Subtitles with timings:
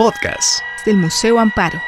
[0.00, 1.78] podcast del Museo Amparo.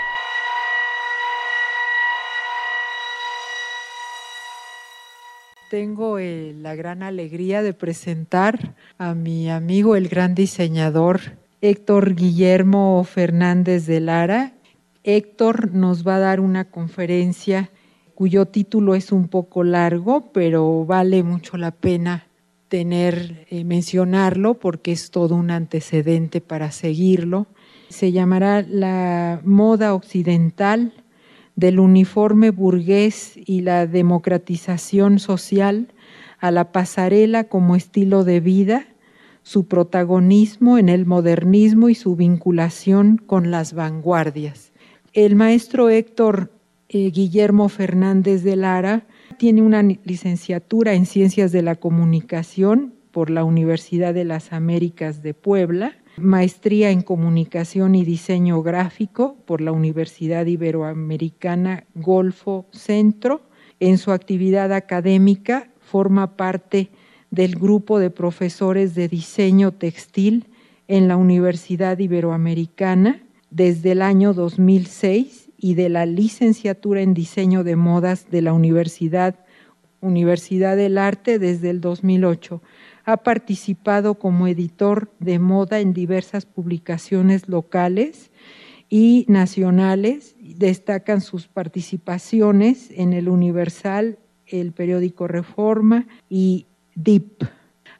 [5.71, 11.21] Tengo eh, la gran alegría de presentar a mi amigo, el gran diseñador
[11.63, 14.53] Héctor Guillermo Fernández de Lara.
[15.05, 17.71] Héctor nos va a dar una conferencia
[18.15, 22.27] cuyo título es un poco largo, pero vale mucho la pena
[22.69, 27.47] tener, eh, mencionarlo porque es todo un antecedente para seguirlo.
[27.93, 30.95] Se llamará La moda occidental
[31.57, 35.89] del uniforme burgués y la democratización social
[36.39, 38.87] a la pasarela como estilo de vida,
[39.43, 44.73] su protagonismo en el modernismo y su vinculación con las vanguardias.
[45.13, 46.51] El maestro Héctor
[46.89, 53.45] eh, Guillermo Fernández de Lara tiene una licenciatura en Ciencias de la Comunicación por la
[53.45, 60.47] Universidad de las Américas de Puebla, maestría en Comunicación y Diseño Gráfico por la Universidad
[60.47, 63.43] Iberoamericana Golfo Centro.
[63.81, 66.91] En su actividad académica forma parte
[67.31, 70.47] del grupo de profesores de diseño textil
[70.87, 77.77] en la Universidad Iberoamericana desde el año 2006 y de la licenciatura en diseño de
[77.77, 79.37] modas de la Universidad,
[80.01, 82.61] Universidad del Arte desde el 2008.
[83.05, 88.31] Ha participado como editor de moda en diversas publicaciones locales
[88.89, 90.37] y nacionales.
[90.41, 97.45] Destacan sus participaciones en el Universal, el periódico Reforma y DIP.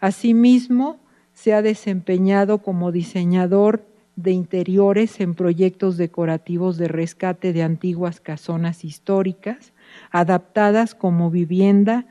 [0.01, 1.01] Asimismo,
[1.33, 3.87] se ha desempeñado como diseñador
[4.17, 9.73] de interiores en proyectos decorativos de rescate de antiguas casonas históricas,
[10.11, 12.07] adaptadas como vivienda,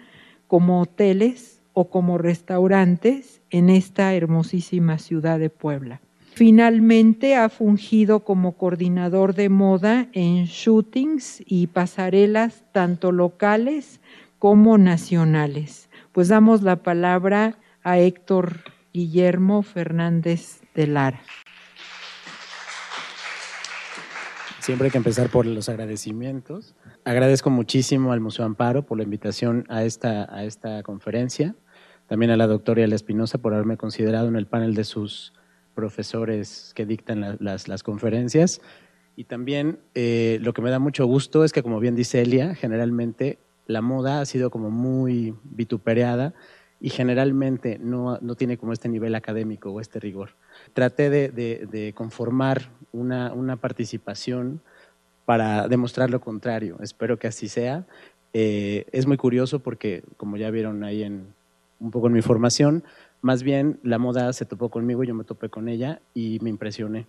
[0.47, 6.01] como hoteles o como restaurantes en esta hermosísima ciudad de Puebla.
[6.33, 13.99] Finalmente ha fungido como coordinador de moda en shootings y pasarelas tanto locales
[14.39, 15.89] como nacionales.
[16.13, 18.59] Pues damos la palabra a Héctor
[18.93, 21.21] Guillermo Fernández de Lara.
[24.59, 26.75] Siempre hay que empezar por los agradecimientos.
[27.03, 31.55] Agradezco muchísimo al Museo Amparo por la invitación a esta, a esta conferencia.
[32.07, 35.33] También a la doctora Elia Espinosa por haberme considerado en el panel de sus
[35.73, 38.61] profesores que dictan las, las, conferencias.
[39.15, 42.53] Y también eh, lo que me da mucho gusto es que, como bien dice Elia,
[42.53, 46.35] generalmente la moda ha sido como muy vituperada
[46.79, 50.35] y generalmente no, no tiene como este nivel académico o este rigor
[50.73, 54.61] traté de, conformar una, participación
[55.31, 56.75] para demostrar lo contrario.
[56.81, 57.85] Espero que así sea.
[58.33, 61.33] Eh, es muy curioso porque, como ya vieron ahí en,
[61.79, 62.83] un poco en mi formación,
[63.21, 67.07] más bien la moda se topó conmigo, yo me topé con ella y me impresioné.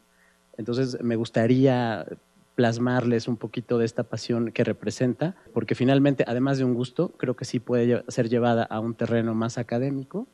[0.56, 2.06] Entonces me gustaría
[2.55, 7.34] plasmarles un poquito de esta pasión que representa, porque finalmente, además de un gusto, creo
[7.34, 10.28] que sí puede ser llevada a un terreno más académico,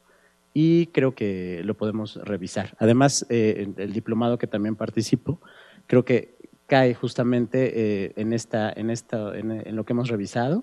[0.52, 2.76] y creo que lo podemos revisar.
[2.78, 5.40] Además, eh, el diplomado que también participo,
[5.86, 6.36] creo que
[6.68, 10.62] cae justamente eh, en, esta, en, esta, en, lo que hemos revisado,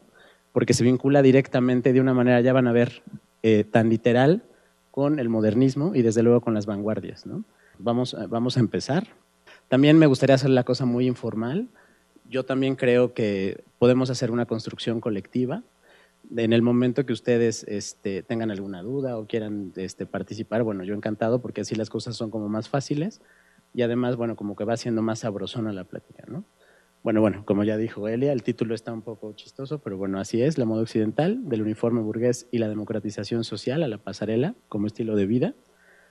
[0.53, 3.03] porque se vincula directamente de una manera, ya van a ver,
[3.43, 4.43] eh, tan literal
[4.91, 7.25] con el modernismo y desde luego con las vanguardias.
[7.25, 7.43] ¿no?
[7.79, 9.07] Vamos, vamos a empezar.
[9.67, 11.67] También me gustaría hacer la cosa muy informal.
[12.29, 15.63] Yo también creo que podemos hacer una construcción colectiva
[16.35, 20.93] en el momento que ustedes este, tengan alguna duda o quieran este, participar, bueno, yo
[20.93, 23.21] encantado porque así las cosas son como más fáciles
[23.75, 26.45] y además, bueno, como que va siendo más sabrosona la plática, ¿no?
[27.03, 30.41] Bueno, bueno, como ya dijo Elia, el título está un poco chistoso, pero bueno, así
[30.41, 34.87] es, la moda occidental del uniforme burgués y la democratización social a la pasarela como
[34.87, 35.53] estilo de vida,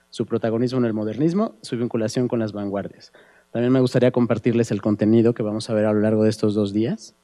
[0.09, 3.11] su protagonismo en el modernismo, su vinculación con las vanguardias.
[3.51, 6.53] También me gustaría compartirles el contenido que vamos a ver a lo largo de estos
[6.53, 7.15] dos días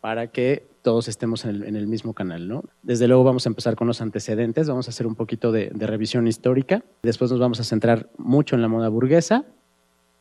[0.00, 2.48] para que todos estemos en el, mismo canal.
[2.48, 2.64] ¿no?
[2.82, 6.26] Desde luego vamos a empezar con los antecedentes, vamos a hacer un poquito de, revisión
[6.26, 9.44] histórica, después nos vamos a centrar mucho en la moda burguesa,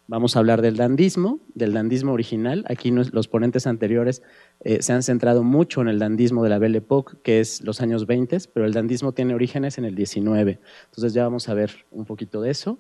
[0.07, 2.65] vamos a hablar del dandismo, del dandismo original.
[2.67, 4.23] Aquí los ponentes anteriores
[4.61, 7.81] eh, se han centrado mucho en el dandismo de la Belle Époque, que es los
[7.81, 10.59] años 20, pero el dandismo tiene orígenes en el 19.
[10.85, 12.79] Entonces ya vamos a ver un poquito de eso.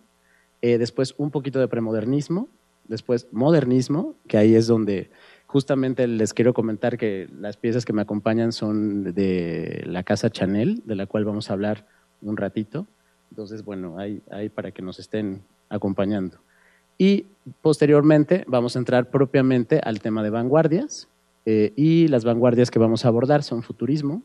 [0.61, 2.49] Eh, después un poquito de premodernismo,
[2.87, 5.11] después modernismo, que ahí es donde
[5.47, 10.83] Justamente les quiero comentar que las piezas que me acompañan son de la casa Chanel,
[10.85, 11.87] de la cual vamos a hablar
[12.21, 12.85] un ratito.
[13.31, 16.39] Entonces, bueno, hay, hay para que nos estén acompañando.
[16.97, 17.25] Y
[17.61, 21.07] posteriormente vamos a entrar propiamente al tema de vanguardias.
[21.45, 24.21] Eh, y las vanguardias que vamos a abordar son futurismo,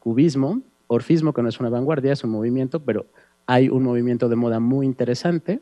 [0.00, 3.06] cubismo, orfismo, que no es una vanguardia, es un movimiento, pero
[3.46, 5.60] hay un movimiento de moda muy interesante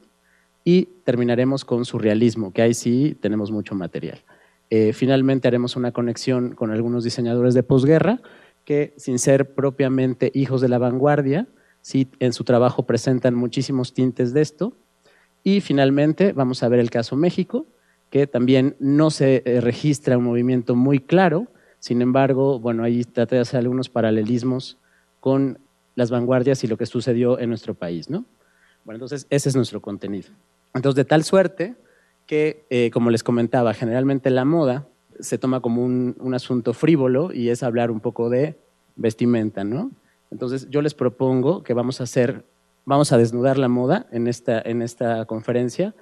[0.65, 4.25] y terminaremos con surrealismo, que ahí sí tenemos mucho material.
[4.69, 8.21] Eh, finalmente haremos una conexión con algunos diseñadores de posguerra
[8.65, 11.47] que, sin ser propiamente hijos de la vanguardia,
[11.83, 14.73] sí en su trabajo presentan muchísimos tintes de esto.
[15.47, 17.67] Y finalmente vamos a ver el caso México,
[18.11, 21.47] que también no se eh, registra un movimiento muy claro,
[21.79, 24.77] sin embargo, bueno, ahí trata de hacer algunos paralelismos
[25.21, 25.61] con
[25.95, 28.25] las vanguardias y lo que sucedió en nuestro país, ¿no?
[28.85, 30.31] Bueno, entonces ese es nuestro contenido.
[30.75, 31.77] Entonces, de tal suerte
[32.27, 34.89] que, eh, como les comentaba, generalmente la moda
[35.21, 38.57] se toma como un, un, asunto frívolo y es hablar un poco de
[38.97, 39.93] vestimenta, ¿no?
[40.33, 42.43] Entonces, yo les propongo que vamos a hacer,
[42.87, 45.95] vamos a desnudar la moda en esta, en esta conferencia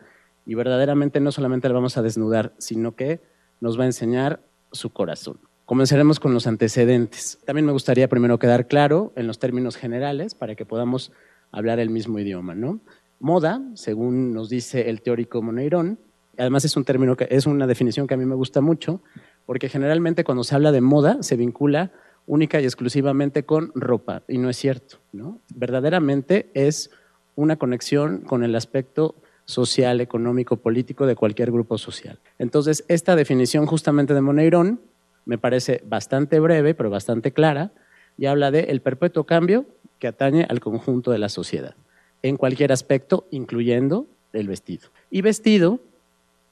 [0.46, 3.20] y verdaderamente no solamente la vamos a desnudar, sino que
[3.60, 4.40] nos va a enseñar
[4.70, 5.38] su corazón.
[5.64, 7.38] Comenzaremos con los antecedentes.
[7.46, 11.10] También me gustaría primero quedar claro en los términos generales para que podamos
[11.50, 12.80] hablar el mismo idioma, ¿no?
[13.18, 15.98] Moda, según nos dice el teórico Moneirón,
[16.36, 19.00] además es un término que es una definición que a mí me gusta mucho,
[19.46, 21.92] porque generalmente cuando se habla de moda se vincula
[22.26, 25.38] única y exclusivamente con ropa, y no es cierto, ¿no?
[25.54, 26.90] Verdaderamente es
[27.36, 32.18] una conexión con el aspecto social, económico, político de cualquier grupo social.
[32.38, 34.80] Entonces, esta definición justamente de Moneirón
[35.26, 37.72] me parece bastante breve, pero bastante clara,
[38.16, 39.66] y habla de el perpetuo cambio
[39.98, 41.74] que atañe al conjunto de la sociedad,
[42.22, 44.88] en cualquier aspecto, incluyendo el vestido.
[45.10, 45.80] Y vestido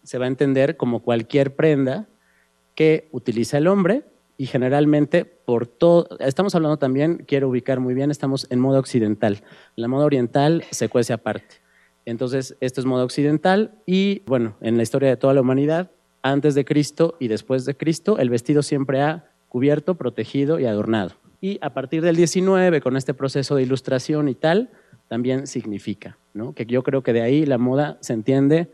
[0.02, 2.06] se va a entender como cualquier prenda
[2.74, 4.04] que utiliza el hombre
[4.36, 9.42] y generalmente por todo, estamos hablando también, quiero ubicar muy bien, estamos en moda occidental.
[9.76, 11.56] La moda oriental se cuece aparte.
[12.04, 15.90] Entonces, esto es moda occidental y bueno, en la historia de toda la humanidad
[16.22, 21.12] antes de Cristo y después de Cristo, el vestido siempre ha cubierto, protegido y adornado.
[21.40, 24.70] Y a partir del 19, con este proceso de ilustración y tal,
[25.08, 26.54] también significa, ¿no?
[26.54, 28.70] que yo creo que de ahí la moda se entiende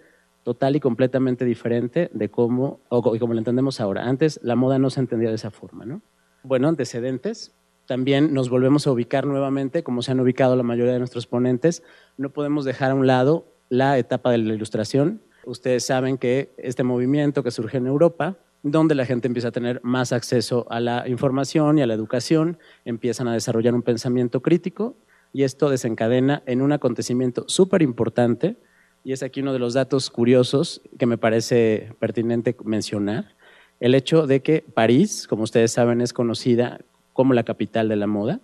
[0.48, 4.08] total y completamente diferente de cómo, o como lo entendemos ahora.
[4.08, 5.84] Antes la moda no se entendía de esa forma.
[5.84, 6.00] ¿no?
[6.42, 7.54] Bueno, antecedentes.
[7.86, 11.82] También nos volvemos a ubicar nuevamente, como se han ubicado la mayoría de nuestros ponentes.
[12.16, 16.84] No podemos dejar a un lado la etapa de la ilustración, Ustedes saben que este
[16.84, 21.08] movimiento que surge en Europa, donde la gente empieza a tener más acceso a la
[21.08, 24.96] información y a la educación, empiezan a desarrollar un pensamiento crítico
[25.32, 28.58] y esto desencadena en un acontecimiento súper importante
[29.04, 33.34] y es aquí uno de los datos curiosos que me parece pertinente mencionar,
[33.80, 36.80] el hecho de que París, como ustedes saben, es conocida
[37.12, 38.40] como la capital de la moda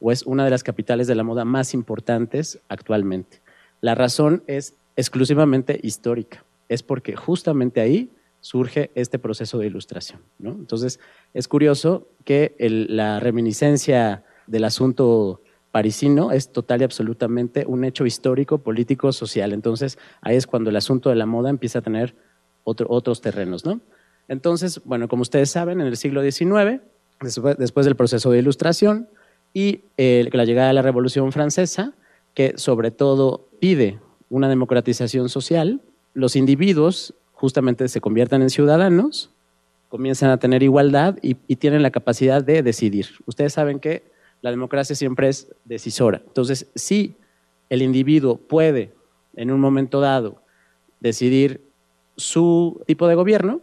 [0.00, 3.40] o es una de las capitales de la moda más importantes actualmente.
[3.80, 8.10] La razón es exclusivamente histórica es porque justamente ahí
[8.40, 10.20] surge este proceso de ilustración.
[10.42, 11.00] Entonces,
[11.34, 18.58] es curioso que la reminiscencia del asunto parisino es total y absolutamente un hecho histórico,
[18.58, 19.52] político, social.
[19.52, 22.14] Entonces, ahí es cuando el asunto de la moda empieza a tener
[22.64, 23.64] otros terrenos.
[23.64, 23.80] ¿no?
[24.28, 26.80] Entonces, bueno, como ustedes saben, en el siglo XIX,
[27.58, 29.08] después, del proceso de ilustración
[29.52, 31.94] y la llegada de la Revolución Francesa,
[32.34, 33.98] que sobre todo pide
[34.30, 35.80] una democratización social,
[36.14, 39.30] los individuos justamente se conviertan en ciudadanos,
[39.88, 43.06] comienzan a tener igualdad y, tienen la capacidad de decidir.
[43.26, 46.22] Ustedes saben que la democracia siempre es decisora.
[46.26, 47.16] Entonces, si
[47.68, 48.94] el individuo puede
[49.34, 50.42] en un momento dado
[51.00, 51.62] decidir
[52.16, 53.60] su tipo de gobierno,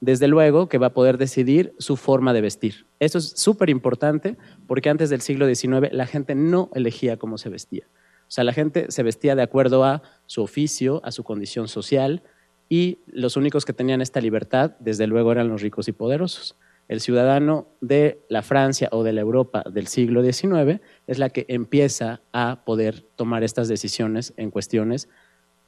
[0.00, 2.86] desde luego que va a poder decidir su forma de vestir.
[3.00, 7.48] Eso es súper importante porque antes del siglo XIX la gente no elegía cómo se
[7.48, 7.86] vestía.
[8.28, 12.22] O sea, la gente se vestía de acuerdo a su oficio, a su condición social,
[12.68, 16.56] y los únicos que tenían esta libertad, desde luego, eran los ricos y poderosos.
[16.88, 21.44] El ciudadano de la Francia o de la Europa del siglo XIX es la que
[21.48, 25.08] empieza a poder tomar estas decisiones en cuestiones,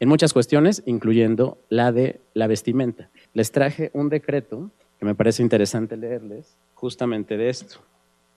[0.01, 3.11] en muchas cuestiones, incluyendo la de la vestimenta.
[3.35, 7.81] Les traje un decreto que me parece interesante leerles justamente de esto.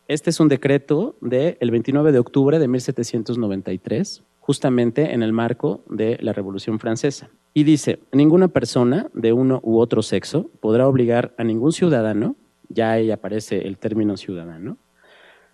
[0.07, 6.17] Este es un decreto del 29 de octubre de 1793, justamente en el marco de
[6.19, 7.29] la Revolución Francesa.
[7.53, 12.35] Y dice, ninguna persona de uno u otro sexo podrá obligar a ningún ciudadano,
[12.73, 14.77] ya ahí aparece el término ciudadano,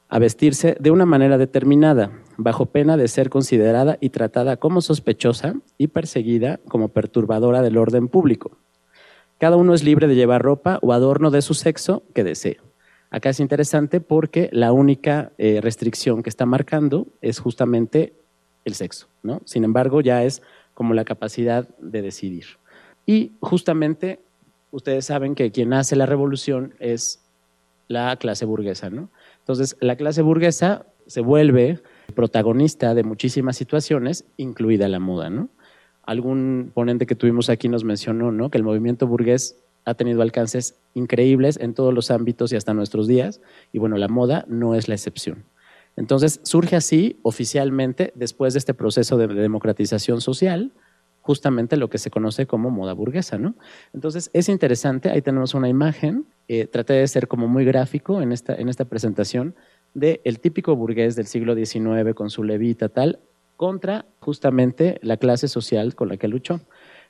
[0.09, 5.55] a vestirse de una manera determinada, bajo pena de ser considerada y tratada como sospechosa
[5.77, 8.57] y perseguida como perturbadora del orden público.
[9.37, 12.57] Cada uno es libre de llevar ropa o adorno de su sexo que desee.
[13.09, 18.13] Acá es interesante porque la única eh, restricción que está marcando es justamente
[18.65, 19.41] el sexo, ¿no?
[19.45, 20.41] Sin embargo, ya es
[20.73, 22.45] como la capacidad de decidir.
[23.05, 24.19] Y justamente
[24.77, 27.21] ustedes saben que quien hace la revolución es
[27.87, 29.09] la clase burguesa, ¿no?
[29.39, 31.79] Entonces, la clase burguesa se vuelve
[32.15, 35.49] protagonista de muchísimas situaciones, incluida la moda, ¿no?
[36.07, 38.49] algún ponente que tuvimos aquí nos mencionó, ¿no?
[38.49, 43.07] Que el movimiento burgués ha tenido alcances increíbles en todos los ámbitos y hasta nuestros
[43.07, 43.41] días,
[43.73, 45.43] y bueno, la moda no es la excepción.
[45.97, 50.71] Entonces surge así oficialmente, después de este proceso de democratización social,
[51.27, 53.55] justamente lo que se conoce como moda burguesa, ¿no?
[53.93, 58.31] Entonces es interesante, ahí tenemos una imagen, eh, traté de ser como muy gráfico en
[58.31, 59.53] esta, en esta presentación,
[59.93, 63.19] del el típico burgués del siglo XIX con su levita tal,
[63.57, 66.61] contra justamente la clase social con la que luchó.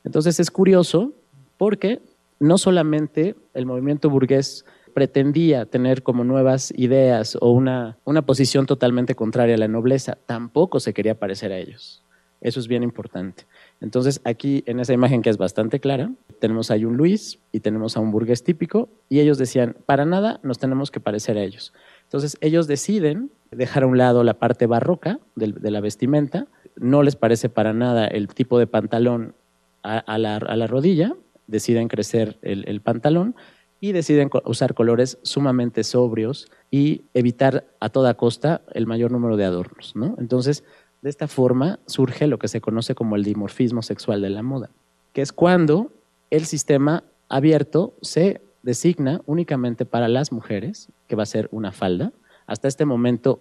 [0.03, 1.13] Entonces es curioso
[1.57, 2.01] porque
[2.39, 9.13] no solamente el movimiento burgués pretendía tener como nuevas ideas o una, una posición totalmente
[9.13, 12.03] contraria a la nobleza, tampoco se quería parecer a ellos.
[12.41, 13.46] Eso es bien importante.
[13.82, 17.98] Entonces, aquí en esa imagen que es bastante clara, tenemos ahí un Luis y tenemos
[17.98, 21.74] a un burgués típico y ellos decían, para nada nos tenemos que parecer a ellos.
[22.03, 27.15] Entonces, ellos deciden dejar a un lado la parte barroca de, la vestimenta, no les
[27.15, 29.34] parece para nada el tipo de pantalón
[29.82, 31.15] a, la, rodilla,
[31.48, 33.36] deciden crecer el pantalón
[33.79, 39.46] y deciden usar colores sumamente sobrios y evitar a toda costa el mayor número de
[39.46, 39.96] adornos.
[39.96, 40.15] ¿no?
[40.17, 40.63] Entonces,
[41.01, 44.69] de esta forma surge lo que se conoce como el dimorfismo sexual de la moda,
[45.13, 45.91] que es cuando
[46.29, 52.11] el sistema abierto se designa únicamente para las mujeres, que va a ser una falda.
[52.47, 53.39] Hasta este momento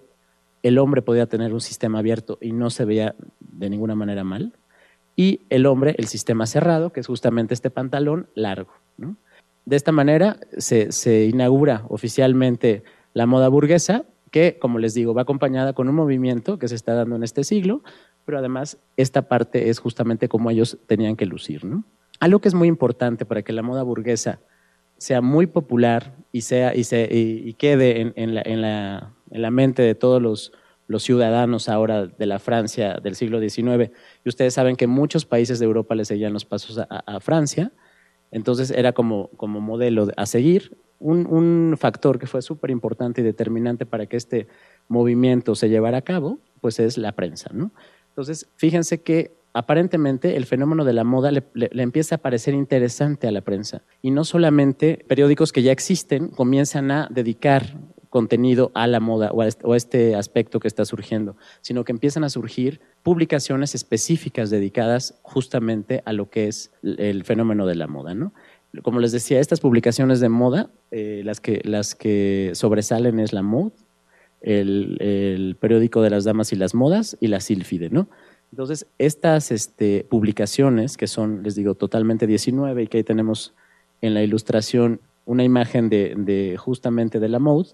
[0.63, 4.53] el hombre podía tener un sistema abierto y no se veía de ninguna manera mal.
[5.15, 8.73] Y el hombre, el sistema cerrado, que es justamente este pantalón largo.
[9.65, 12.85] De esta manera se, inaugura oficialmente
[13.15, 14.05] la moda burguesa,
[14.37, 17.43] que, como les digo, va acompañada con un movimiento que se está dando en este
[17.43, 17.83] siglo,
[18.27, 21.65] pero además esta parte es justamente como ellos tenían que lucir.
[21.65, 21.85] ¿no?
[22.21, 24.41] Algo que es muy importante para que la moda burguesa
[24.99, 30.53] sea muy popular y, sea, y, se, quede en, la, mente de todos los,
[31.03, 33.91] ciudadanos ahora de la Francia del siglo XIX,
[34.23, 37.73] y ustedes saben que muchos países de Europa le seguían los pasos a Francia,
[38.31, 40.77] entonces era como, como modelo a seguir.
[40.99, 44.47] Un, factor que fue súper importante y determinante para que este
[44.89, 47.51] movimiento se llevara a cabo, pues es la prensa.
[47.53, 47.71] ¿no?
[48.09, 53.33] Entonces, fíjense que aparentemente el fenómeno de la moda le, empieza a parecer interesante a
[53.33, 53.83] la prensa.
[54.03, 57.79] Y no solamente periódicos que ya existen comienzan a dedicar
[58.11, 62.31] contenido a la moda o a este aspecto que está surgiendo, sino que empiezan a
[62.31, 68.15] surgir publicaciones específicas dedicadas justamente a lo que es el fenómeno de la moda.
[68.15, 68.33] ¿no?
[68.83, 73.43] Como les decía, estas publicaciones de moda, eh, las, que, las que sobresalen es la
[73.43, 73.73] Mode,
[74.43, 77.91] el, periódico de las damas y las modas y la Silfide.
[77.91, 78.09] ¿no?
[78.53, 83.55] Entonces, estas este, publicaciones, que son, les digo, totalmente 19 y que ahí tenemos
[84.01, 87.71] en la ilustración una imagen de, de justamente de la Mode,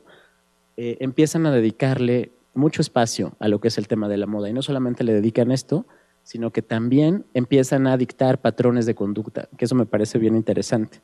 [0.77, 4.49] eh, empiezan a dedicarle mucho espacio a lo que es el tema de la moda.
[4.49, 5.87] Y no solamente le dedican esto,
[6.23, 11.01] sino que también empiezan a dictar patrones de conducta, que eso me parece bien interesante.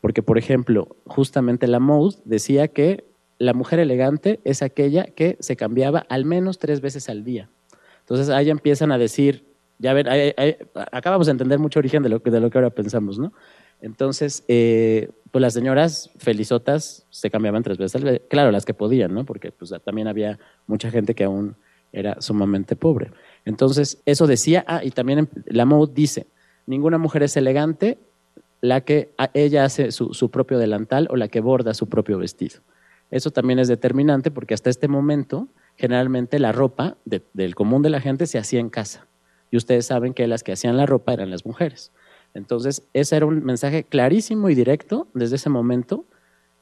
[0.00, 3.04] Porque, por ejemplo, justamente la Mode decía que
[3.38, 7.50] la mujer elegante es aquella que se cambiaba al menos tres veces al día.
[8.00, 9.44] Entonces ahí empiezan a decir,
[9.78, 10.06] ya ven,
[10.92, 13.32] acabamos de entender mucho origen de lo, de lo que ahora pensamos, ¿no?
[13.80, 18.22] Entonces, eh, pues las señoras felizotas se cambiaban tres veces.
[18.28, 19.24] Claro, las que podían, ¿no?
[19.24, 21.56] Porque pues, también había mucha gente que aún
[21.92, 23.10] era sumamente pobre.
[23.46, 26.26] Entonces, eso decía, ah, y también la Mode dice,
[26.66, 27.96] ninguna mujer es elegante
[28.60, 32.60] la que ella hace su, propio delantal o la que borda su propio vestido.
[33.10, 38.00] Eso también es determinante porque hasta este momento, generalmente la ropa del común de la
[38.00, 39.06] gente se hacía en casa.
[39.50, 41.92] Y ustedes saben que las que hacían la ropa eran las mujeres.
[42.34, 46.04] Entonces, ese era un mensaje clarísimo y directo desde ese momento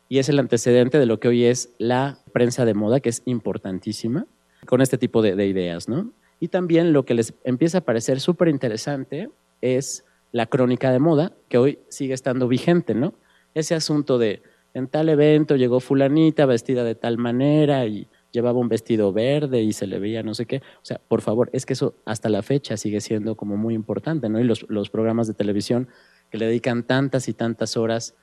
[0.08, 3.22] y es el antecedente de lo que hoy es la prensa de moda, que es
[3.24, 4.26] importantísima,
[4.66, 6.10] con este tipo de, ideas, ¿no?
[6.40, 11.32] Y también lo que les empieza a parecer súper interesante es la crónica de moda,
[11.48, 13.14] que hoy sigue estando vigente, ¿no?
[13.54, 14.42] Ese asunto de
[14.74, 19.72] en tal evento llegó fulanita vestida de tal manera y llevaba un vestido verde y
[19.72, 20.56] se le veía no sé qué.
[20.56, 24.28] O sea, por favor, es que eso hasta la fecha sigue siendo como muy importante,
[24.28, 24.40] ¿no?
[24.40, 25.88] Y los, los programas de televisión
[26.30, 28.16] que le dedican tantas y tantas horas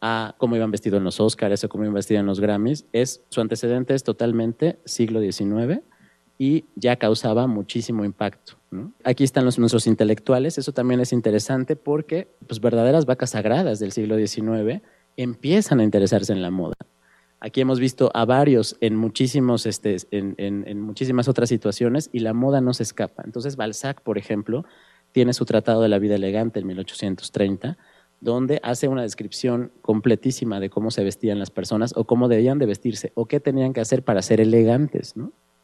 [0.00, 3.22] a cómo iban vestidos en los Oscars o cómo iban vestidos en los Grammys, es,
[3.28, 5.82] su antecedente es totalmente siglo XIX
[6.38, 8.54] y ya causaba muchísimo impacto.
[9.02, 13.92] Aquí están los, nuestros intelectuales, eso también es interesante porque pues, verdaderas vacas sagradas del
[13.92, 14.82] siglo XIX
[15.16, 16.76] empiezan a interesarse en la moda.
[17.40, 22.60] Aquí hemos visto a varios en, muchísimos, este, en, muchísimas otras situaciones y la moda
[22.60, 23.22] no se escapa.
[23.24, 24.64] Entonces Balzac, por ejemplo,
[25.12, 27.78] tiene su Tratado de la Vida Elegante en 1830,
[28.20, 32.66] donde hace una descripción completísima de cómo se vestían las personas o cómo debían de
[32.66, 35.14] vestirse o qué tenían que hacer para ser elegantes.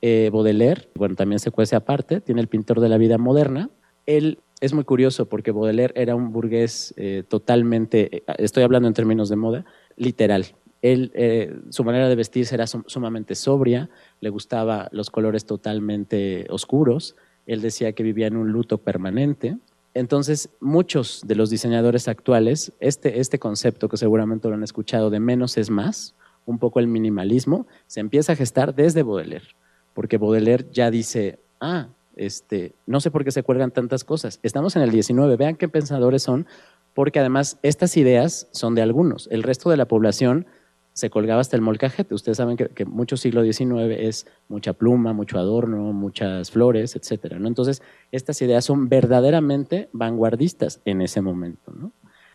[0.06, 3.70] Eh, Baudelaire, bueno, también se cuece aparte, tiene el pintor de la vida moderna.
[4.04, 8.92] Él es muy curioso porque Baudelaire era un burgués eh, totalmente, eh, estoy hablando en
[8.92, 9.64] términos de moda,
[9.96, 10.44] literal.
[10.82, 13.88] Él, eh, su manera de vestirse era sumamente sobria,
[14.20, 19.56] le gustaban los colores totalmente oscuros, él decía que vivía en un luto permanente.
[19.94, 25.20] Entonces, muchos de los diseñadores actuales, este, este concepto que seguramente lo han escuchado de
[25.20, 29.46] menos es más, un poco el minimalismo, se empieza a gestar desde Baudelaire,
[29.94, 34.40] porque Baudelaire ya dice, ah, este, no sé por qué se cuelgan tantas cosas.
[34.42, 36.46] Estamos en el 19, vean qué pensadores son,
[36.94, 39.28] porque además estas ideas son de algunos.
[39.30, 40.46] El resto de la población
[40.92, 42.14] se colgaba hasta el molcajete.
[42.14, 47.34] Ustedes saben que, mucho siglo XIX es mucha pluma, mucho adorno, muchas flores, etc.
[47.38, 47.48] ¿no?
[47.48, 47.82] Entonces,
[48.12, 51.72] estas ideas son verdaderamente vanguardistas en ese momento.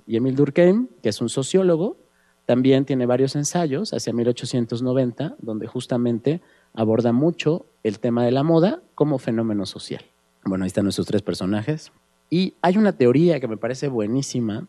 [0.06, 1.98] Y Emile Durkheim, que es un sociólogo,
[2.46, 6.42] también tiene varios ensayos hacia 1890, donde justamente
[6.74, 10.04] aborda mucho el tema de la moda como fenómeno social.
[10.44, 11.92] Bueno, ahí están nuestros tres personajes.
[12.30, 14.68] Y hay una teoría que me parece buenísima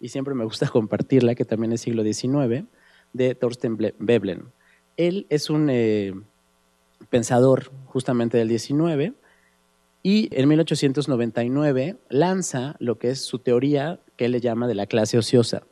[0.00, 2.64] y siempre me gusta compartirla, que también es siglo XIX,
[3.12, 4.44] de Thorsten Veblen.
[4.96, 6.14] Él es un eh,
[7.10, 9.14] pensador justamente del XIX
[10.02, 14.86] y en 1899 lanza lo que es su teoría que él le llama de la
[14.86, 15.62] clase ociosa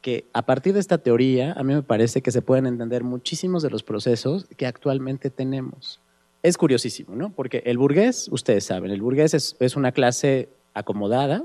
[0.00, 3.62] que a partir de esta teoría, a mí me parece que se pueden entender muchísimos
[3.62, 6.00] de los procesos que actualmente tenemos.
[6.42, 7.30] Es curiosísimo, ¿no?
[7.30, 11.42] Porque el burgués, ustedes saben, el burgués es, una clase acomodada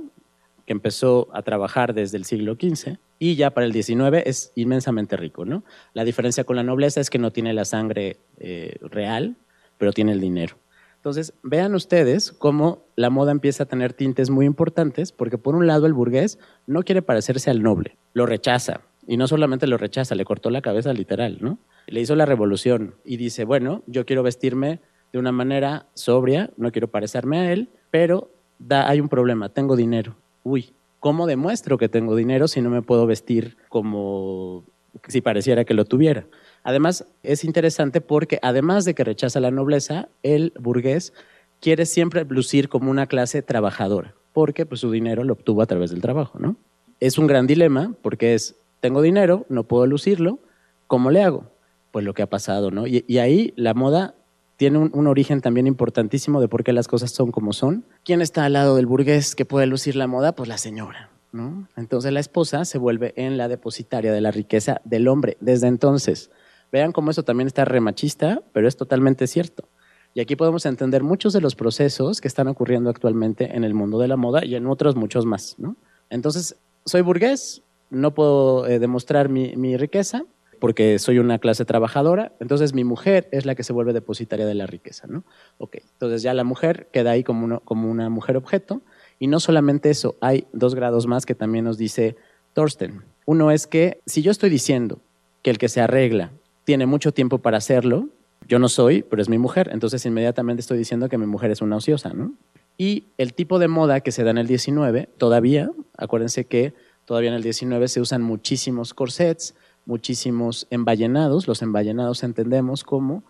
[0.66, 5.18] que empezó a trabajar desde el siglo XV y ya para el XIX es inmensamente
[5.18, 5.64] rico, ¿no?
[5.94, 9.36] La diferencia con la nobleza es que no tiene la sangre eh, real,
[9.78, 10.56] pero tiene el dinero.
[10.96, 15.68] Entonces, vean ustedes cómo la moda empieza a tener tintes muy importantes, porque por un
[15.68, 20.16] lado el burgués no quiere parecerse al noble, lo rechaza, y no solamente lo rechaza,
[20.16, 21.60] le cortó la cabeza literal, ¿no?
[21.86, 24.80] Le hizo la revolución y dice, bueno, yo quiero vestirme
[25.12, 29.76] de una manera sobria, no quiero parecerme a él, pero da, hay un problema, tengo
[29.76, 30.16] dinero.
[30.44, 34.64] Uy, ¿cómo demuestro que tengo dinero si no me puedo vestir como
[35.10, 36.26] si pareciera que lo tuviera?
[36.64, 41.14] Además, es interesante porque además de que rechaza la nobleza, el burgués
[41.60, 45.92] quiere siempre lucir como una clase trabajadora, porque pues, su dinero lo obtuvo a través
[45.92, 46.56] del trabajo, ¿no?
[47.00, 50.40] Es un gran dilema porque es, tengo dinero, no puedo lucirlo,
[50.88, 51.52] ¿cómo le hago?
[51.92, 52.88] Pues lo que ha pasado, ¿no?
[52.88, 54.16] Y, ahí la moda
[54.58, 57.86] tiene un, un, origen también importantísimo de por qué las cosas son como son.
[58.04, 60.34] ¿Quién está al lado del burgués que puede lucir la moda?
[60.34, 61.68] Pues la señora, ¿no?
[61.76, 65.38] Entonces la esposa se vuelve en la depositaria de la riqueza del hombre.
[65.42, 66.32] Desde entonces,
[66.76, 69.68] Vean cómo eso también está remachista, pero es totalmente cierto.
[70.14, 73.98] Y aquí podemos entender muchos de los procesos que están ocurriendo actualmente en el mundo
[74.00, 75.56] de la moda y en otros muchos más.
[75.58, 75.78] ¿no?
[76.10, 80.26] Entonces, soy burgués, no puedo eh, demostrar mi, riqueza
[80.60, 84.56] porque soy una clase trabajadora, entonces mi mujer es la que se vuelve depositaria de
[84.56, 85.06] la riqueza.
[85.08, 85.24] ¿no?
[85.58, 85.82] Okay.
[85.92, 88.82] Entonces ya la mujer queda ahí como, como una mujer objeto.
[89.20, 92.16] Y no solamente eso, hay dos grados más que también nos dice
[92.54, 93.04] Thorsten.
[93.26, 95.02] Uno es que si yo estoy diciendo
[95.44, 96.32] que el que se arregla
[96.66, 98.10] tiene mucho tiempo para hacerlo.
[98.48, 99.70] Yo no soy, pero es mi mujer.
[99.72, 102.34] Entonces inmediatamente estoy diciendo que mi mujer es una ociosa, ¿no?
[102.78, 106.74] Y el tipo de moda que se da en el 19, todavía, acuérdense que
[107.06, 111.48] todavía en el 19 se usan muchísimos corsets, muchísimos emballenados.
[111.48, 113.24] Los emballenados entendemos como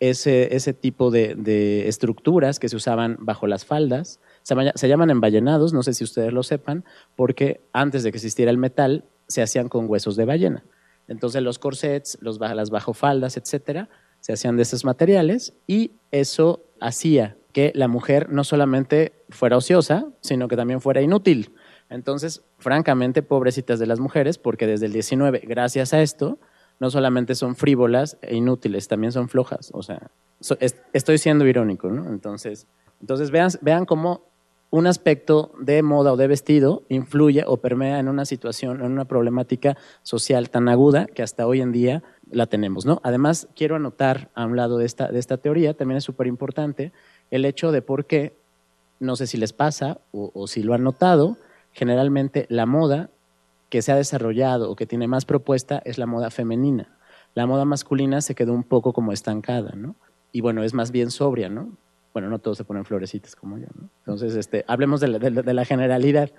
[0.00, 4.20] ese, ese tipo de, estructuras que se usaban bajo las faldas.
[4.42, 6.84] Se, llaman emballenados, no sé si ustedes lo sepan,
[7.16, 10.64] porque antes de que existiera el metal, se hacían con huesos de ballena.
[11.08, 17.36] Entonces los corsets, los, las bajofaldas, etcétera, se hacían de esos materiales y eso hacía
[17.58, 21.56] que la mujer no solamente fuera ociosa, sino que también fuera inútil.
[21.90, 26.38] Entonces, francamente, pobrecitas de las mujeres, porque desde el 19, gracias a esto,
[26.78, 29.72] no solamente son frívolas e inútiles, también son flojas.
[29.74, 30.12] O sea,
[30.92, 32.08] estoy siendo irónico, ¿no?
[32.08, 32.68] Entonces,
[33.00, 34.28] entonces vean, vean cómo
[34.70, 39.06] un aspecto de moda o de vestido influye o permea en una situación, en una
[39.06, 42.84] problemática social tan aguda que hasta hoy en día la tenemos.
[42.84, 43.00] ¿no?
[43.02, 46.92] Además, quiero anotar a un lado de esta, de esta teoría, también es súper importante,
[47.30, 48.34] el hecho de por qué,
[49.00, 51.36] no sé si les pasa o, si lo han notado,
[51.72, 53.10] generalmente la moda
[53.68, 56.96] que se ha desarrollado o que tiene más propuesta es la moda femenina.
[57.34, 59.94] La moda masculina se quedó un poco como estancada, ¿no?
[60.32, 61.70] Y bueno, es más bien sobria, ¿no?
[62.12, 63.90] bueno, no todos se ponen florecitas como yo, ¿no?
[64.00, 66.30] Entonces, este, hablemos de la, generalidad.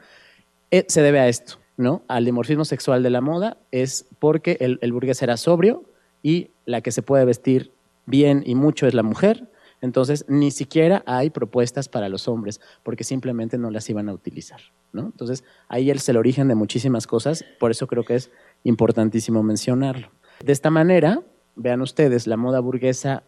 [0.71, 2.03] Eh, se debe a esto, ¿no?
[2.09, 5.85] Al dimorfismo sexual de la moda es porque el burgués era sobrio
[6.21, 7.71] y la que se puede vestir
[8.05, 9.47] bien y mucho es la mujer,
[9.81, 14.59] entonces, ni siquiera hay propuestas para los hombres, porque simplemente no las iban a utilizar.
[14.91, 15.05] ¿no?
[15.05, 18.31] Entonces, ahí es el origen de muchísimas cosas, por eso creo que es
[18.63, 20.09] importantísimo mencionarlo.
[20.43, 21.21] De esta manera,
[21.55, 23.23] vean ustedes, la moda burguesa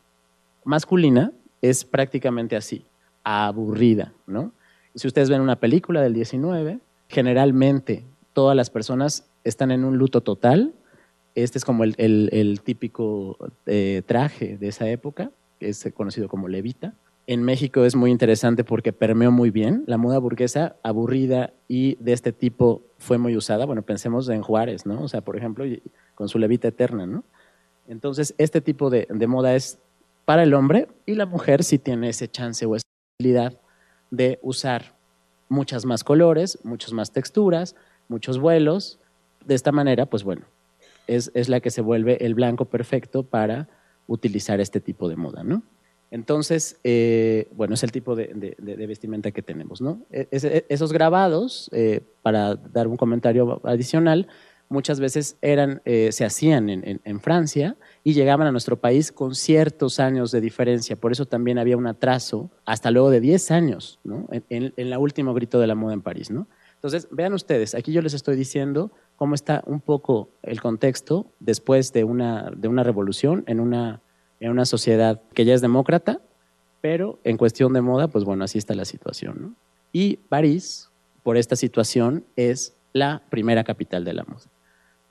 [0.64, 2.86] masculina es prácticamente así,
[3.24, 4.54] aburrida, ¿no?
[4.96, 10.22] Si ustedes ven una película del 19, generalmente todas las personas están en un luto
[10.22, 10.74] total.
[11.34, 16.96] Este es como el, típico eh, traje de esa época, es conocido como levita.
[17.28, 19.84] En México es muy interesante porque permeó muy bien.
[19.88, 23.66] La moda burguesa aburrida y de este tipo fue muy usada.
[23.66, 25.02] Bueno, pensemos en Juárez, ¿no?
[25.02, 25.64] O sea, por ejemplo,
[26.16, 27.24] con su levita eterna, ¿no?
[27.88, 29.80] Entonces, este tipo de, de moda es
[30.26, 32.86] para el hombre y la mujer sí tiene ese chance o esa
[33.20, 33.60] habilidad
[34.10, 34.96] de usar
[35.50, 37.76] muchas más colores, muchas más texturas,
[38.08, 39.00] muchos vuelos.
[39.46, 40.44] De esta manera, pues bueno,
[41.08, 43.68] es, la que se vuelve el blanco perfecto para
[44.08, 45.64] utilizar este tipo de moda, ¿no?
[46.12, 48.56] Entonces, eh, bueno, es el tipo de,
[48.88, 50.06] vestimenta que tenemos, ¿no?
[50.12, 54.28] E, e, esos grabados, eh, para dar un comentario adicional,
[54.68, 60.00] muchas veces eran, eh, se hacían en, Francia y llegaban a nuestro país con ciertos
[60.00, 60.96] años de diferencia.
[60.96, 64.28] Por eso también había un atraso, hasta luego de 10 años, ¿no?
[64.32, 66.32] en, la último grito de la moda en París.
[66.32, 66.48] ¿no?
[66.76, 71.94] Entonces, vean ustedes, aquí yo les estoy diciendo cómo está un poco el contexto después
[71.94, 74.02] de una, de una revolución en una,
[74.40, 76.22] en una sociedad que ya es demócrata,
[76.82, 79.38] pero en cuestión de moda, pues bueno, así está la situación.
[79.40, 79.56] ¿no?
[79.92, 80.90] Y París,
[81.22, 84.48] por esta situación, es la primera capital de la moda.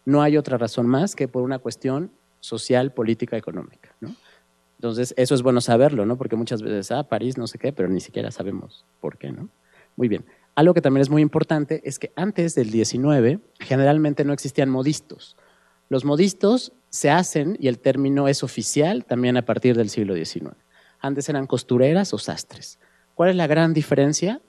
[0.04, 3.94] No hay otra razón más que por una cuestión social, política, económica.
[4.00, 4.16] ¿no?
[4.78, 6.18] Entonces, eso es bueno saberlo, ¿no?
[6.18, 9.50] Porque muchas veces, ah, París, no sé qué, pero ni siquiera sabemos por qué, ¿no?
[9.94, 10.24] Muy bien.
[10.60, 15.34] Algo que también es muy importante es que antes del 19 generalmente no existían modistos.
[15.88, 20.54] Los modistos se hacen, y el término es oficial, también a partir del siglo XIX.
[21.00, 22.78] Antes eran costureras o sastres.
[23.14, 24.42] ¿Cuál es la gran diferencia?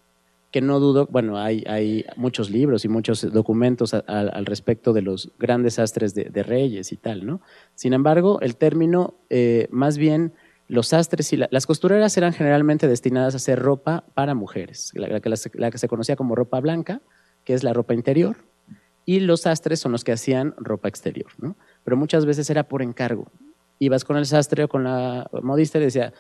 [0.52, 5.32] que no dudo, bueno, hay, hay muchos libros y muchos documentos al respecto de los
[5.40, 7.40] grandes sastres de, reyes y tal, ¿no?
[7.74, 10.34] Sin embargo, el término, eh, más bien,
[10.72, 15.78] los sastres y las costureras eran generalmente destinadas a hacer ropa para mujeres, la, que,
[15.78, 17.02] se conocía como ropa blanca,
[17.44, 18.38] que es la ropa interior,
[19.04, 21.58] y los sastres son los que hacían ropa exterior, ¿no?
[21.84, 23.30] Pero muchas veces era por encargo.
[23.80, 26.14] Ibas con el sastre o con la modista y decía,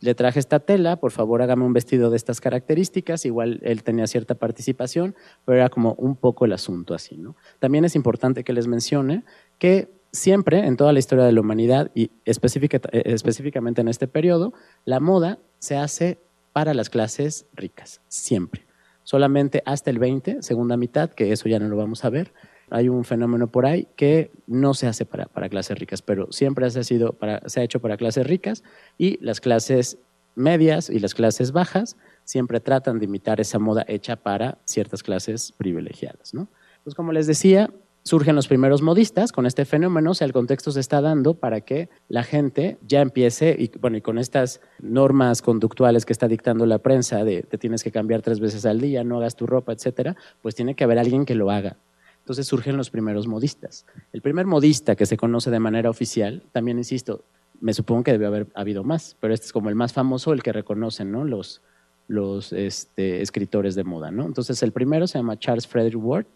[0.00, 4.06] le traje esta tela, por favor hágame un vestido de estas características, igual él tenía
[4.06, 7.36] cierta participación, pero era como un poco el asunto así, ¿no?
[7.58, 9.24] También es importante que les mencione
[9.58, 14.52] que siempre en toda la historia de la humanidad y eh, específicamente en este periodo,
[14.84, 16.18] la moda se hace
[16.52, 18.66] para las clases ricas, siempre.
[19.04, 22.32] Solamente hasta el 20, segunda mitad, que eso ya no lo vamos a ver,
[22.70, 26.68] hay un fenómeno por ahí que no se hace para, para clases ricas, pero siempre
[26.70, 27.16] se ha, sido
[27.46, 28.62] se ha hecho para clases ricas
[28.98, 29.98] y las clases
[30.34, 35.52] medias y las clases bajas siempre tratan de imitar esa moda hecha para ciertas clases
[35.52, 36.34] privilegiadas.
[36.34, 36.48] ¿no?
[36.84, 37.70] Pues como les decía,
[38.08, 41.60] surgen los primeros modistas con este fenómeno, o sea, el contexto se está dando para
[41.60, 46.64] que la gente ya empiece, y bueno, y con estas normas conductuales que está dictando
[46.66, 49.72] la prensa de te tienes que cambiar tres veces al día, no hagas tu ropa,
[49.72, 51.76] etcétera, pues tiene que haber alguien que lo haga.
[52.20, 53.86] Entonces surgen los primeros modistas.
[54.12, 57.24] El primer modista que se conoce de manera oficial, también insisto,
[57.60, 60.42] me supongo que debe haber habido más, pero este es como el más famoso, el
[60.42, 61.24] que reconocen ¿no?
[61.24, 61.62] los,
[62.06, 64.10] los este, escritores de moda.
[64.10, 64.24] ¿no?
[64.24, 66.26] Entonces el primero se llama Charles Frederick Ward,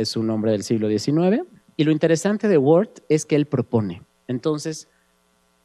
[0.00, 1.44] es un hombre del siglo XIX,
[1.76, 4.02] y lo interesante de Ward es que él propone.
[4.28, 4.88] Entonces,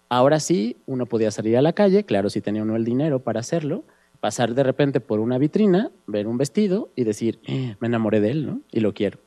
[0.09, 3.39] ahora sí, uno podía salir a la calle, claro, si tenía uno el dinero para
[3.39, 3.83] hacerlo,
[4.19, 8.31] pasar de repente por una vitrina, ver un vestido y decir, eh, me enamoré de
[8.31, 8.61] él, ¿no?
[8.71, 9.19] Y lo quiero.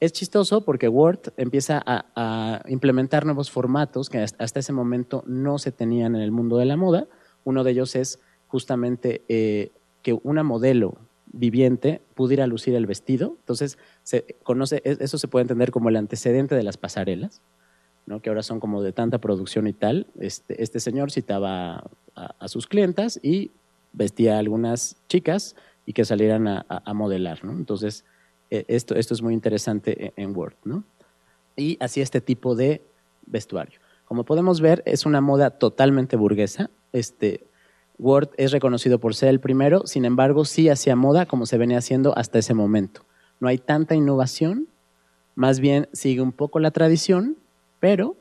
[0.00, 5.72] Es chistoso porque Word empieza a, implementar nuevos formatos que hasta ese momento no se
[5.72, 7.08] tenían en el mundo de la moda.
[7.44, 10.98] Uno de ellos es justamente eh, que una modelo
[11.32, 13.36] viviente pudiera lucir el vestido.
[13.40, 17.40] Entonces, se conoce, e, eso se puede entender como el antecedente de las pasarelas,
[18.06, 18.20] ¿no?
[18.20, 20.06] que ahora son como de tanta producción y tal.
[20.18, 23.50] Este, este señor citaba a, sus clientas y
[23.92, 25.54] vestía a algunas chicas
[25.86, 27.44] y que salieran a, a modelar.
[27.44, 27.52] ¿no?
[27.52, 28.04] Entonces,
[28.50, 30.84] eh, esto, esto es muy interesante e, en Word, ¿no?
[31.56, 32.82] Y así este tipo de
[33.26, 33.80] vestuario.
[34.04, 36.70] Como podemos ver, es una moda totalmente burguesa.
[36.92, 37.44] Este,
[37.98, 41.78] Word es reconocido por ser el primero, sin embargo, sí hacía moda como se venía
[41.78, 43.04] haciendo hasta ese momento.
[43.40, 44.68] No hay tanta innovación,
[45.34, 47.36] más bien sigue un poco la tradición,
[47.80, 48.16] pero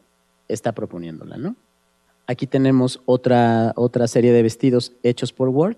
[0.48, 1.56] está proponiéndola, ¿no?
[2.26, 5.78] Aquí tenemos otra, otra serie de vestidos hechos por Word.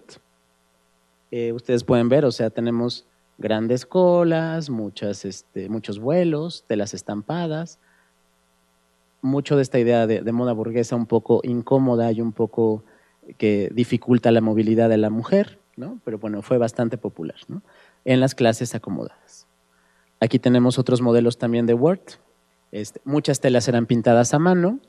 [1.31, 3.05] Eh, ustedes pueden ver, o sea, tenemos
[3.37, 4.69] grandes colas,
[5.25, 7.79] este, muchos vuelos, telas estampadas,
[9.21, 12.83] mucho de esta idea de, moda burguesa un poco incómoda y un poco
[13.37, 15.99] que dificulta la movilidad de la mujer, ¿no?
[16.03, 17.61] pero bueno, fue bastante popular ¿no?
[18.05, 19.47] en las clases acomodadas.
[20.19, 22.01] Aquí tenemos otros modelos también de Word.
[22.71, 24.79] Este, muchas telas eran pintadas a mano.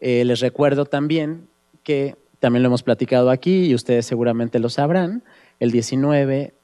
[0.00, 1.48] Eh, les recuerdo también
[1.84, 5.22] que, también lo hemos platicado aquí y ustedes seguramente lo sabrán,
[5.60, 6.54] el 19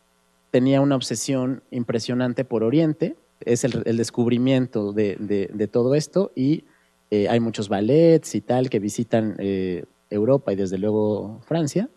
[0.51, 6.65] tenía una obsesión impresionante por Oriente, es el, descubrimiento de, todo esto y
[7.11, 11.88] eh, hay muchos ballets y tal que visitan eh, Europa y desde luego Francia.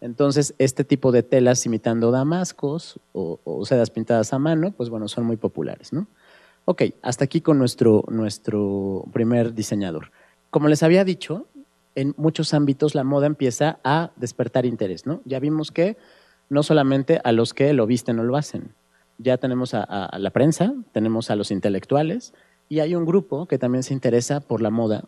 [0.00, 5.24] Entonces, este tipo de telas imitando damascos o, sedas pintadas a mano, pues bueno, son
[5.24, 6.06] muy populares, ¿no?
[6.64, 10.12] Ok, hasta aquí con nuestro, nuestro primer diseñador.
[10.50, 11.46] Como les había dicho,
[11.94, 15.20] en muchos ámbitos la moda empieza a despertar interés, ¿no?
[15.24, 15.96] Ya vimos que
[16.48, 18.74] no solamente a los que lo visten o lo hacen,
[19.18, 22.32] ya tenemos a, la prensa, tenemos a los intelectuales
[22.68, 25.04] y hay un grupo que también se interesa por la moda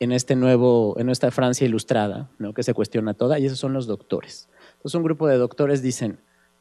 [0.00, 2.54] en este nuevo, en esta Francia ilustrada, ¿no?
[2.54, 4.48] que se cuestiona toda, y esos son los doctores.
[4.76, 6.18] Entonces un grupo de doctores dicen,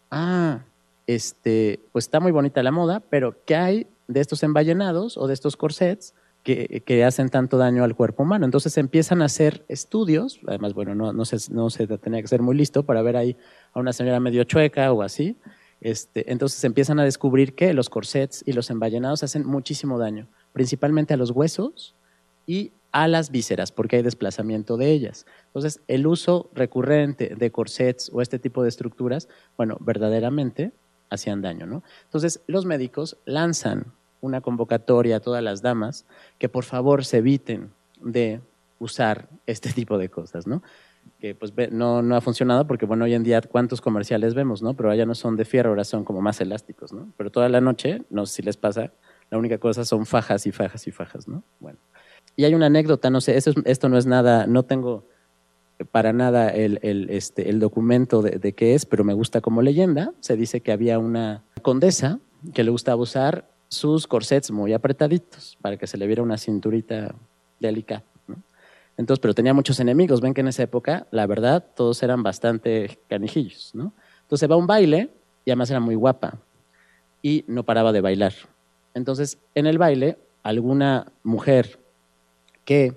[0.10, 0.62] ah,
[1.06, 5.34] este, pues está muy bonita la moda, pero ¿qué hay de estos envallenados o de
[5.34, 8.45] estos corsets que, que, hacen tanto daño al cuerpo humano?
[8.45, 12.41] Entonces empiezan a hacer estudios, además, bueno, no, no, se, no se tenía que ser
[12.41, 13.38] muy listo para ver ahí
[13.73, 15.38] a una señora medio chueca o así,
[15.80, 21.13] este, entonces empiezan a descubrir que los corsets y los envallenados hacen muchísimo daño, principalmente
[21.13, 21.93] a los huesos
[22.47, 25.27] y a las vísceras, porque hay desplazamiento de ellas.
[25.45, 30.71] Entonces, el uso recurrente de corsets o este tipo de estructuras, bueno, verdaderamente
[31.12, 31.83] hacían daño, ¿no?
[32.05, 36.07] Entonces, los médicos lanzan una convocatoria a todas las damas
[36.39, 37.69] que por favor se eviten
[38.01, 38.41] de
[38.79, 40.63] usar este tipo de cosas, ¿no?
[41.21, 44.73] que pues no, no ha funcionado porque bueno, hoy en día cuántos comerciales vemos, ¿no?
[44.73, 47.13] Pero allá no son de fierro, ahora son como más elásticos, ¿no?
[47.15, 48.91] Pero toda la noche, no sé si les pasa,
[49.29, 51.43] la única cosa son fajas y fajas y fajas, ¿no?
[51.60, 51.79] Bueno.
[52.38, 55.04] Y hay una anécdota, no sé, esto no es nada, no tengo
[55.91, 60.13] para nada el, este, documento de, de, qué es, pero me gusta como leyenda.
[60.21, 62.19] Se dice que había una condesa
[62.54, 67.13] que le gustaba usar sus corsets muy apretaditos para que se le viera una cinturita
[67.60, 68.04] delicada.
[68.97, 70.21] Entonces, pero tenía muchos enemigos.
[70.21, 73.93] Ven que en esa época, la verdad, todos eran bastante canijillos, ¿no?
[74.23, 75.10] Entonces va a un baile
[75.45, 76.39] y además era muy guapa
[77.21, 78.34] y no paraba de bailar.
[78.93, 81.80] Entonces, en el baile, alguna mujer
[82.67, 82.93] que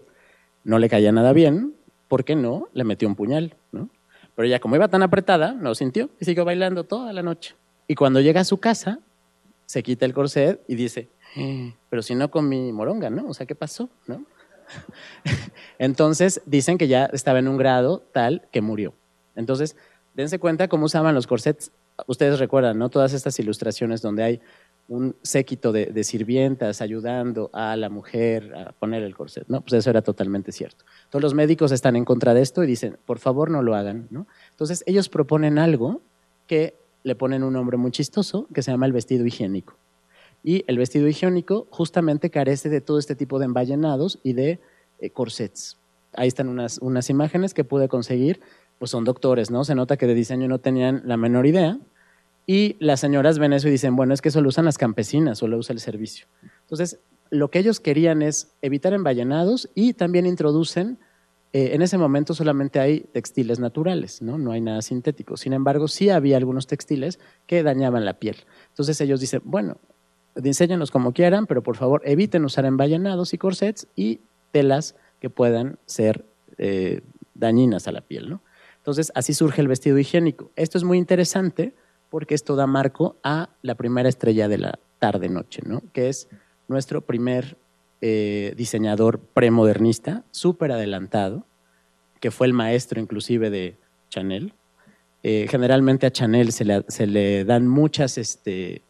[0.65, 1.77] no le caía nada bien,
[2.09, 2.69] ¿por qué no?
[2.75, 3.89] Le metió un puñal, ¿no?
[4.35, 7.55] Pero ella, como iba tan apretada, no sintió y siguió bailando toda la noche.
[7.87, 8.99] Y cuando llega a su casa,
[9.67, 13.29] se quita el corset y dice, eh, pero si no con mi moronga, ¿no?
[13.29, 13.89] O sea, ¿qué pasó?
[14.09, 14.25] ¿No?
[15.79, 18.93] Entonces dicen que ya estaba en un grado tal que murió.
[19.37, 19.77] Entonces,
[20.15, 21.71] dense cuenta cómo usaban los corsets.
[22.09, 22.89] Ustedes recuerdan, ¿no?
[22.89, 24.41] Todas estas ilustraciones donde hay
[24.91, 29.61] un séquito de, sirvientas ayudando a la mujer a poner el corset, ¿no?
[29.61, 30.85] Pues eso era totalmente cierto.
[31.11, 34.09] Todos los médicos están en contra de esto y dicen, por favor no lo hagan,
[34.11, 34.27] ¿no?
[34.51, 36.03] Entonces ellos proponen algo
[36.49, 36.75] que
[37.05, 39.77] le ponen un nombre muy chistoso que se llama el vestido higiénico.
[40.43, 44.59] Y el vestido higiénico justamente carece de todo este tipo de emballenados y de
[44.99, 45.79] eh, corsets.
[46.15, 48.41] Ahí están unas, unas imágenes que pude conseguir,
[48.81, 49.63] pues son doctores, ¿no?
[49.63, 51.79] Se nota que de diseño no tenían la menor idea.
[52.47, 55.43] Y las señoras ven eso y dicen, bueno, es que eso lo usan las campesinas
[55.43, 56.27] o lo usa el servicio.
[56.63, 56.99] Entonces,
[57.31, 60.99] lo que ellos querían es evitar emballenados y también introducen,
[61.53, 64.39] eh, en ese momento solamente hay textiles naturales, ¿no?
[64.39, 65.37] no hay nada sintético.
[65.37, 68.37] Sin embargo, sí había algunos textiles que dañaban la piel.
[68.69, 69.79] Entonces ellos dicen, bueno,
[70.35, 74.21] diseñenlos como quieran, pero por favor eviten usar emballenados y corsets y
[74.53, 76.25] telas que puedan ser
[76.59, 77.03] eh,
[77.35, 78.31] dañinas a la piel.
[78.31, 78.43] ¿no?
[78.79, 80.51] Entonces, así surge el vestido higiénico.
[80.57, 81.75] Esto es muy interesante
[82.11, 85.83] porque esto da marco a la primera estrella de la tarde-noche, ¿no?
[85.93, 86.29] que es
[86.69, 87.57] nuestro primer
[88.01, 91.47] eh, diseñador premodernista, súper adelantado,
[92.21, 93.77] que fue el maestro inclusive de
[94.11, 94.53] Chanel.
[95.23, 96.65] Eh, generalmente a Chanel se
[97.07, 98.83] le, dan muchas este,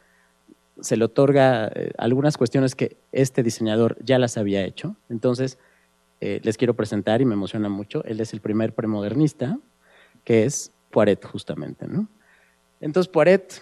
[0.80, 4.96] se le otorga eh, algunas cuestiones que este diseñador ya las había hecho.
[5.08, 5.58] Entonces,
[6.20, 8.04] eh, les quiero presentar y me emociona mucho.
[8.04, 9.58] Él es el primer premodernista,
[10.24, 11.86] que es Poiret, justamente.
[11.88, 12.08] ¿no?
[12.80, 13.60] Entonces, Poiret,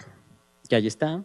[0.69, 1.25] que allí está,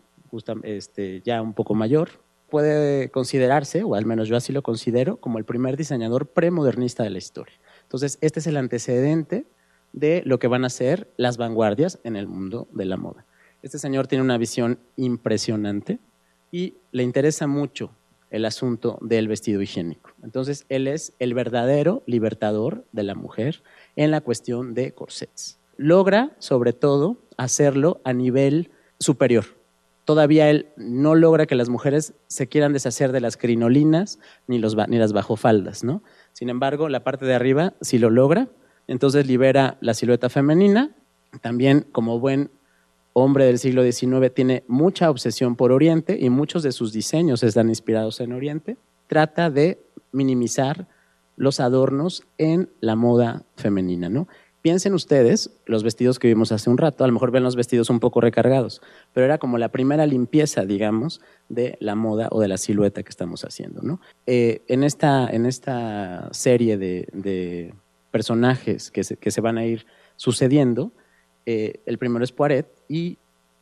[0.63, 2.09] este, ya un poco mayor,
[2.49, 7.09] puede considerarse, o al menos yo así lo considero, como el primer diseñador premodernista de
[7.09, 7.55] la historia.
[7.83, 9.45] Entonces, este es el antecedente
[9.91, 13.25] de lo que van a ser las vanguardias en el mundo de la moda.
[13.61, 15.99] Este señor tiene una visión impresionante
[16.51, 17.91] y le interesa mucho
[18.29, 20.11] el asunto del vestido higiénico.
[20.23, 23.63] Entonces, él es el verdadero libertador de la mujer
[23.95, 25.59] en la cuestión de corsets.
[25.77, 29.45] Logra, sobre todo, hacerlo a nivel superior.
[30.05, 34.75] Todavía él no logra que las mujeres se quieran deshacer de las crinolinas ni, los,
[34.89, 36.03] ni las bajofaldas, ¿no?
[36.33, 38.49] Sin embargo, la parte de arriba sí lo logra,
[38.87, 40.91] entonces libera la silueta femenina,
[41.41, 42.51] también como buen
[43.13, 47.69] hombre del siglo XIX, tiene mucha obsesión por Oriente y muchos de sus diseños están
[47.69, 48.77] inspirados en Oriente,
[49.07, 49.79] trata de
[50.11, 50.87] minimizar
[51.35, 54.09] los adornos en la moda femenina.
[54.09, 54.27] ¿no?
[54.63, 57.89] Piensen ustedes los vestidos que vimos hace un rato, a lo mejor ven los vestidos
[57.89, 62.47] un poco recargados, pero era como la primera limpieza, digamos, de la moda o de
[62.47, 63.81] la silueta que estamos haciendo.
[63.81, 63.99] ¿no?
[64.25, 67.73] Eh, en, esta, en esta serie de,
[68.09, 70.93] personajes que se, que se, van a ir sucediendo,
[71.45, 73.17] eh, el primero es Poiret y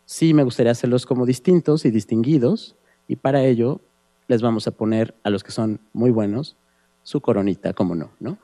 [0.06, 2.76] sí me gustaría hacerlos como distintos y distinguidos
[3.08, 3.82] y para ello
[4.28, 6.58] les vamos a poner a los que son muy buenos
[7.02, 8.38] su coronita, como no, ¿no?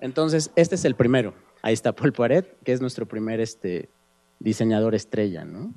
[0.00, 1.32] Entonces, este es el primero.
[1.72, 3.88] Está Paul Poiret, que es nuestro primer este,
[4.38, 5.44] diseñador estrella.
[5.44, 5.72] ¿no?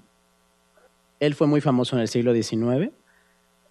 [1.20, 2.92] Él fue muy famoso en el siglo XIX.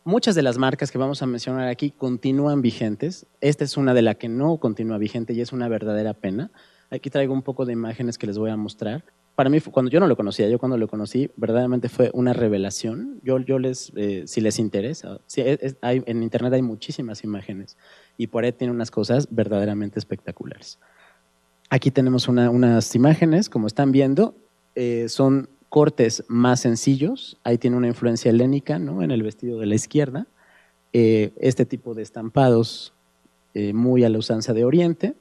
[0.05, 3.27] Muchas de las marcas que vamos a mencionar aquí continúan vigentes.
[3.41, 6.51] Esta es una de las que no continúa vigente y es una verdadera pena.
[6.91, 9.05] Aquí traigo un poco de imágenes que les voy a mostrar.
[9.35, 13.21] Para mí, cuando yo no lo conocía, yo cuando lo conocí, verdaderamente fue una revelación.
[13.23, 15.21] Yo, yo les, eh, si les interesa,
[15.83, 17.77] en internet hay muchísimas imágenes
[18.17, 20.79] y Poiret tiene unas cosas verdaderamente espectaculares.
[21.69, 24.37] Aquí tenemos unas imágenes, como están viendo,
[24.77, 27.39] eh, son cortes más sencillos.
[27.43, 29.03] Ahí tiene una influencia helénica ¿no?
[29.03, 30.27] en el vestido de la izquierda.
[30.93, 32.95] Eh, este tipo de estampados
[33.55, 35.17] eh, muy a la usanza de Oriente.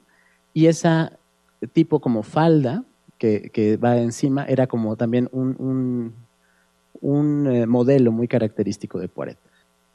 [0.54, 1.10] Y ese
[1.72, 2.84] tipo como falda
[3.18, 6.14] que, va encima era como también un,
[7.00, 9.38] modelo muy característico de Poiret.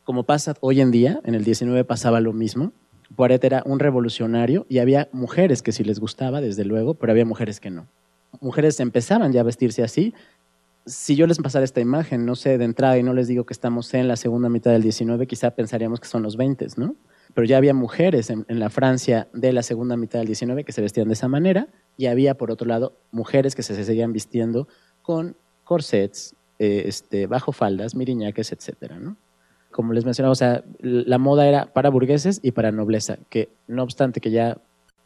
[0.04, 2.74] Como pasa hoy en día, en el 19 pasaba lo mismo.
[3.16, 7.26] Poiret era un revolucionario y había mujeres que sí les gustaba, desde luego, pero había
[7.26, 7.88] mujeres que no.
[8.40, 10.14] Mujeres empezaban ya a vestirse así.
[10.86, 13.54] Si yo les pasara esta imagen, no sé, de entrada y no les digo que
[13.54, 16.96] estamos en la segunda mitad del 19, quizá pensaríamos que son los 20, ¿no?
[17.34, 20.82] Pero ya había mujeres en, la Francia de la segunda mitad del 19 que se
[20.82, 24.68] vestían de esa manera y había, por otro lado, mujeres que se seguían vistiendo
[25.02, 29.18] con corsets, eh, este, bajo faldas, miriñaques, etcétera, ¿no?
[29.72, 33.84] Como les mencionaba, o sea, la moda era para burgueses y para nobleza, que no
[33.84, 34.58] obstante que ya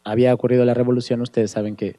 [0.04, 1.96] había ocurrido la revolución, ustedes saben que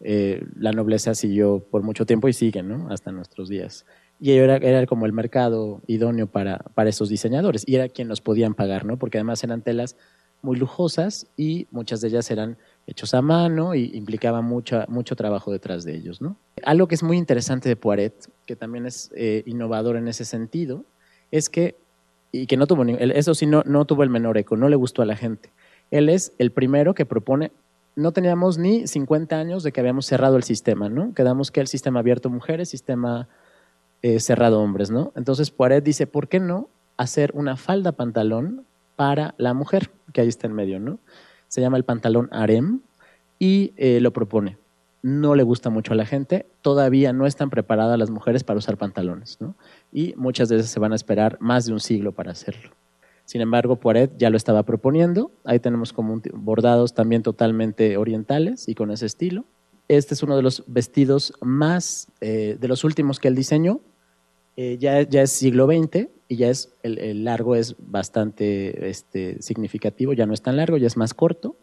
[0.00, 2.88] eh, la nobleza siguió por mucho tiempo y sigue, ¿no?
[2.90, 3.84] Hasta nuestros días.
[4.20, 8.20] Y era, era como el mercado idóneo para, para esos diseñadores y era quien los
[8.20, 8.98] podían pagar, ¿no?
[8.98, 9.96] Porque además eran telas
[10.42, 15.50] muy lujosas y muchas de ellas eran hechos a mano y implicaba mucho, mucho trabajo
[15.50, 16.36] detrás de ellos, ¿no?
[16.64, 20.84] Algo que es muy interesante de Poiret, que también es eh, innovador en ese sentido,
[21.30, 21.76] es que
[22.32, 25.02] y que no tuvo, eso sí, no, no tuvo el menor eco, no le gustó
[25.02, 25.50] a la gente.
[25.90, 27.52] Él es el primero que propone,
[27.96, 31.14] no teníamos ni 50 años de que habíamos cerrado el sistema, ¿no?
[31.14, 33.28] Quedamos que el sistema abierto mujeres, sistema
[34.02, 35.12] eh, cerrado hombres, ¿no?
[35.16, 38.64] Entonces Poiret dice, ¿por qué no hacer una falda pantalón
[38.96, 39.90] para la mujer?
[40.12, 40.98] Que ahí está en medio, ¿no?
[41.48, 42.80] Se llama el pantalón harem
[43.38, 44.58] y eh, lo propone
[45.02, 48.76] no le gusta mucho a la gente, todavía no están preparadas las mujeres para usar
[48.76, 49.38] pantalones,
[49.92, 52.70] y muchas veces se van a esperar más de un siglo para hacerlo.
[53.24, 58.74] Sin embargo, Poiret ya lo estaba proponiendo, ahí tenemos como bordados también totalmente orientales y
[58.74, 59.44] con ese estilo.
[59.86, 63.80] Este es uno de los vestidos más, eh, de los últimos que él diseñó,
[64.56, 70.14] eh, ya, ya, es siglo XX y ya es, el, largo es bastante este, significativo,
[70.14, 71.56] ya no es tan largo, ya es más corto,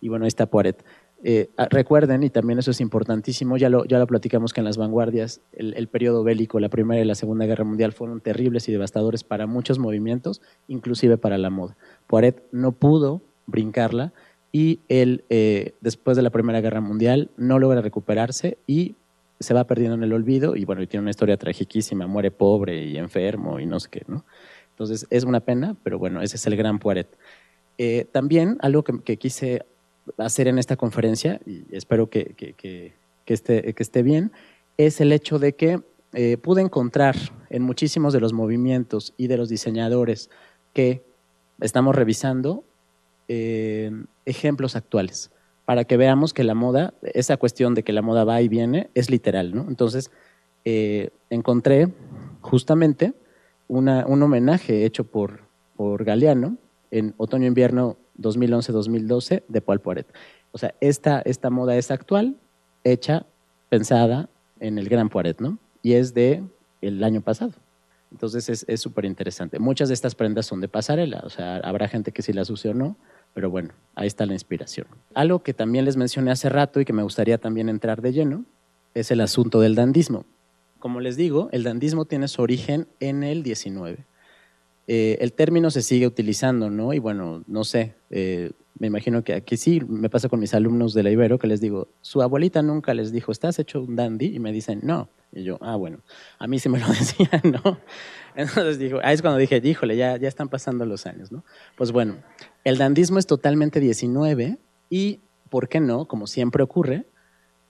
[0.00, 0.84] y bueno, ahí está Poiret.
[1.26, 4.66] Eh, ah, recuerden, y también eso es importantísimo, ya lo, ya lo platicamos que en
[4.66, 8.72] las vanguardias, el, periodo bélico, la Primera y la Segunda Guerra Mundial fueron terribles y
[8.72, 11.78] devastadores para muchos movimientos, inclusive para la moda.
[12.08, 14.12] Poiret no pudo brincarla
[14.52, 18.94] y él, eh, después de la Primera Guerra Mundial, no logra recuperarse y
[19.40, 22.84] se va perdiendo en el olvido y bueno, y tiene una historia tragiquísima, muere pobre
[22.84, 24.26] y enfermo y no sé qué, ¿no?
[24.72, 27.16] Entonces es una pena, pero bueno, ese es el gran Poiret.
[27.78, 29.64] Eh, también algo que quise
[30.18, 32.34] hacer en esta conferencia, y espero que,
[33.26, 34.32] esté, que esté bien,
[34.76, 35.80] es el hecho de que
[36.12, 37.16] eh, pude encontrar
[37.50, 40.30] en muchísimos de los movimientos y de los diseñadores
[40.72, 41.02] que
[41.60, 42.64] estamos revisando
[43.28, 43.90] eh,
[44.24, 45.30] ejemplos actuales
[45.64, 48.90] para que veamos que la moda, esa cuestión de que la moda va y viene,
[48.94, 49.54] es literal.
[49.54, 49.66] ¿no?
[49.68, 50.10] Entonces,
[50.64, 51.88] eh, encontré
[52.42, 53.14] justamente
[53.66, 55.40] una, un homenaje hecho por,
[55.76, 56.58] por Galeano
[56.90, 60.06] en otoño-invierno 2011-2012 de Paul Poiret.
[60.52, 62.36] O sea, esta, esta moda es actual,
[62.84, 63.26] hecha,
[63.68, 64.28] pensada
[64.60, 65.58] en el Gran Poiret, ¿no?
[65.82, 66.42] Y es de
[66.80, 67.52] el año pasado.
[68.12, 69.58] Entonces es súper interesante.
[69.58, 72.68] Muchas de estas prendas son de pasarela, o sea, habrá gente que sí las use
[72.68, 72.96] o no,
[73.34, 74.86] pero bueno, ahí está la inspiración.
[75.14, 78.44] Algo que también les mencioné hace rato y que me gustaría también entrar de lleno
[78.94, 80.24] es el asunto del dandismo.
[80.78, 84.06] Como les digo, el dandismo tiene su origen en el 19
[84.86, 86.92] eh, el término se sigue utilizando, ¿no?
[86.92, 90.94] Y bueno, no sé, eh, me imagino que aquí sí, me pasa con mis alumnos
[90.94, 94.34] de la Ibero que les digo, su abuelita nunca les dijo, ¿estás hecho un dandy?
[94.34, 95.08] Y me dicen, no.
[95.32, 96.00] Y yo, ah, bueno,
[96.38, 97.78] a mí sí me lo decían, ¿no?
[98.34, 101.44] Entonces digo, ahí es cuando dije, híjole, ya, ya están pasando los años, ¿no?
[101.76, 102.16] Pues bueno,
[102.64, 104.58] el dandismo es totalmente 19
[104.90, 105.20] y,
[105.50, 106.06] ¿por qué no?
[106.06, 107.06] Como siempre ocurre,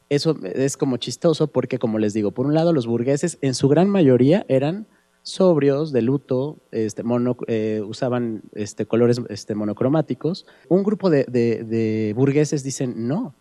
[0.08, 3.68] Eso es como chistoso porque, como les digo, por un lado los burgueses en su
[3.68, 4.86] gran mayoría eran
[5.24, 7.02] sobrios, de luto, este,
[7.48, 10.46] eh, usaban este, colores este, monocromáticos.
[10.68, 13.34] Un grupo de, burgueses dicen, no,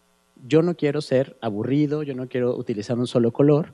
[0.47, 3.73] yo no quiero ser aburrido, yo no quiero utilizar un solo color.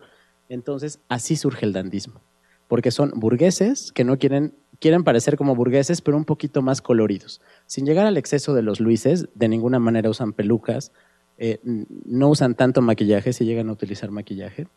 [0.49, 2.21] Entonces, así surge el dandismo,
[2.67, 7.41] porque son burgueses que no quieren, quieren parecer como burgueses, pero un poquito más coloridos.
[7.67, 10.91] Sin llegar al exceso de los luises, de ninguna manera usan pelucas,
[11.37, 14.67] eh, no usan tanto maquillaje si llegan a utilizar maquillaje.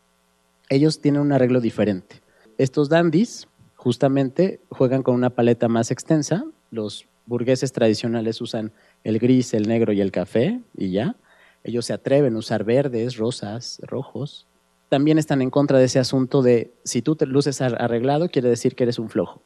[0.69, 2.22] Ellos tienen un arreglo diferente
[2.59, 6.45] estos dandies justamente juegan con una paleta más extensa.
[6.71, 8.73] Los burgueses tradicionales usan
[9.05, 11.17] el gris, el negro y el café y ya.
[11.65, 14.47] Ellos se atreven a usar verdes, rosas, rojos.
[14.89, 18.75] También están en contra de ese asunto de si tú te luces arreglado, quiere decir
[18.75, 19.43] que eres un flojo.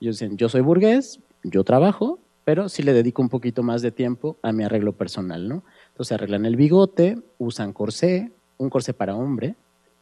[0.00, 3.90] Ellos dicen, yo soy burgués, yo trabajo, pero sí le dedico un poquito más de
[3.90, 5.64] tiempo a mi arreglo personal, ¿no?
[5.88, 9.54] Entonces arreglan el bigote, usan corsé, un corsé para hombre,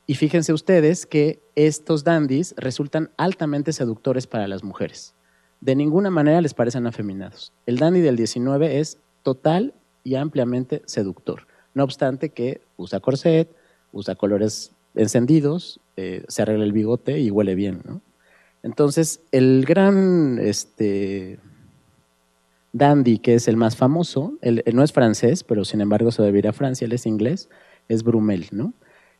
[0.07, 5.15] y fíjense ustedes que estos dandies resultan altamente seductores para las mujeres.
[5.61, 7.53] De ninguna manera les parecen afeminados.
[7.67, 11.47] El dandy del 19 es total y ampliamente seductor.
[11.75, 13.51] No obstante que usa corset,
[13.93, 17.83] usa colores encendidos, eh, se arregla el bigote y huele bien.
[18.63, 21.41] Entonces, el gran este,
[22.73, 24.39] dandy, que es el más famoso,
[24.73, 27.49] no es francés, pero sin embargo se debe ir a Francia, él es inglés,
[27.89, 28.47] es Brumel.
[28.53, 28.73] ¿no?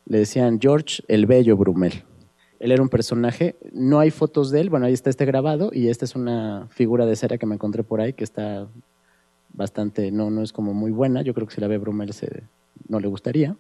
[0.07, 2.05] Le decían George el Bello Brumel.
[2.59, 5.89] Él era un personaje, no hay fotos de él, bueno, ahí está este grabado y
[5.89, 8.67] esta es una figura de cera que me encontré por ahí que está
[9.53, 12.45] bastante, no, no es como muy buena, yo creo que si la ve Brumel se,
[12.89, 13.57] no le gustaría,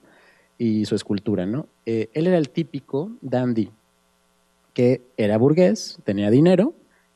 [0.58, 1.68] y su escultura, ¿no?
[1.84, 3.70] Eh, él era el típico dandy,
[4.72, 6.74] que era burgués, tenía dinero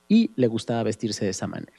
[0.08, 1.72] y le gustaba vestirse de esa manera.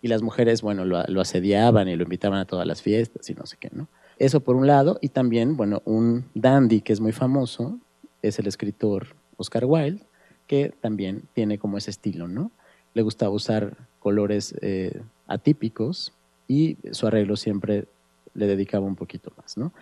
[0.00, 3.34] Y las mujeres, bueno, lo, lo asediaban y lo invitaban a todas las fiestas y
[3.34, 3.88] no sé qué, ¿no?
[4.24, 7.78] Eso por un lado, y también, bueno, un dandy que es muy famoso
[8.22, 10.00] es el escritor Oscar Wilde,
[10.46, 12.50] que también tiene como ese estilo, ¿no?
[12.94, 16.14] Le gustaba usar colores eh, atípicos
[16.48, 17.84] y su arreglo siempre
[18.32, 19.74] le dedicaba un poquito más, ¿no?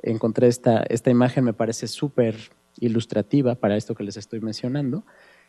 [0.00, 2.36] Encontré esta, esta imagen, me parece súper
[2.78, 5.04] ilustrativa para esto que les estoy mencionando.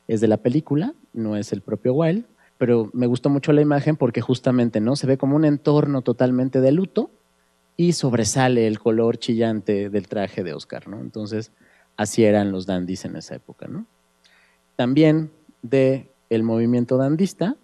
[0.09, 2.25] Es de la película, no es el propio Wilde,
[2.57, 6.59] pero me gustó mucho la imagen porque justamente no se ve como un entorno totalmente
[6.59, 7.11] de luto,
[7.81, 10.99] y sobresale el color chillante del traje de Oscar, ¿no?
[10.99, 11.51] Entonces,
[11.97, 13.87] así eran los dandis en esa época, ¿no?
[14.75, 15.31] También
[15.63, 17.55] de el movimiento dandista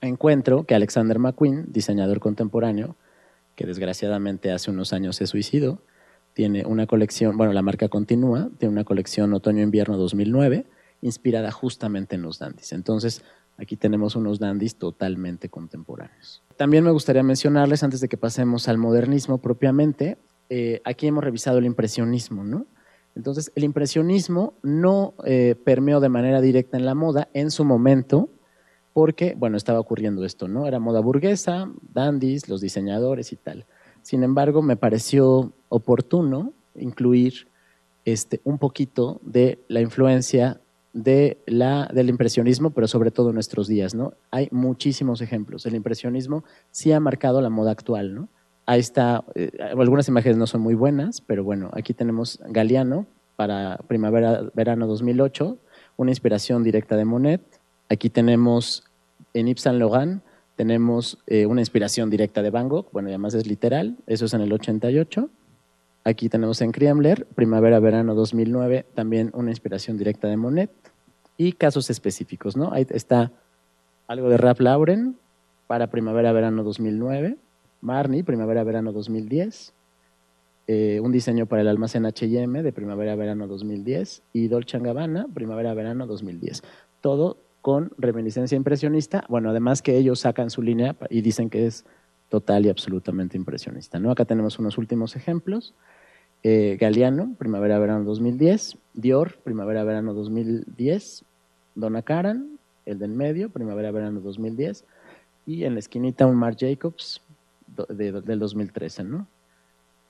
[0.00, 2.96] encuentro que Alexander McQueen, diseñador contemporáneo,
[3.54, 5.80] que desgraciadamente hace unos años se suicidó,
[6.32, 10.66] tiene una colección, bueno, la marca continúa, tiene una colección otoño-invierno 2009,
[11.02, 12.72] inspirada justamente en los dandis.
[12.72, 13.22] Entonces,
[13.62, 16.42] Aquí tenemos unos dandis totalmente contemporáneos.
[16.56, 21.58] También me gustaría mencionarles, antes de que pasemos al modernismo propiamente, eh, aquí hemos revisado
[21.58, 22.66] el impresionismo, ¿no?
[23.14, 28.30] Entonces, el impresionismo no eh, permeó de manera directa en la moda en su momento,
[28.94, 30.66] porque, bueno, estaba ocurriendo esto, ¿no?
[30.66, 33.66] Era moda burguesa, dandis, los diseñadores y tal.
[34.02, 37.46] Sin embargo, me pareció oportuno incluir
[38.04, 40.61] este, un poquito de la influencia
[40.92, 44.14] de la, del impresionismo, pero sobre todo en nuestros días, ¿no?
[44.30, 45.64] Hay muchísimos ejemplos.
[45.66, 48.28] El impresionismo sí ha marcado la moda actual, ¿no?
[48.66, 53.78] Ahí está, eh, algunas imágenes no son muy buenas, pero bueno, aquí tenemos Galeano para
[53.88, 55.58] primavera-verano 2008,
[55.96, 57.42] una inspiración directa de Monet.
[57.88, 58.84] Aquí tenemos
[59.34, 60.22] en Yves Saint Laurent,
[60.56, 64.42] tenemos eh, una inspiración directa de Van Gogh, bueno, además es literal, eso es en
[64.42, 65.28] el 88.
[66.04, 70.70] Aquí tenemos en Kriemler, primavera-verano 2009, también una inspiración directa de Monet
[71.48, 72.72] y casos específicos, ¿no?
[72.72, 73.32] Ahí está
[74.06, 75.16] algo de Ralph Lauren
[75.66, 77.36] para primavera-verano 2009,
[77.80, 79.72] Marni, primavera-verano 2010,
[80.68, 86.62] eh, un diseño para el almacén H&M de primavera-verano 2010 y Dolce Gabbana, primavera-verano 2010.
[87.00, 91.84] Todo con reminiscencia impresionista, bueno, además que ellos sacan su línea y dicen que es
[92.28, 94.10] total y absolutamente impresionista, ¿no?
[94.10, 95.74] Acá tenemos unos últimos ejemplos.
[96.42, 101.24] Eh, Galeano, primavera-verano 2010, Dior, primavera-verano 2010,
[101.74, 104.84] Donna Karan, el del medio, primavera-verano 2010,
[105.46, 107.20] y en la esquinita un Marc Jacobs
[107.88, 109.26] del 2013, ¿no?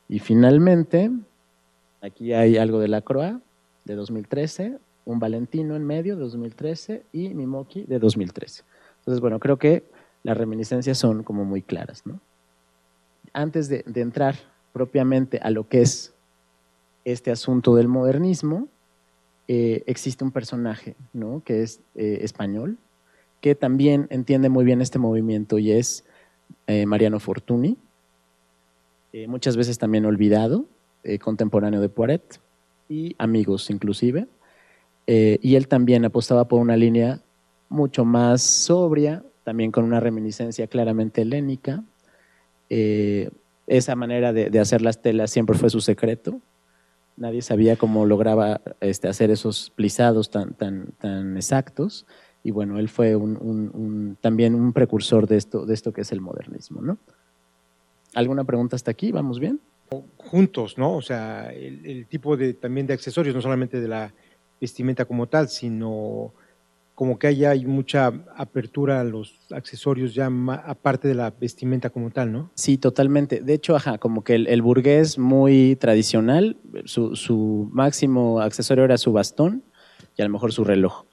[0.08, 1.10] Y finalmente,
[2.00, 3.38] aquí hay algo de la Croix
[3.84, 8.62] de 2013, un Valentino en medio de 2013 y Mimoki de 2013.
[8.98, 9.84] Entonces, bueno, creo que
[10.22, 12.20] las reminiscencias son como muy claras, ¿no?
[13.32, 14.36] Antes de entrar
[14.72, 16.14] propiamente a lo que es
[17.04, 18.68] este asunto del modernismo,
[19.48, 21.42] eh, existe un personaje ¿no?
[21.44, 22.78] que es eh, español,
[23.40, 26.04] que también entiende muy bien este movimiento y es
[26.66, 27.76] eh, Mariano Fortuny,
[29.26, 30.64] muchas veces también olvidado,
[31.20, 32.40] contemporáneo de Poiret
[32.88, 34.26] y amigos inclusive.
[35.06, 37.20] Y él también apostaba por una línea
[37.68, 41.84] mucho más sobria, también con una reminiscencia claramente helénica.
[43.66, 46.40] Esa manera de, hacer las telas siempre fue su secreto.
[47.16, 52.06] Nadie sabía cómo lograba este, hacer esos plisados tan, tan, tan exactos.
[52.42, 53.16] Y bueno, él fue
[54.20, 56.80] también un precursor de esto, de esto que es el modernismo.
[56.82, 56.98] ¿no?
[58.14, 59.12] ¿Alguna pregunta hasta aquí?
[59.12, 59.60] ¿Vamos bien?
[60.16, 60.96] Juntos, ¿no?
[60.96, 64.14] O sea, el, el tipo de, también de accesorios, no solamente de la
[64.60, 66.32] vestimenta como tal, sino
[66.94, 70.30] como que haya hay mucha apertura a los accesorios ya
[70.64, 72.50] aparte de la vestimenta como tal, ¿no?
[72.54, 73.40] Sí, totalmente.
[73.40, 79.62] De hecho, ajá, como que el, burgués muy tradicional, su, máximo accesorio era su bastón
[80.16, 81.04] y a lo mejor su reloj.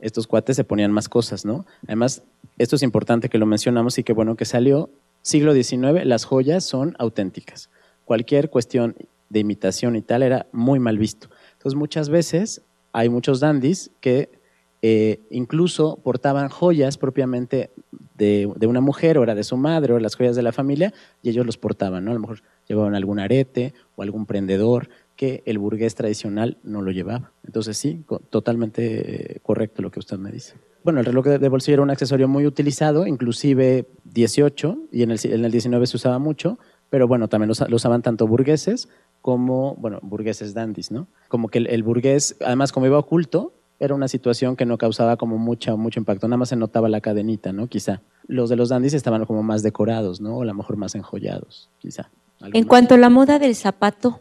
[0.00, 1.66] Estos cuates se ponían más cosas, ¿no?
[1.86, 2.22] Además,
[2.58, 4.90] esto es importante que lo mencionamos y que bueno que salió.
[5.22, 7.70] Siglo XIX, las joyas son auténticas.
[8.04, 8.94] Cualquier cuestión
[9.30, 11.28] de imitación y tal era muy mal visto.
[11.54, 12.62] Entonces, muchas veces
[12.92, 14.43] hay muchos dandies que
[14.86, 17.70] eh, incluso portaban joyas propiamente
[18.16, 21.30] de, una mujer, o era de su madre, o las joyas de la familia, y
[21.30, 22.10] ellos los portaban, ¿no?
[22.10, 26.90] A lo mejor llevaban algún arete o algún prendedor que el burgués tradicional no lo
[26.90, 27.32] llevaba.
[27.46, 30.52] Entonces sí, totalmente correcto lo que usted me dice.
[30.82, 35.20] Bueno, el reloj de bolsillo era un accesorio muy utilizado, inclusive 18, y en el,
[35.22, 36.58] en el 19 se usaba mucho,
[36.90, 38.90] pero bueno, también lo, usaban tanto burgueses
[39.22, 41.08] como, bueno, burgueses dandies, ¿no?
[41.28, 45.16] Como que el, el burgués, además como iba oculto, era una situación que no causaba
[45.16, 47.66] como mucha, mucho impacto, nada más se notaba la cadenita, ¿no?
[47.66, 48.02] Quizá.
[48.26, 50.38] Los de los dandies estaban como más decorados, ¿no?
[50.38, 52.10] O a lo mejor más enjollados, quizá.
[52.40, 54.20] En cuanto a la moda del zapato,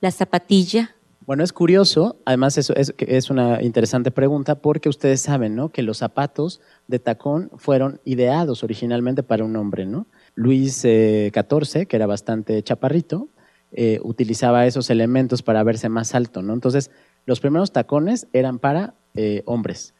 [0.00, 0.94] la zapatilla.
[1.24, 5.68] Bueno, es curioso, además eso es, es una interesante pregunta porque ustedes saben, ¿no?
[5.68, 10.06] Que los zapatos de tacón fueron ideados originalmente para un hombre, ¿no?
[10.34, 13.28] Luis XIV, eh, que era bastante chaparrito,
[13.74, 16.52] eh, utilizaba esos elementos para verse más alto, ¿no?
[16.52, 16.90] Entonces,
[17.26, 19.94] los primeros tacones eran para eh, hombres.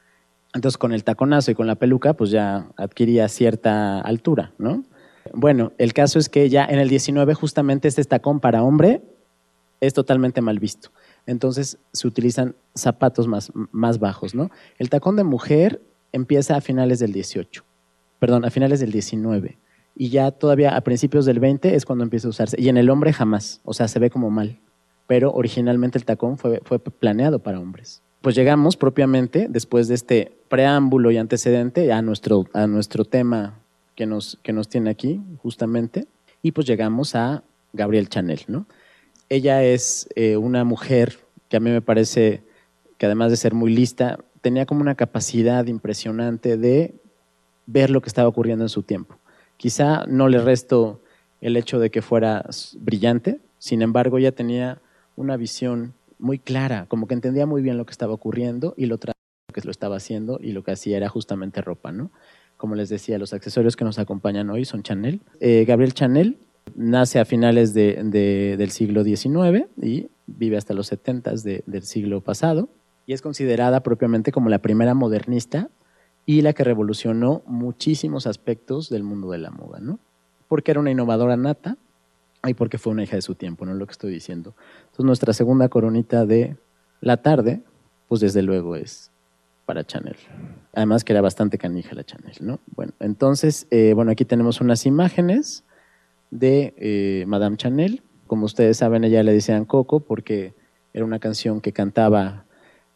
[0.54, 4.84] Entonces, con el taconazo y con la peluca, pues ya adquiría cierta altura, ¿no?
[5.32, 9.02] Bueno, el caso es que ya en el 19 justamente este tacón para hombre
[9.80, 10.90] es totalmente mal visto.
[11.26, 14.50] Entonces se utilizan zapatos más, más bajos, ¿no?
[14.78, 15.80] El tacón de mujer
[16.12, 17.64] empieza a finales del 18,
[18.18, 19.58] perdón, a finales del 19.
[19.94, 22.60] Y ya todavía a principios del 20 es cuando empieza a usarse.
[22.60, 24.58] Y en el hombre jamás, o sea, se ve como mal
[25.12, 28.00] pero originalmente el tacón fue, fue planeado para hombres.
[28.22, 33.60] Pues llegamos propiamente, después de este preámbulo y antecedente, a nuestro, a nuestro tema
[33.94, 36.06] que nos, que nos tiene aquí, justamente,
[36.40, 37.44] y pues llegamos a
[37.74, 38.64] Gabriel Chanel, ¿no?
[39.28, 41.18] Ella es eh, una mujer
[41.50, 42.42] que a mí me parece
[42.96, 46.94] que además de ser muy lista, tenía como una capacidad impresionante de
[47.66, 49.18] ver lo que estaba ocurriendo en su tiempo.
[49.58, 51.02] Quizá no le resto
[51.42, 52.46] el hecho de que fuera
[52.78, 54.80] brillante, sin embargo, ella tenía
[55.16, 58.98] una visión muy clara, como que entendía muy bien lo que estaba ocurriendo y lo
[58.98, 59.12] que
[59.64, 62.10] lo estaba haciendo y lo que hacía era justamente ropa, ¿no?
[62.56, 65.20] Como les decía, los accesorios que nos acompañan hoy son Chanel.
[65.40, 66.38] Eh, Gabriel Chanel
[66.76, 71.32] nace a finales del siglo XIX y vive hasta los 70
[71.66, 72.68] del siglo pasado
[73.06, 75.68] y es considerada propiamente como la primera modernista
[76.24, 79.98] y la que revolucionó muchísimos aspectos del mundo de la moda, ¿no?
[80.46, 81.78] Porque era una innovadora nata,
[82.48, 84.54] y porque fue una hija de su tiempo, no es lo que estoy diciendo.
[84.82, 86.56] Entonces nuestra segunda coronita de
[87.00, 87.62] la tarde,
[88.08, 89.10] pues desde luego es
[89.64, 90.16] para Chanel.
[90.74, 92.60] Además que era bastante canija la Chanel, ¿no?
[92.74, 95.64] Bueno, entonces, eh, bueno, aquí tenemos unas imágenes
[96.30, 98.02] de eh, Madame Chanel.
[98.26, 100.54] Como ustedes saben, ella le decían Coco porque
[100.92, 102.44] era una canción que cantaba,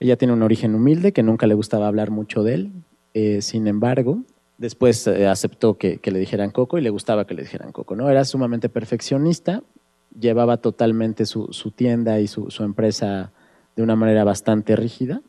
[0.01, 2.72] ella tiene un origen humilde, que nunca le gustaba hablar mucho de él.
[3.14, 4.22] Eh, sin embargo,
[4.59, 7.94] Después eh, aceptó que, le dijeran Coco y le gustaba que le dijeran Coco.
[7.94, 8.09] ¿no?
[8.09, 9.62] Era sumamente perfeccionista,
[10.18, 13.32] llevaba totalmente su, tienda y su, empresa
[13.74, 15.20] de una manera bastante rígida.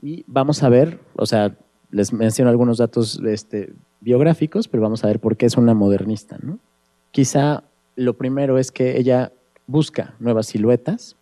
[0.00, 1.56] Y vamos a ver, o sea,
[1.90, 6.38] les menciono algunos datos este, biográficos, pero vamos a ver por qué es una modernista.
[6.42, 6.58] ¿no?
[7.10, 7.64] Quizá
[7.96, 9.32] lo primero es que ella
[9.66, 11.16] busca nuevas siluetas.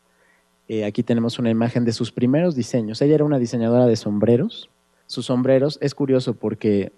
[0.68, 3.02] Eh, aquí tenemos una imagen de sus primeros diseños.
[3.02, 4.70] Ella era una diseñadora de sombreros.
[5.06, 6.92] Sus sombreros es curioso porque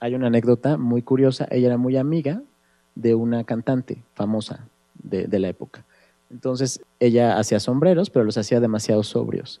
[0.00, 1.46] hay una anécdota muy curiosa.
[1.50, 2.42] Ella era muy amiga
[2.94, 4.68] de una cantante famosa
[5.02, 5.84] de, la época.
[6.30, 9.60] Entonces ella hacía sombreros, pero los hacía demasiado sobrios.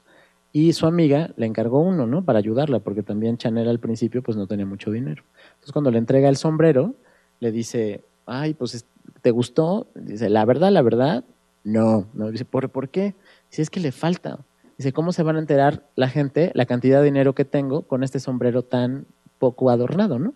[0.52, 2.24] Y su amiga le encargó uno, ¿no?
[2.24, 5.24] Para ayudarla, porque también Chanel al principio pues no tenía mucho dinero.
[5.54, 6.94] Entonces cuando le entrega el sombrero,
[7.40, 8.86] le dice, ay, pues
[9.20, 9.88] ¿te gustó?
[9.94, 11.24] Dice, la verdad, la verdad,
[11.64, 12.06] no.
[12.14, 12.30] no.
[12.30, 13.14] Dice, ¿por, ¿por qué?
[13.50, 14.38] Dice, es que le falta.
[14.78, 18.04] Dice, ¿cómo se van a enterar la gente la cantidad de dinero que tengo con
[18.04, 19.06] este sombrero tan
[19.44, 20.32] poco adornado, ¿no?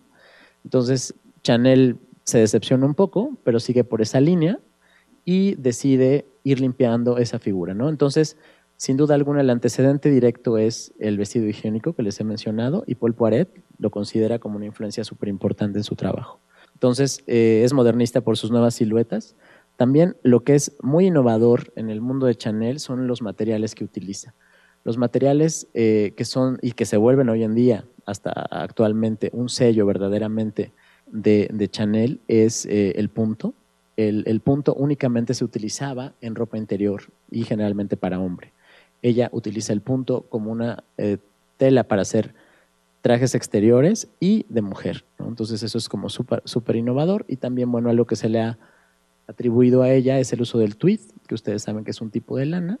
[0.63, 4.59] Entonces, Chanel se decepciona un poco, pero sigue por esa línea
[5.25, 7.89] y decide ir limpiando esa figura, ¿no?
[7.89, 8.37] Entonces,
[8.77, 12.93] sin duda alguna, el antecedente directo es el vestido higiénico que les he mencionado y
[12.93, 13.49] Paul Poiret
[13.79, 16.39] lo considera como una influencia súper importante en su trabajo.
[16.75, 19.35] Entonces, eh, es modernista por sus nuevas siluetas.
[19.75, 23.83] También lo que es muy innovador en el mundo de Chanel son los materiales que
[23.83, 24.35] utiliza.
[24.89, 29.47] Los materiales eh, que son y que se vuelven hoy en día, hasta actualmente, un
[29.47, 30.71] sello verdaderamente
[31.05, 33.53] de, Chanel es eh, el punto.
[33.97, 38.51] El, punto únicamente se utilizaba en ropa interior y generalmente para hombre
[39.03, 41.19] ella utiliza el punto como una eh,
[41.57, 42.33] tela para hacer
[43.01, 45.05] trajes exteriores y de mujer.
[45.19, 48.57] Entonces eso es como súper innovador y también, bueno, algo que se le ha
[49.27, 52.37] atribuido a ella es el uso del tweed, que ustedes saben que es un tipo
[52.37, 52.79] de lana,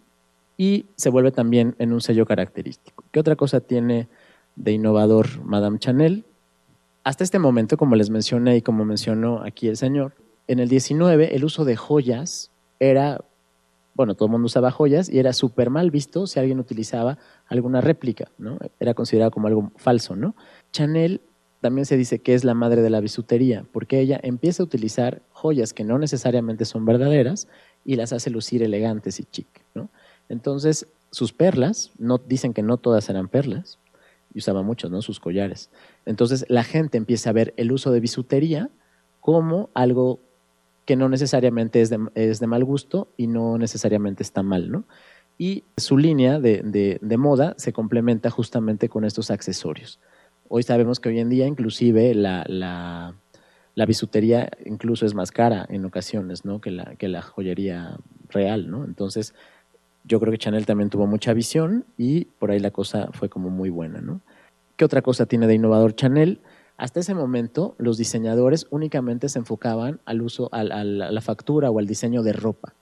[0.59, 3.05] y se vuelve también en un sello característico.
[3.11, 4.09] ¿Qué otra cosa tiene
[4.57, 6.25] de innovador Madame Chanel?
[7.05, 10.15] Hasta este momento, como les mencioné y como mencionó aquí el señor,
[10.47, 12.51] en el 19 el uso de joyas
[12.81, 13.23] era
[13.93, 17.81] bueno, todo el mundo usaba joyas y era súper mal visto si alguien utilizaba alguna
[17.81, 18.57] réplica, ¿no?
[18.79, 20.35] Era considerado como algo falso, ¿no?
[20.71, 21.21] Chanel
[21.59, 25.21] también se dice que es la madre de la bisutería, porque ella empieza a utilizar
[25.31, 27.49] joyas que no necesariamente son verdaderas
[27.83, 29.89] y las hace lucir elegantes y chic, ¿no?
[30.29, 33.79] Entonces, sus perlas, no, dicen que no todas eran perlas,
[34.33, 35.01] y usaba muchos, ¿no?
[35.01, 35.69] Sus collares.
[36.05, 38.69] Entonces, la gente empieza a ver el uso de bisutería
[39.19, 40.19] como algo
[40.85, 44.85] que no necesariamente es de, mal gusto y no necesariamente está mal, ¿no?
[45.37, 49.99] Y su línea de, moda se complementa justamente con estos accesorios.
[50.47, 55.85] Hoy sabemos que hoy en día inclusive la, la, bisutería incluso es más cara en
[55.85, 56.59] ocasiones, ¿no?
[56.59, 57.97] Que la, que la joyería
[58.29, 58.83] real, ¿no?
[58.83, 59.35] Entonces,
[60.09, 63.51] yo creo que Chanel también tuvo mucha visión y por ahí la cosa fue como
[63.51, 64.21] muy buena, ¿no?
[64.75, 66.41] ¿Qué otra cosa tiene de innovador Chanel?
[66.77, 71.85] Hasta ese momento, los diseñadores únicamente se enfocaban al uso, a, la factura o al
[71.85, 72.73] diseño de ropa.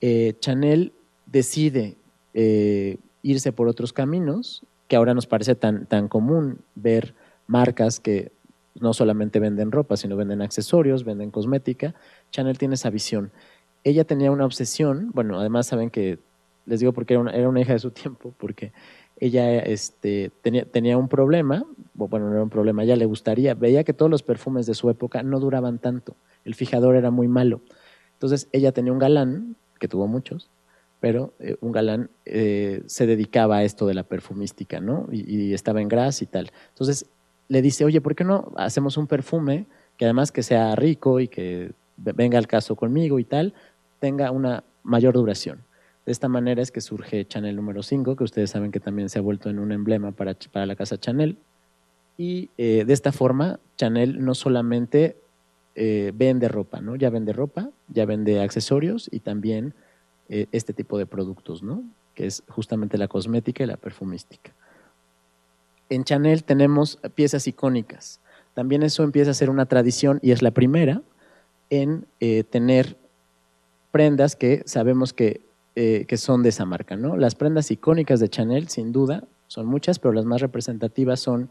[0.00, 0.92] Eh, Chanel
[1.26, 1.96] decide
[2.34, 7.14] eh, irse por otros caminos, que ahora nos parece tan, tan común ver
[7.46, 8.32] marcas que
[8.80, 11.94] no solamente venden ropa, sino venden accesorios, venden cosmética.
[12.30, 13.30] Chanel tiene esa visión.
[13.84, 16.18] Ella tenía una obsesión, bueno, además saben que,
[16.66, 18.72] les digo porque era una hija de su tiempo, porque
[19.22, 20.32] ella este,
[20.72, 24.24] tenía, un problema, bueno, no era un problema, ella le gustaría, veía que todos los
[24.24, 27.60] perfumes de su época no duraban tanto, el fijador era muy malo.
[28.14, 30.50] Entonces ella tenía un galán, que tuvo muchos,
[30.98, 35.08] pero eh, un galán eh, se dedicaba a esto de la perfumística, ¿no?
[35.12, 36.50] Y, estaba en gras y tal.
[36.70, 37.06] Entonces
[37.46, 39.66] le dice, oye, ¿por qué no hacemos un perfume
[39.98, 43.54] que además que sea rico y que venga al caso conmigo y tal,
[44.00, 45.60] tenga una mayor duración?
[46.04, 49.18] De esta manera es que surge Chanel número 5, que ustedes saben que también se
[49.18, 51.36] ha vuelto en un emblema para, para la casa Chanel.
[52.18, 55.16] Y eh, de esta forma, Chanel no solamente
[55.76, 56.96] eh, vende ropa, ¿no?
[56.96, 59.74] Ya vende ropa, ya vende accesorios y también
[60.28, 61.84] eh, este tipo de productos, ¿no?
[62.14, 64.52] Que es justamente la cosmética y la perfumística.
[65.88, 68.20] En Chanel tenemos piezas icónicas.
[68.54, 71.02] También eso empieza a ser una tradición y es la primera
[71.70, 72.06] en
[72.50, 72.98] tener
[73.90, 75.40] prendas que sabemos que
[75.74, 76.96] eh, que son de esa marca.
[76.96, 77.16] ¿no?
[77.16, 81.50] Las prendas icónicas de Chanel, sin duda, son muchas, pero las más representativas son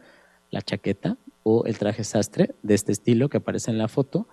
[0.52, 4.28] la chaqueta o el traje sastre de este estilo que aparece en la foto,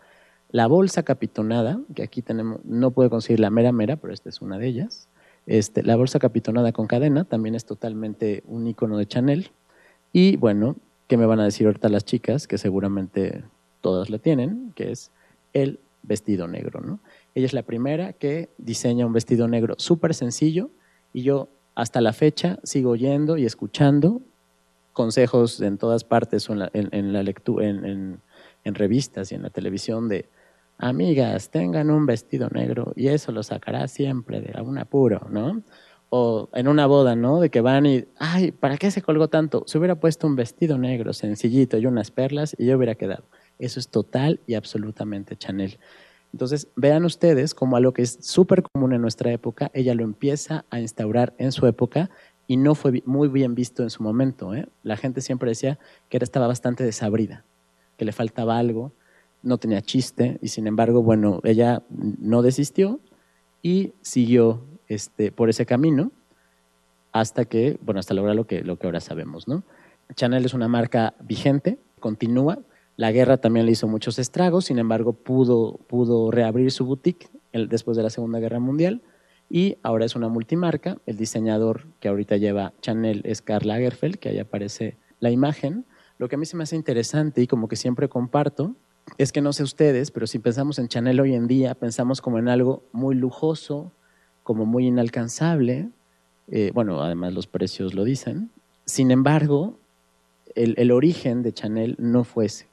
[0.50, 4.40] la bolsa capitonada, que aquí tenemos, no puedo conseguir la mera mera, pero esta es
[4.40, 5.08] una de ellas.
[5.46, 9.50] Este, la bolsa capitonada con cadena también es totalmente un icono de Chanel.
[10.12, 10.76] Y bueno,
[11.06, 12.46] ¿qué me van a decir ahorita las chicas?
[12.46, 13.44] Que seguramente
[13.80, 15.10] todas la tienen, que es
[15.52, 17.00] el vestido negro, ¿no?
[17.38, 20.70] Ella es la primera que diseña un vestido negro súper sencillo
[21.12, 24.22] y yo hasta la fecha sigo oyendo y escuchando
[24.92, 28.20] consejos en todas partes en lectura, en,
[28.64, 30.28] revistas y en la televisión de
[30.78, 35.62] amigas, tengan un vestido negro y eso lo sacará siempre de algún apuro, ¿no?
[36.10, 37.38] O en una boda, ¿no?
[37.38, 39.62] De que van y, ay, ¿para qué se colgó tanto?
[39.68, 43.22] Se hubiera puesto un vestido negro sencillito y unas perlas y yo hubiera quedado.
[43.60, 45.78] Eso es total y absolutamente Chanel.
[46.32, 50.64] Entonces, vean ustedes como algo que es súper común en nuestra época, ella lo empieza
[50.70, 52.10] a instaurar en su época
[52.46, 54.54] y no fue muy bien visto en su momento.
[54.54, 54.68] ¿eh?
[54.82, 57.44] La gente siempre decía que estaba bastante desabrida,
[57.96, 58.92] que le faltaba algo,
[59.42, 63.00] no tenía chiste y sin embargo, bueno, ella no desistió
[63.62, 66.10] y siguió este, por ese camino
[67.12, 69.62] hasta que, bueno, hasta lograr lo que, lo que ahora sabemos, ¿no?
[70.14, 72.58] Chanel es una marca vigente, continúa,
[72.98, 77.96] la guerra también le hizo muchos estragos, sin embargo pudo, pudo reabrir su boutique después
[77.96, 79.02] de la Segunda Guerra Mundial
[79.48, 80.98] y ahora es una multimarca.
[81.06, 85.86] El diseñador que ahorita lleva Chanel es Karl Lagerfeld, que ahí aparece la imagen.
[86.18, 88.74] Lo que a mí se me hace interesante y como que siempre comparto
[89.16, 92.40] es que no sé ustedes, pero si pensamos en Chanel hoy en día, pensamos como
[92.40, 93.92] en algo muy lujoso,
[94.42, 95.88] como muy inalcanzable.
[96.48, 98.50] Eh, bueno, además los precios lo dicen.
[98.86, 99.78] Sin embargo,
[100.56, 102.66] el, origen de Chanel no fue ese.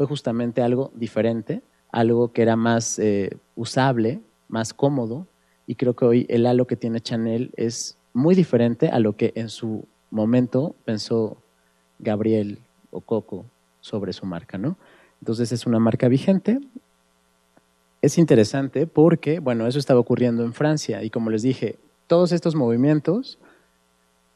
[0.00, 1.60] Fue justamente algo diferente,
[1.92, 5.26] algo que era más eh, usable, más cómodo.
[5.66, 9.34] Y creo que hoy el halo que tiene Chanel es muy diferente a lo que
[9.34, 11.36] en su momento pensó
[11.98, 13.44] Gabriel o Coco
[13.82, 14.78] sobre su marca, ¿no?
[15.20, 16.60] Entonces es una marca vigente.
[18.00, 22.54] Es interesante porque, bueno, eso estaba ocurriendo en Francia y como les dije, todos estos
[22.54, 23.38] movimientos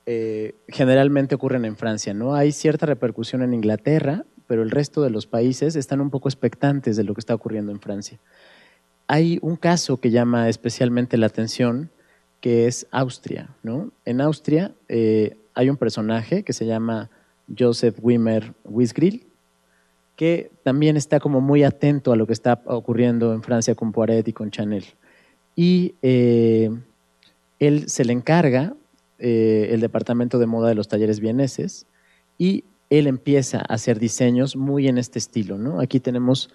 [0.05, 2.35] eh, generalmente ocurren en Francia, ¿no?
[2.35, 6.97] Hay cierta repercusión en Inglaterra, pero el resto de los países están un poco expectantes
[6.97, 8.19] de lo que está ocurriendo en Francia.
[9.07, 11.91] Hay un caso que llama especialmente la atención,
[12.41, 13.91] que es Austria, ¿no?
[14.05, 17.11] En Austria eh, hay un personaje que se llama
[17.57, 19.27] Joseph Wimmer Wisgrill,
[20.17, 24.27] que también está como muy atento a lo que está ocurriendo en Francia con Poiret
[24.29, 24.85] y con Chanel.
[25.57, 26.71] Y eh,
[27.59, 28.75] él se le encarga
[29.19, 31.87] eh, el departamento de moda de los talleres vieneses
[32.39, 32.65] y
[32.99, 35.59] él empieza a hacer diseños muy en este estilo.
[35.59, 35.81] ¿no?
[35.81, 36.51] Aquí tenemos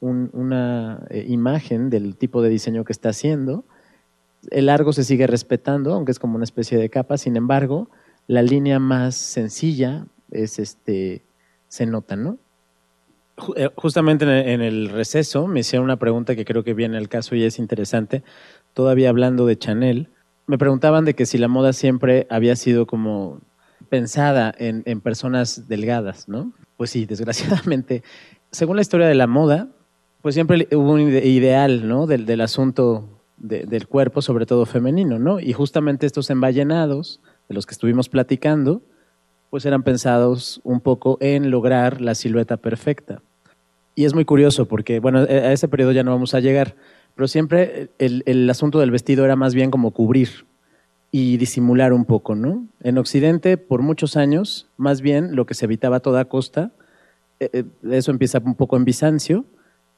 [0.00, 3.64] una eh, imagen del tipo de diseño que está haciendo.
[4.50, 7.90] El largo se sigue respetando, aunque es como una especie de capa, sin embargo,
[8.26, 11.22] la línea más sencilla es este,
[11.68, 12.38] se nota, ¿no?
[13.56, 17.34] Eh, justamente en el receso me hicieron una pregunta que creo que viene al caso
[17.34, 18.22] y es interesante.
[18.74, 20.08] Todavía hablando de Chanel,
[20.46, 23.40] me preguntaban de que si la moda siempre había sido como
[23.90, 26.52] pensada en, personas delgadas, ¿no?
[26.78, 28.02] Pues sí, desgraciadamente.
[28.50, 29.68] Según la historia de la moda,
[30.22, 32.06] pues siempre hubo un ideal, ¿no?
[32.06, 35.40] Del, asunto del cuerpo, sobre todo femenino, ¿no?
[35.40, 38.80] Y justamente estos emballenados, de los que estuvimos platicando,
[39.50, 43.22] pues eran pensados un poco en lograr la silueta perfecta.
[43.96, 46.76] Y es muy curioso porque, bueno, e, a ese periodo ya no vamos a llegar,
[47.16, 50.46] pero siempre el, asunto del vestido era más bien como cubrir
[51.10, 52.66] y disimular un poco, ¿no?
[52.82, 56.72] En Occidente, por muchos años, más bien lo que se evitaba a toda costa,
[57.40, 59.44] e, e, eso empieza un poco en Bizancio,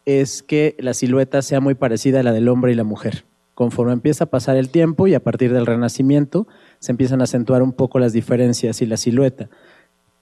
[0.05, 3.25] es que la silueta sea muy parecida a la del hombre y la mujer.
[3.55, 6.49] Conforme empieza a pasar el tiempo y a partir del Renacimiento,
[6.79, 9.51] se empiezan a acentuar un poco las diferencias y la silueta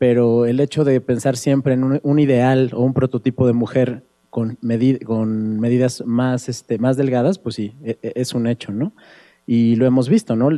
[0.00, 4.56] pero el hecho de pensar siempre en un, ideal o un prototipo de mujer con,
[5.04, 8.94] con medidas más, este, más delgadas, pues sí, e, e, es un hecho, ¿no?
[9.52, 10.48] Y lo hemos visto, ¿no?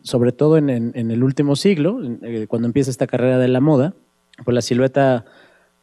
[0.00, 3.92] Sobre todo en, el último siglo, eh, cuando empieza esta carrera de la moda,
[4.42, 5.26] pues la silueta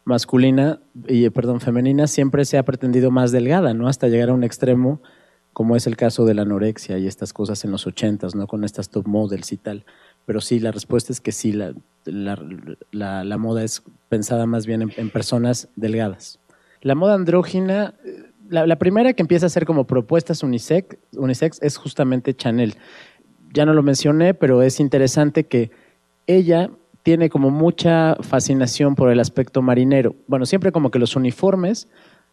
[0.04, 3.88] masculina y, perdón, femenina siempre se ha pretendido más delgada, ¿no?
[3.88, 5.00] Hasta llegar a un extremo
[5.54, 8.48] como es el caso de la anorexia y estas cosas en los ochentas, ¿no?
[8.48, 9.86] Con estas top models y tal.
[10.26, 15.12] Pero sí, la respuesta es que sí, la, la, moda es pensada más bien en,
[15.12, 16.40] personas delgadas.
[16.82, 17.94] La moda andrógina,
[18.50, 22.76] la, primera que empieza a hacer como propuestas unisex, unisex es justamente Chanel.
[23.54, 25.72] Ya no lo mencioné, pero es interesante que
[26.28, 26.70] ella
[27.04, 30.16] tiene como mucha fascinación por el aspecto marinero.
[30.28, 31.88] Bueno, siempre como que los uniformes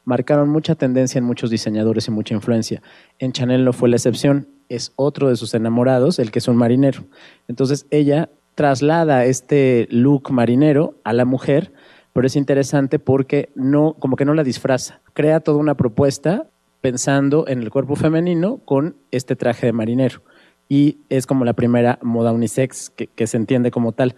[0.04, 2.82] marcaron mucha tendencia en muchos diseñadores y mucha influencia.
[3.18, 6.56] En Chanel no fue la excepción es otro de sus enamorados, el que es un
[6.56, 7.04] marinero.
[7.46, 11.72] Entonces ella traslada este look marinero a la mujer,
[12.12, 15.00] pero es interesante porque no, como que no la disfraza.
[15.14, 16.46] Crea toda una propuesta
[16.80, 20.22] pensando en el cuerpo femenino con este traje de marinero.
[20.68, 24.16] Y es como la primera moda unisex que, que se entiende como tal.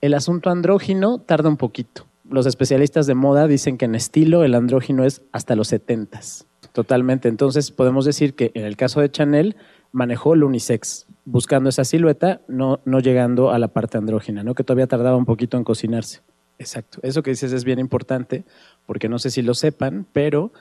[0.00, 2.06] El asunto andrógino tarda un poquito.
[2.28, 6.46] Los especialistas de moda dicen que en estilo el andrógino es hasta los setentas.
[6.72, 7.28] Totalmente.
[7.28, 9.56] Entonces podemos decir que en el caso de Chanel
[9.92, 14.54] manejó el unisex, buscando esa silueta, no, no llegando a la parte andrógina, ¿no?
[14.54, 16.20] que todavía tardaba un poquito en cocinarse.
[16.62, 18.44] Exacto, eso que dices es bien importante,
[18.86, 20.52] porque no sé si lo sepan, pero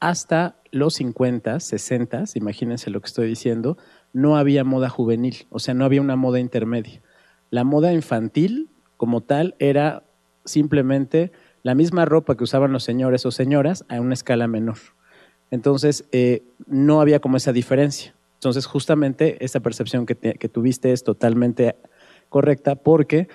[0.00, 3.76] hasta los 50, 60, imagínense lo que estoy diciendo,
[4.14, 7.02] no había moda juvenil, o sea, no había una moda intermedia.
[7.50, 10.02] La moda infantil, como tal, era
[10.46, 11.30] simplemente
[11.62, 14.78] la misma ropa que usaban los señores o señoras a una escala menor.
[15.50, 18.14] Entonces, eh, no había como esa diferencia.
[18.36, 20.14] Entonces, justamente esa percepción que,
[20.48, 21.76] tuviste es totalmente
[22.30, 23.28] correcta porque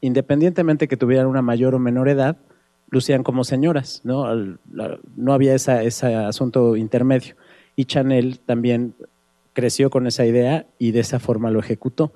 [0.00, 2.36] independientemente que tuvieran una mayor o menor edad,
[2.88, 4.26] lucían como señoras, ¿no?
[5.16, 7.36] No había ese asunto intermedio.
[7.76, 8.94] Y Chanel también
[9.52, 12.12] creció con esa idea y de esa forma lo ejecutó.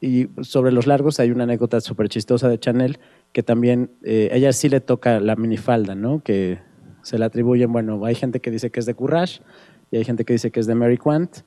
[0.00, 2.98] Y sobre los largos hay una anécdota súper chistosa de Chanel
[3.32, 6.22] que también, eh, ella sí le toca la minifalda, ¿no?
[6.22, 6.58] Que
[7.02, 9.42] se le atribuyen, bueno, hay gente que dice que es de Courage
[9.90, 11.42] y hay gente que dice que es de Mary Quant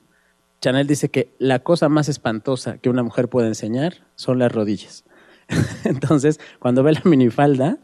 [0.63, 5.03] Chanel dice que la cosa más espantosa que una mujer puede enseñar son las rodillas.
[5.83, 7.79] Entonces, cuando ve la minifalda,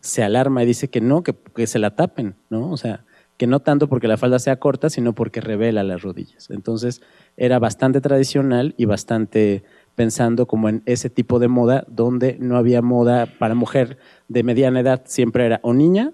[0.00, 2.70] se alarma y dice que no, que, se la tapen, ¿no?
[2.70, 3.04] O sea,
[3.36, 6.50] que no tanto porque la falda sea corta, sino porque revela las rodillas.
[6.50, 7.00] Entonces
[7.36, 12.82] era bastante tradicional y bastante pensando como en ese tipo de moda donde no había
[12.82, 13.98] moda para mujer
[14.28, 16.12] de mediana edad, siempre era o niña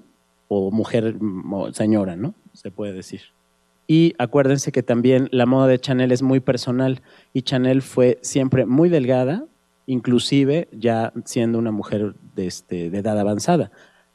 [0.48, 1.16] o mujer
[1.50, 2.34] o señora, ¿no?
[2.52, 3.22] Se puede decir.
[3.88, 8.66] Y acuérdense que también la moda de Chanel es muy personal y Chanel fue siempre
[8.66, 9.44] muy delgada,
[9.86, 13.70] inclusive ya siendo una mujer de, este, edad avanzada.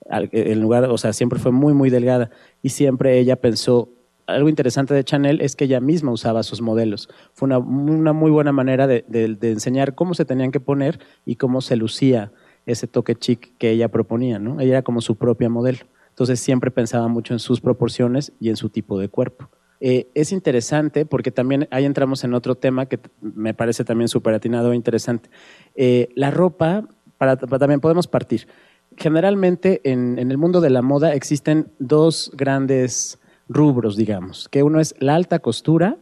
[0.10, 2.30] En lugar, o sea, siempre fue muy, muy delgada
[2.62, 3.90] y siempre ella pensó,
[4.28, 7.10] algo interesante de Chanel es que ella misma usaba sus modelos.
[7.34, 11.36] Fue una, una muy buena manera de, de, enseñar cómo se tenían que poner y
[11.36, 12.32] cómo se lucía
[12.66, 14.60] ese toque chic que ella proponía, ¿no?
[14.60, 15.80] Ella era como su propia modelo.
[16.10, 19.50] Entonces siempre pensaba mucho en sus proporciones y en su tipo de cuerpo.
[19.84, 24.36] Eh, es interesante porque también ahí entramos en otro tema que me parece también súper
[24.36, 25.30] atinado e interesante.
[25.74, 28.48] Eh, la ropa, para, también podemos partir.
[28.96, 33.20] Generalmente en, el mundo de la moda existen dos grandes
[33.50, 35.98] rubros, digamos, que uno es la alta costura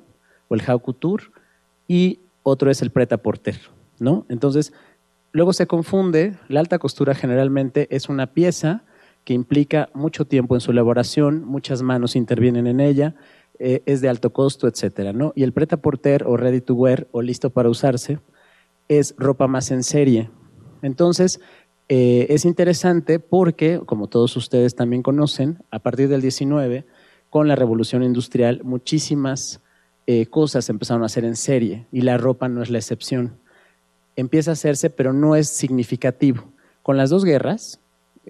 [0.49, 1.23] o el haute couture
[1.87, 3.59] y otro es el pret à porter,
[3.99, 4.25] ¿no?
[4.27, 4.73] Entonces,
[5.31, 8.83] luego se confunde, la alta costura generalmente es una pieza
[9.23, 13.15] que implica mucho tiempo en su elaboración, muchas manos intervienen en ella,
[13.61, 15.33] eh, es de alto costo, etcétera, ¿no?
[15.35, 18.19] Y el preta porter o ready to wear o listo para usarse
[18.87, 20.29] es ropa más en serie.
[20.81, 21.41] Entonces,
[21.89, 26.85] eh, es interesante porque, como todos ustedes también conocen, a partir del 19,
[27.29, 29.61] con la revolución industrial, muchísimas
[30.07, 33.39] eh, cosas empezaron a hacer en serie y la ropa no es la excepción.
[34.15, 36.45] Empieza a hacerse, pero no es significativo.
[36.81, 37.81] Con las dos guerras,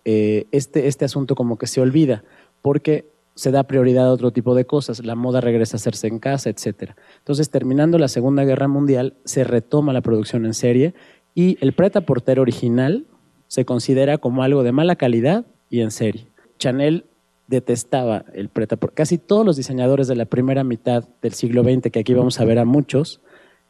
[0.04, 2.24] este, este asunto como que se olvida,
[2.62, 3.06] porque
[3.36, 6.50] se da prioridad a otro tipo de cosas, la moda regresa a hacerse en casa,
[6.50, 6.92] etc.
[7.20, 10.94] Entonces, terminando la Segunda Guerra Mundial, se retoma la producción en serie
[11.34, 13.06] y el preta porter original
[13.48, 16.28] se considera como algo de mala calidad y en serie.
[16.58, 17.06] Chanel
[17.48, 18.96] detestaba el preta porter.
[18.96, 22.46] Casi todos los diseñadores de la primera mitad del siglo XX, que aquí vamos a
[22.46, 23.22] ver a muchos,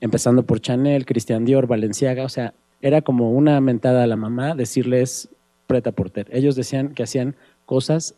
[0.01, 4.55] empezando por Chanel, Christian Dior, Balenciaga, o sea, era como una mentada a la mamá
[4.55, 5.29] decirles
[5.67, 6.27] preta porter.
[6.31, 7.35] Ellos decían que hacían
[7.65, 8.15] cosas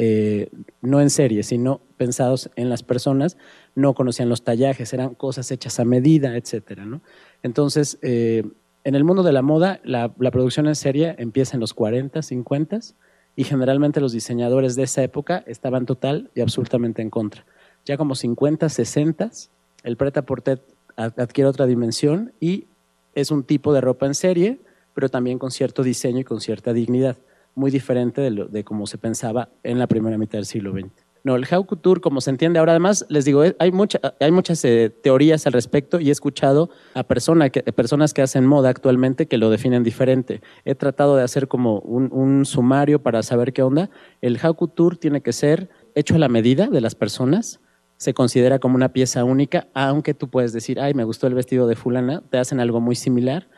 [0.00, 0.48] eh,
[0.80, 3.36] no en serie, sino pensados en las personas,
[3.74, 6.80] no conocían los tallajes, eran cosas hechas a medida, etc.
[7.42, 8.44] Entonces, eh,
[8.84, 12.78] en el mundo de la moda, la, producción en serie empieza en los 40, 50
[13.34, 17.44] y generalmente los diseñadores de esa época estaban total y absolutamente en contra.
[17.84, 19.30] Ya como 50, 60,
[19.82, 20.62] el preta porter
[20.94, 22.66] adquiere otra dimensión y
[23.16, 24.60] es un tipo de ropa en serie,
[24.94, 27.16] pero también con cierto diseño y con cierta dignidad
[27.58, 30.90] muy diferente de, cómo se pensaba en la primera mitad del siglo XX.
[31.24, 34.30] No, el haute couture, como se entiende ahora, además, les digo, eh, hay, mucha, hay
[34.30, 38.68] muchas eh, teorías al respecto y he escuchado a persona que, personas que hacen moda
[38.68, 40.40] actualmente que lo definen diferente.
[40.64, 43.90] He tratado de hacer como un, un sumario para saber qué onda.
[44.22, 47.60] El haute couture tiene que ser hecho a la medida de las personas,
[47.96, 51.66] se considera como una pieza única, aunque tú puedes decir, ay, me gustó el vestido
[51.66, 53.48] de fulana, te hacen algo muy similar.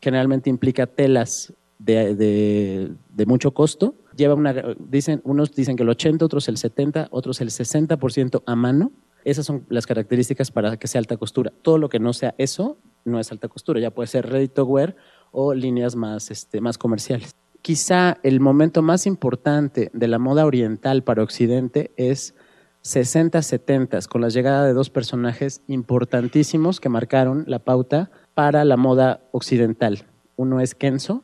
[0.00, 3.94] Generalmente implica telas de, mucho costo.
[4.16, 8.56] Lleva una, dicen, unos dicen que el 80, otros el 70, otros el 60% a
[8.56, 8.92] mano.
[9.24, 11.52] Esas son las características para que sea alta costura.
[11.62, 14.64] Todo lo que no sea eso no es alta costura, ya puede ser ready to
[14.64, 14.96] wear
[15.32, 17.34] o líneas más, este, más comerciales.
[17.62, 22.34] Quizá el momento más importante de la moda oriental para Occidente es
[22.82, 29.20] 60-70, con la llegada de dos personajes importantísimos que marcaron la pauta para la moda
[29.32, 30.06] occidental.
[30.36, 31.22] Uno es Kenzo,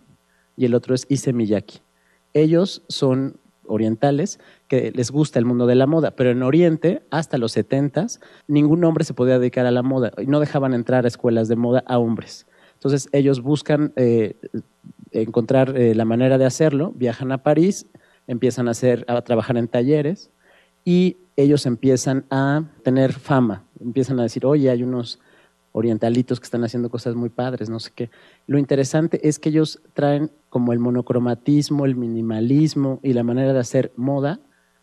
[0.57, 1.81] y el otro es Ise Miyaki.
[2.33, 3.39] Ellos son
[3.69, 4.39] orientales
[4.69, 8.07] que les gusta el mundo de la moda, pero en Oriente, hasta los 70,
[8.49, 11.57] ningún hombre se podía dedicar a la moda y no dejaban entrar a escuelas de
[11.57, 12.47] moda a hombres.
[12.75, 14.37] Entonces ellos buscan eh,
[15.11, 17.87] encontrar eh, la manera de hacerlo, viajan a París,
[18.27, 20.31] empiezan a, hacer, a trabajar en talleres
[20.85, 25.21] y ellos empiezan a tener fama, empiezan a decir, oye, hay unos
[25.77, 28.09] orientalitos que están haciendo cosas muy padres, no sé qué.
[28.47, 33.59] Lo interesante es que ellos traen como el monocromatismo, el minimalismo y la manera de
[33.59, 34.41] hacer moda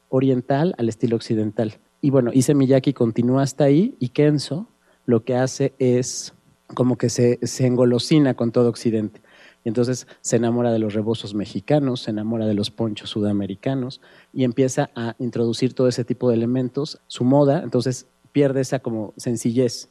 [0.10, 1.80] oriental al estilo occidental.
[2.00, 4.68] Y bueno, Ise Miyaki continúa hasta ahí y Kenzo
[5.08, 6.36] lo que hace es
[6.76, 9.20] como que se, engolosina con todo Occidente.
[9.66, 14.00] Y entonces se enamora de los rebozos mexicanos, se enamora de los ponchos sudamericanos
[14.32, 17.00] y empieza a introducir todo ese tipo de elementos.
[17.08, 19.89] Su moda, entonces pierde esa como sencillez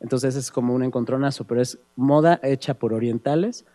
[0.00, 3.66] entonces es como un encontronazo, pero es moda hecha por orientales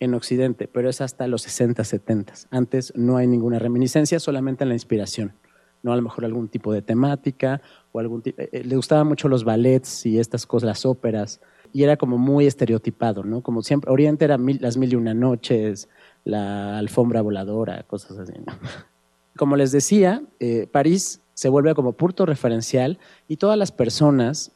[0.00, 2.32] en Occidente, pero es hasta los 60, 70.
[2.50, 5.34] Antes no hay ninguna reminiscencia, solamente en la inspiración.
[5.82, 7.60] No a lo mejor algún tipo de temática
[7.90, 8.40] o algún tipo.
[8.40, 11.40] Eh, eh, le gustaban mucho los ballets y estas cosas, las óperas,
[11.72, 13.42] y era como muy estereotipado, ¿no?
[13.42, 15.88] Como siempre, Oriente era las mil y una noches,
[16.24, 18.32] la alfombra voladora, cosas así,
[19.36, 24.52] Como les decía, eh, París se vuelve como punto referencial y todas las personas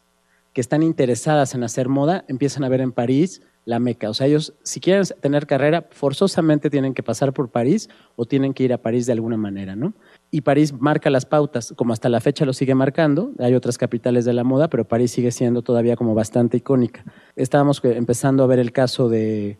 [0.56, 4.08] que están interesadas en hacer moda empiezan a ver en París la meca.
[4.08, 8.54] O sea, ellos si quieren tener carrera, forzosamente tienen que pasar por París o tienen
[8.54, 9.92] que ir a París de alguna manera, ¿no?
[10.30, 13.32] Y París marca las pautas, como hasta la fecha lo sigue marcando.
[13.38, 17.04] Hay otras capitales de la moda, pero París sigue siendo todavía como bastante icónica.
[17.34, 19.58] Estábamos empezando a ver el caso de,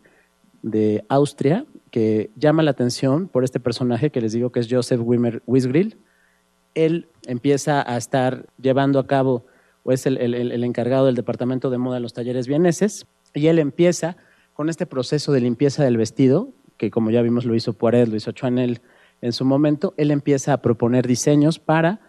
[0.63, 5.03] de Austria, que llama la atención por este personaje que les digo que es Joseph
[5.45, 5.99] Wisgrill.
[6.75, 9.45] Él empieza a estar llevando a cabo,
[9.93, 14.17] es el, encargado del departamento de moda en los talleres vieneses, y él empieza
[14.55, 18.17] con este proceso de limpieza del vestido, que como ya vimos lo hizo Poiret, lo
[18.17, 18.81] hizo Chanel
[19.21, 22.01] en su momento, él empieza a proponer diseños para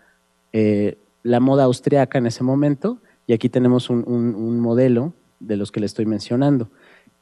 [0.54, 5.80] eh, la moda austriaca en ese momento, y aquí tenemos un, modelo de los que
[5.80, 6.70] le estoy mencionando.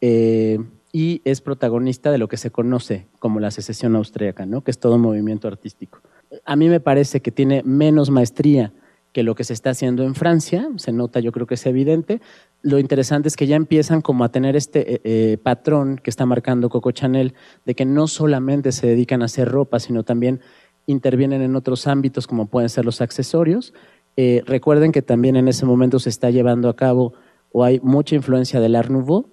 [0.02, 0.60] Eh,
[0.94, 4.64] y es protagonista de lo que se conoce como la secesión austriaca, ¿no?
[4.64, 6.00] que es todo un movimiento artístico.
[6.46, 8.72] A mí me parece que tiene menos maestría
[9.16, 12.20] que lo que se está haciendo en Francia, se nota, yo creo que es evidente.
[12.62, 16.26] Lo interesante es que ya empiezan como a tener este eh, eh, patrón que está
[16.26, 17.34] marcando Coco Chanel,
[17.66, 20.42] de que no solamente se dedican a hacer ropa, sino también
[20.86, 23.74] intervienen en otros ámbitos como pueden ser los accesorios.
[24.18, 27.14] Eh, recuerden que también en ese momento se está llevando a cabo
[27.54, 29.30] o hay mucha influencia del Art Nouveau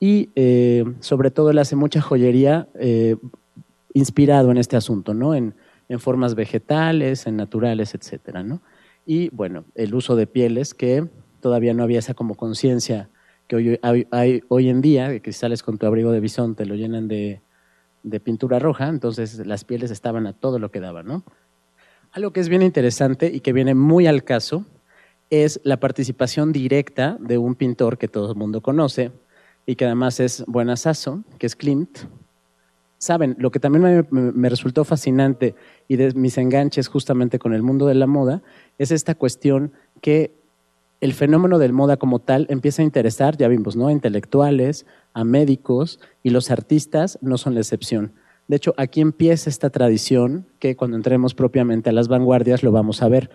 [0.00, 0.30] y
[1.00, 2.66] sobre todo él hace mucha joyería
[3.92, 5.34] inspirado en este asunto, ¿no?
[5.34, 5.54] En,
[5.90, 8.62] en formas vegetales, en naturales, etcétera, ¿no?
[9.08, 11.08] Y bueno, el uso de pieles que
[11.40, 13.08] todavía no había esa como conciencia
[13.46, 13.80] que hoy,
[14.10, 17.40] hay, hoy en día, que si sales con tu abrigo de bisonte lo llenan de,
[18.02, 21.24] de, pintura roja, entonces las pieles estaban a todo lo que daban, ¿no?
[22.12, 24.66] Algo que es bien interesante y que viene muy al caso
[25.30, 29.10] es la participación directa de un pintor que todo el mundo conoce
[29.64, 32.00] y que además es buenasazo, que es Klimt,
[33.00, 35.54] Saben, lo que también me, resultó fascinante
[35.86, 38.42] y de mis enganches justamente con el mundo de la moda
[38.78, 40.32] es esta cuestión que
[41.00, 43.88] el fenómeno del moda como tal empieza a interesar, ya vimos, ¿no?
[43.88, 48.12] A intelectuales, a médicos y los artistas no son la excepción.
[48.48, 53.02] De hecho, aquí empieza esta tradición que cuando entremos propiamente a las vanguardias lo vamos
[53.02, 53.30] a ver.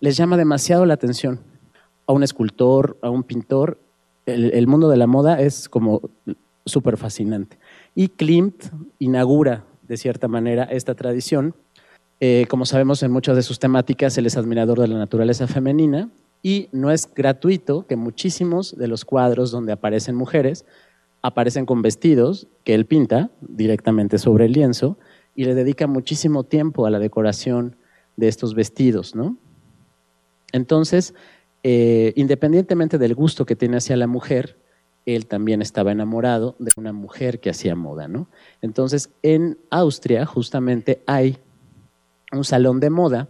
[0.00, 1.40] Les llama demasiado la atención.
[2.06, 3.78] A un escultor, a un pintor,
[4.26, 6.00] el mundo de la moda es como
[6.64, 7.58] súper fascinante.
[7.94, 8.64] Y Klimt
[8.98, 11.54] inaugura, de cierta manera, esta tradición.
[12.20, 16.10] Eh, como sabemos, en muchas de sus temáticas, él es admirador de la naturaleza femenina
[16.42, 20.64] y no es gratuito que muchísimos de los cuadros donde aparecen mujeres
[21.22, 24.98] aparecen con vestidos que él pinta directamente sobre el lienzo
[25.34, 27.76] y le dedica muchísimo tiempo a la decoración
[28.16, 29.38] de estos vestidos, ¿no?
[30.52, 31.14] Entonces,
[31.62, 34.58] eh, independientemente del gusto que tiene hacia la mujer,
[35.06, 38.28] él también estaba enamorado de una mujer que hacía moda, ¿no?
[38.60, 41.38] Entonces, en Austria justamente hay
[42.34, 43.28] un salón de moda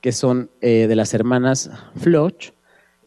[0.00, 2.52] que son eh, de las hermanas Floch,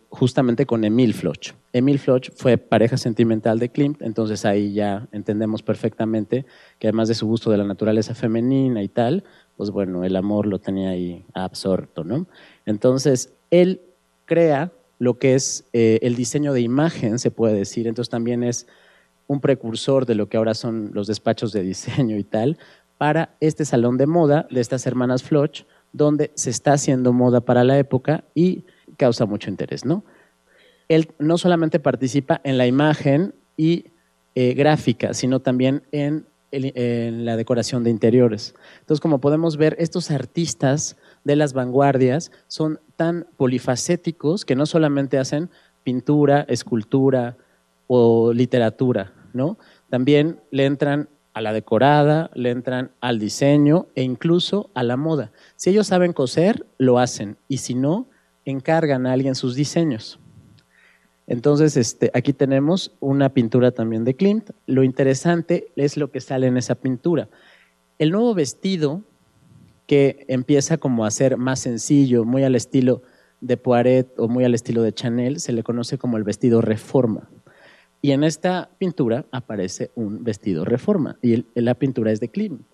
[0.09, 1.53] justamente con Emil Floch.
[1.73, 6.45] Emil Floch fue pareja sentimental de Klimt, entonces ahí ya entendemos perfectamente
[6.79, 9.23] que además de su gusto de la naturaleza femenina y tal,
[9.57, 12.25] pues bueno, el amor lo tenía ahí absorto, ¿no?
[12.65, 13.81] Entonces, él
[14.25, 17.87] crea lo que es eh, el diseño de imagen, se puede decir.
[17.87, 18.67] Entonces también es
[19.27, 22.57] un precursor de lo que ahora son los despachos de diseño y tal,
[22.97, 27.63] para este salón de moda de estas hermanas Floch, donde se está haciendo moda para
[27.63, 28.63] la época y
[28.97, 30.03] causa mucho interés, ¿no?
[30.87, 33.85] Él no solamente participa en la imagen y
[34.35, 38.55] eh, gráfica, sino también en, en la decoración de interiores.
[38.79, 45.17] Entonces, como podemos ver, estos artistas de las vanguardias son tan polifacéticos que no solamente
[45.17, 45.49] hacen
[45.83, 47.37] pintura, escultura
[47.87, 49.57] o literatura, ¿no?
[49.89, 55.31] También le entran a la decorada, le entran al diseño e incluso a la moda.
[55.55, 58.07] Si ellos saben coser, lo hacen y si no,
[58.43, 60.19] encargan a alguien sus diseños.
[61.27, 64.49] Entonces, este, aquí tenemos una pintura también de Klimt.
[64.65, 67.29] Lo interesante es lo que sale en esa pintura.
[67.99, 69.03] El nuevo vestido
[69.85, 73.03] que empieza como a ser más sencillo, muy al estilo
[73.41, 77.29] de Poiret o muy al estilo de Chanel, se le conoce como el vestido reforma.
[78.01, 82.65] Y en esta pintura aparece un vestido reforma y la pintura es de Klimt.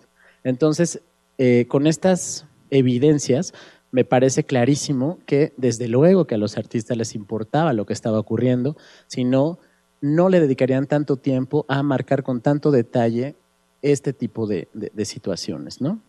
[0.42, 1.00] Entonces,
[1.38, 3.54] eh, con estas evidencias,
[3.94, 8.18] me parece clarísimo que desde luego que a los artistas les importaba lo que estaba
[8.18, 9.60] ocurriendo, sino
[10.00, 13.36] no le dedicarían tanto tiempo a marcar con tanto detalle
[13.82, 14.66] este tipo de,
[15.04, 16.00] situaciones, ¿no?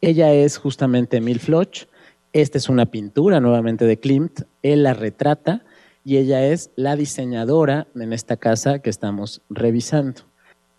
[0.00, 1.84] Ella es justamente Emil Floch.
[2.32, 4.40] Esta es una pintura nuevamente de Klimt.
[4.62, 5.62] Él la retrata
[6.06, 10.22] y ella es la diseñadora en esta casa que estamos revisando.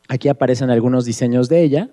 [0.08, 1.90] Aquí aparecen algunos diseños de ella.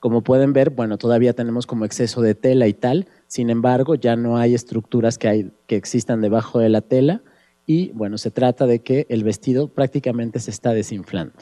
[0.00, 3.06] Como pueden ver, bueno, todavía tenemos como exceso de tela y tal.
[3.26, 7.20] Sin embargo, ya no hay estructuras que, que existan debajo de la tela
[7.66, 11.34] y bueno, se trata de que el vestido prácticamente se está desinflando.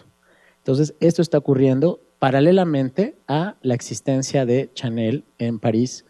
[0.59, 6.05] Entonces, esto está ocurriendo paralelamente a la existencia de Chanel en París,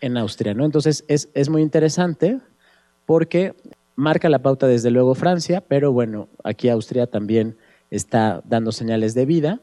[0.00, 0.54] en Austria.
[0.54, 0.64] ¿no?
[0.64, 2.40] Entonces, es, es muy interesante
[3.04, 3.54] porque
[3.96, 7.56] marca la pauta desde luego Francia, pero bueno, aquí Austria también
[7.90, 9.60] está dando señales de vida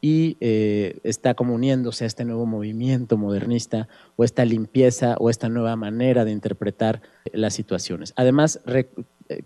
[0.00, 5.48] y eh, está como uniéndose a este nuevo movimiento modernista o esta limpieza o esta
[5.48, 7.02] nueva manera de interpretar
[7.32, 8.12] las situaciones.
[8.16, 8.88] Además, eh,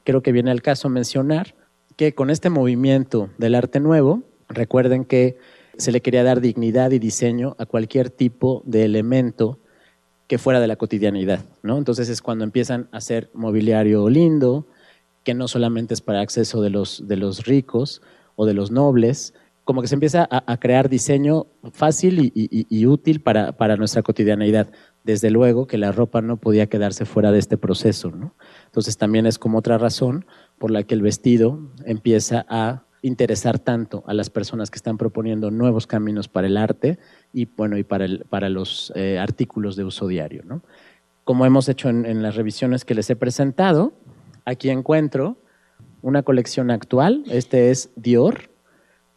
[0.04, 1.54] creo que viene al caso mencionar
[1.96, 5.38] que con este movimiento del arte nuevo, recuerden que
[5.78, 9.58] se le quería dar dignidad y diseño a cualquier tipo de elemento
[10.38, 11.78] fuera de la cotidianidad, ¿no?
[11.78, 14.66] Entonces es cuando empiezan a hacer mobiliario lindo,
[15.24, 18.02] que no solamente es para acceso de los, de los ricos
[18.36, 23.52] o de los nobles, como que se empieza a, crear diseño fácil y, útil para,
[23.52, 24.72] para, nuestra cotidianeidad.
[25.04, 28.10] Desde luego que la ropa no podía quedarse fuera de este proceso.
[28.10, 28.34] ¿no?
[28.66, 30.26] Entonces también es como otra razón
[30.58, 35.50] por la que el vestido empieza a interesar tanto a las personas que están proponiendo
[35.50, 36.98] nuevos caminos para el arte
[37.32, 40.42] y, bueno, y para, el, para los eh, artículos de uso diario.
[40.44, 40.62] ¿no?
[41.24, 43.92] Como hemos hecho en, las revisiones que les he presentado,
[44.44, 45.36] aquí encuentro
[46.02, 47.22] una colección actual.
[47.30, 48.50] Este es Dior,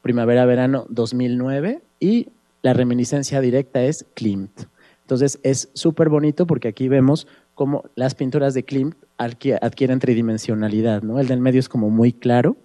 [0.01, 2.29] primavera-verano 2009 y
[2.61, 4.65] la reminiscencia directa es Klimt.
[5.01, 11.19] Entonces es súper bonito porque aquí vemos cómo las pinturas de Klimt adquieren tridimensionalidad, ¿no?
[11.19, 12.57] El del medio es como muy claro.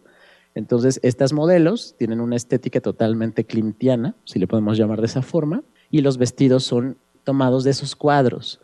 [0.60, 5.62] Entonces estas modelos tienen una estética totalmente klimtiana, si le podemos llamar de esa forma,
[5.90, 8.60] y los vestidos son tomados de esos cuadros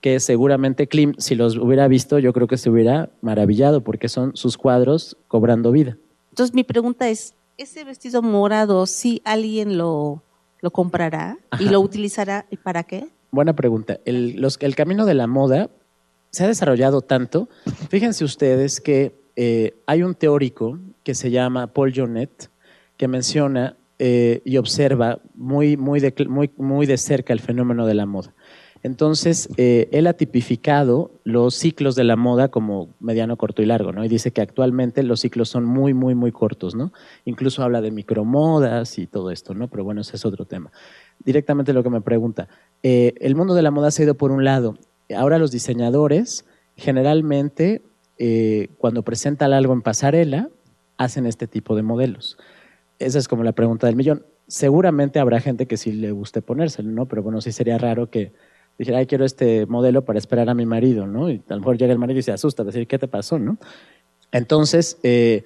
[0.00, 4.36] que seguramente Klimt, si los hubiera visto, yo creo que se hubiera maravillado porque son
[4.36, 5.96] sus cuadros cobrando vida.
[6.30, 10.22] Entonces mi pregunta es, ese vestido morado, si alguien lo,
[10.60, 13.08] lo comprará y lo utilizará, ¿y para qué?
[13.32, 13.98] Buena pregunta.
[14.04, 15.68] El, el, camino de la moda
[16.30, 17.48] se ha desarrollado tanto.
[17.90, 20.78] Fíjense ustedes que eh, hay un teórico
[21.08, 22.50] que se llama Paul Jonet
[22.98, 28.04] que menciona eh, y observa muy, muy, muy, muy de cerca el fenómeno de la
[28.04, 28.34] moda.
[28.82, 33.90] Entonces, eh, él ha tipificado los ciclos de la moda como mediano, corto y largo,
[33.90, 34.04] ¿no?
[34.04, 36.92] Y dice que actualmente los ciclos son muy, muy, muy cortos, ¿no?
[37.24, 39.68] Incluso habla de micromodas y todo esto, ¿no?
[39.68, 40.70] Pero bueno, ese es otro tema.
[41.24, 42.48] Directamente lo que me pregunta,
[42.82, 44.76] eh, el mundo de la moda se ha ido por un lado.
[45.16, 46.44] Ahora los diseñadores
[46.76, 47.80] generalmente,
[48.18, 50.50] eh, cuando presentan algo en pasarela,
[50.98, 52.36] hacen este tipo de modelos.
[52.98, 54.26] Esa es como la pregunta del millón.
[54.46, 57.06] Seguramente habrá gente que sí le guste ponérselo, ¿no?
[57.06, 58.32] Pero bueno, sí sería raro que
[58.78, 61.30] dije, ay, quiero este modelo para esperar a mi marido, ¿no?
[61.30, 63.58] Y a lo mejor llega el marido y se asusta, decir, ¿qué te pasó, no?
[64.32, 65.44] Entonces, eh,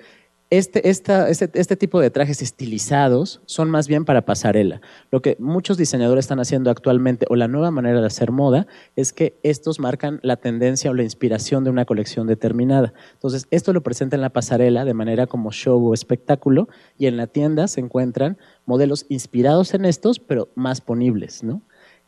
[0.52, 4.82] este, este, este, tipo de trajes estilizados son más bien para pasarela.
[5.10, 9.14] Lo que muchos diseñadores están haciendo actualmente, o la nueva manera de hacer moda, es
[9.14, 12.92] que estos marcan la tendencia o la inspiración de una colección determinada.
[13.14, 17.16] Entonces, esto lo presenta en la pasarela de manera como show o espectáculo, y en
[17.16, 18.36] la tienda se encuentran
[18.66, 21.62] modelos inspirados en estos, pero más ponibles, ¿no?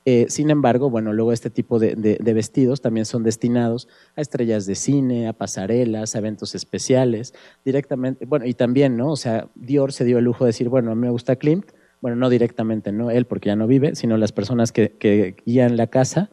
[0.07, 1.95] Eh, sin embargo, bueno, luego este tipo de,
[2.35, 7.33] vestidos también son destinados a estrellas de cine, a pasarelas, a eventos especiales,
[7.65, 9.13] directamente, bueno, y también, ¿no?
[9.13, 11.73] O sea, Dior se dio el lujo de decir, bueno, a mí me gusta Klimt,
[12.03, 15.87] bueno, no directamente, no él porque ya no vive, sino las personas que, guían la
[15.87, 16.31] casa,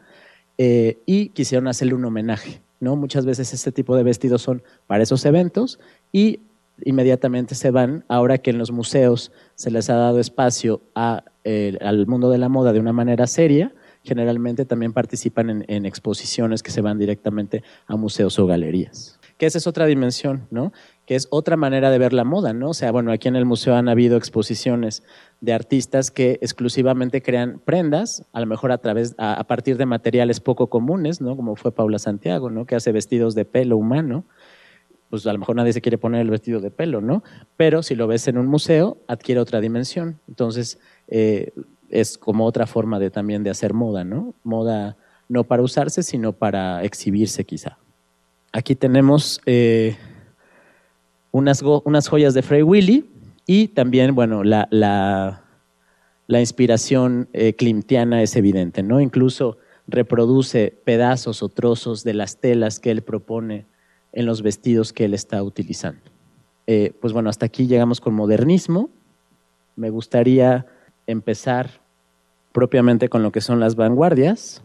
[0.58, 2.94] eh, y quisieron hacerle un homenaje, ¿no?
[2.96, 5.80] Muchas veces este tipo de vestidos son para esos eventos
[6.12, 6.40] y
[6.84, 10.82] inmediatamente se van, ahora que en los museos se les ha dado espacio
[11.44, 13.72] eh, al mundo de la moda de una manera seria,
[14.04, 19.18] generalmente también participan en, exposiciones que se van directamente a museos o galerías.
[19.38, 20.72] Que esa es otra dimensión, ¿no?
[21.04, 22.70] Que es otra manera de ver la moda, ¿no?
[22.70, 25.02] O sea, bueno, aquí en el museo han habido exposiciones
[25.40, 29.86] de artistas que exclusivamente crean prendas, a lo mejor a través, a, a partir de
[29.86, 31.36] materiales poco comunes, ¿no?
[31.36, 32.66] Como fue Paula Santiago, ¿no?
[32.66, 34.26] Que hace vestidos de pelo humano
[35.12, 37.22] pues a lo mejor nadie se quiere poner el vestido de pelo, ¿no?
[37.58, 40.18] Pero si lo ves en un museo, adquiere otra dimensión.
[40.26, 41.52] Entonces, eh,
[41.90, 44.34] es como otra forma de también de hacer moda, ¿no?
[44.42, 44.96] Moda
[45.28, 47.76] no para usarse, sino para exhibirse quizá.
[48.52, 49.98] Aquí tenemos eh,
[51.30, 53.10] unas, unas, joyas de Frey Willy
[53.44, 55.44] y también, bueno, la, la,
[56.26, 58.98] la inspiración eh, es evidente, ¿no?
[58.98, 63.66] Incluso reproduce pedazos o trozos de las telas que él propone
[64.12, 66.00] en los vestidos que él está utilizando.
[66.66, 68.90] Eh, pues bueno, hasta aquí llegamos con modernismo.
[69.76, 70.66] Me gustaría
[71.06, 71.80] empezar
[72.52, 74.62] propiamente con lo que son las vanguardias.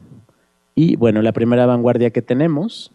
[0.76, 2.91] Y bueno, la primera vanguardia que tenemos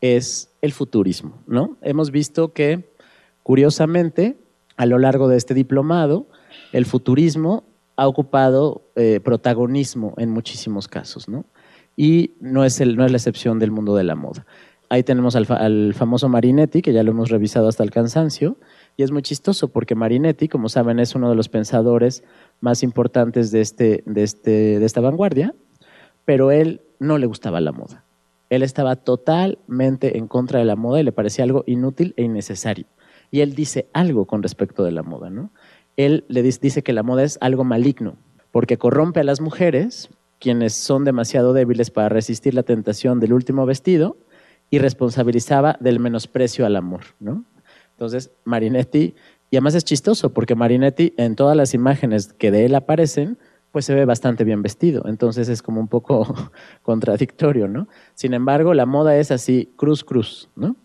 [0.00, 1.76] es el futurismo, ¿no?
[1.82, 2.90] Hemos visto que,
[3.42, 4.38] curiosamente,
[4.76, 6.26] a lo largo de este diplomado,
[6.72, 7.64] el futurismo
[7.96, 11.44] ha ocupado eh, protagonismo en muchísimos casos, ¿no?
[11.96, 14.46] y no es, el, no es la excepción del mundo de la moda.
[14.92, 18.56] Ahí tenemos al, famoso Marinetti, que ya lo hemos revisado hasta el cansancio,
[18.96, 22.24] y es muy chistoso porque Marinetti, como saben, es uno de los pensadores
[22.60, 25.54] más importantes de, este, de, este, de esta vanguardia,
[26.24, 28.02] pero él no le gustaba la moda.
[28.50, 32.86] Él estaba totalmente en contra de la moda y le parecía algo inútil e innecesario.
[33.30, 35.52] Y él dice algo con respecto de la moda, ¿no?
[35.96, 38.16] Él le dice que la moda es algo maligno,
[38.50, 40.10] porque corrompe a las mujeres,
[40.40, 44.16] quienes son demasiado débiles para resistir la tentación del último vestido,
[44.70, 47.44] y responsabilizaba del menosprecio al amor, ¿no?
[47.92, 49.14] Entonces, Marinetti,
[49.50, 53.36] y además es chistoso, porque Marinetti en todas las imágenes que de él aparecen,
[53.72, 55.02] pues se ve bastante bien vestido.
[55.06, 56.26] Entonces es como un poco
[56.82, 57.88] contradictorio, ¿no?
[58.14, 60.76] Sin embargo, la moda es así, cruz, cruz, ¿no?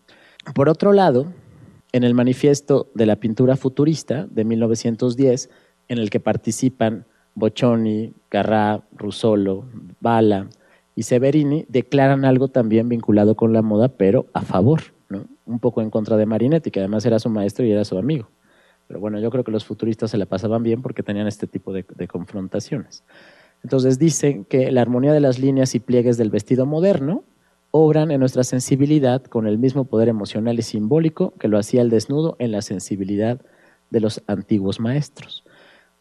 [0.54, 1.32] Por otro lado,
[1.92, 5.50] en el manifiesto de la pintura futurista de 1910,
[5.88, 7.06] en el que participan
[7.36, 9.66] Boccioni, Carrà, Russolo,
[10.00, 10.50] Bala
[10.96, 15.26] y Severini, declaran algo también vinculado con la moda, pero a favor, ¿no?
[15.46, 18.30] un poco en contra de Marinetti, que además era su maestro y era su amigo.
[18.88, 21.74] Pero bueno, yo creo que los futuristas se la pasaban bien porque tenían este tipo
[21.74, 23.04] de, de confrontaciones.
[23.64, 27.24] Entonces dicen que la armonía de las líneas y pliegues del vestido moderno
[27.72, 31.90] obran en nuestra sensibilidad con el mismo poder emocional y simbólico que lo hacía el
[31.90, 33.42] desnudo en la sensibilidad
[33.90, 35.45] de los antiguos maestros.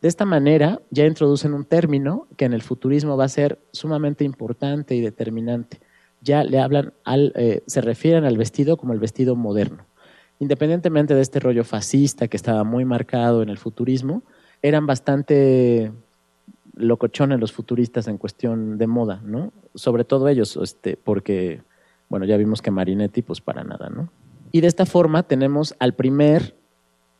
[0.05, 4.22] De esta manera ya introducen un término que en el futurismo va a ser sumamente
[4.22, 5.81] importante y determinante.
[6.20, 9.86] Ya le hablan al, eh, se refieren al vestido como el vestido moderno
[10.39, 14.22] independientemente de este rollo fascista que estaba muy marcado en el futurismo,
[14.62, 15.93] eran bastante
[16.74, 19.52] locochones los futuristas en cuestión de moda, ¿no?
[19.74, 21.62] Sobre todo ellos, este, porque,
[22.09, 24.10] bueno, ya vimos que Marinetti, pues para nada, ¿no?
[24.52, 26.55] Y de esta forma tenemos al primer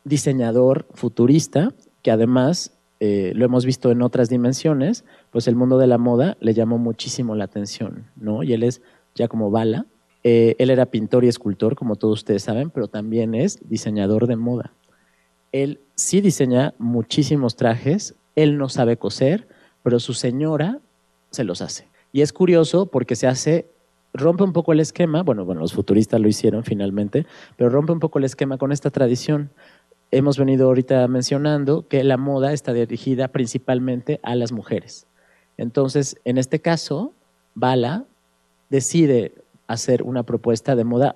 [0.03, 5.87] diseñador futurista, que además eh, lo hemos visto en otras dimensiones, pues el mundo de
[5.87, 8.43] la moda le llamó muchísimo la atención, ¿no?
[8.43, 8.81] Y él es
[9.15, 9.85] ya como Bala,
[10.23, 14.35] eh, él era pintor y escultor, como todos ustedes saben, pero también es diseñador de
[14.35, 14.73] moda.
[15.51, 19.47] Él sí diseña muchísimos trajes, él no sabe coser,
[19.83, 20.79] pero su señora
[21.29, 21.87] se los hace.
[22.11, 23.69] Y es curioso porque se hace,
[24.13, 27.99] rompe un poco el esquema, bueno, bueno, los futuristas lo hicieron finalmente, pero rompe un
[27.99, 29.51] poco el esquema con esta tradición.
[30.11, 35.07] Hemos venido ahorita mencionando que la moda está dirigida principalmente a las mujeres.
[35.57, 37.13] Entonces, en este caso,
[37.53, 38.05] Bala
[38.69, 39.33] decide
[39.67, 41.15] hacer una propuesta de moda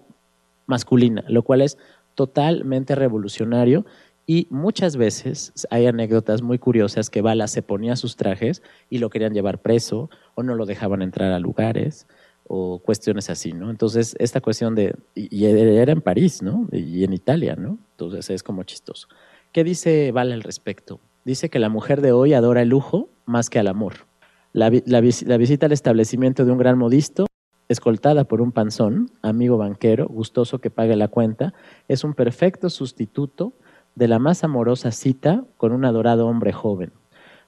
[0.66, 1.78] masculina, lo cual es
[2.16, 3.86] totalmente revolucionario
[4.26, 9.10] y muchas veces hay anécdotas muy curiosas que Bala se ponía sus trajes y lo
[9.10, 12.08] querían llevar preso o no lo dejaban entrar a lugares
[12.52, 13.70] o cuestiones así, ¿no?
[13.70, 16.68] Entonces, esta cuestión de, y era en París, ¿no?
[16.72, 17.78] Y en Italia, ¿no?
[17.92, 19.08] Entonces es como chistoso.
[19.52, 21.00] ¿Qué dice Bala al respecto?
[21.26, 24.08] Dice que la mujer de hoy adora el lujo más que al amor.
[24.52, 27.28] La visita al establecimiento de un gran modisto
[27.68, 31.54] escoltada por un panzón, amigo banquero, gustoso que pague la cuenta,
[31.88, 33.54] es un perfecto sustituto
[33.94, 36.92] de la más amorosa cita con un adorado hombre joven.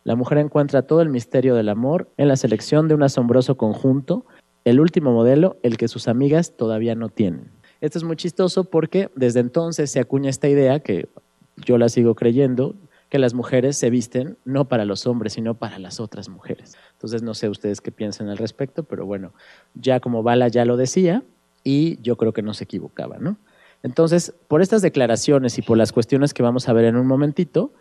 [0.03, 4.25] La mujer encuentra todo el misterio del amor en la selección de un asombroso conjunto,
[4.65, 7.49] el último modelo, el que sus amigas todavía no tienen.
[7.81, 11.09] Esto es muy chistoso porque desde entonces se acuña esta idea que
[11.57, 12.75] yo la sigo creyendo,
[13.09, 16.77] que las mujeres se visten no para los hombres, sino para las otras mujeres.
[16.93, 19.33] Entonces, no sé ustedes qué piensan al respecto, pero bueno,
[19.73, 21.23] ya como Bala ya lo decía,
[21.63, 23.37] y yo creo que no se equivocaba, ¿no?
[23.83, 27.73] Entonces, por estas declaraciones y por las cuestiones que vamos a ver en un momentito,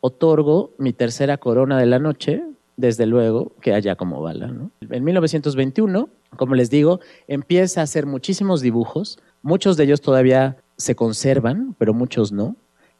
[0.00, 2.44] otorgo mi tercera corona de la noche,
[2.78, 4.50] desde luego que haya como bala.
[4.88, 10.94] En 1921, como les digo, empieza a hacer muchísimos dibujos, muchos de ellos todavía se
[10.94, 12.56] conservan, pero muchos no,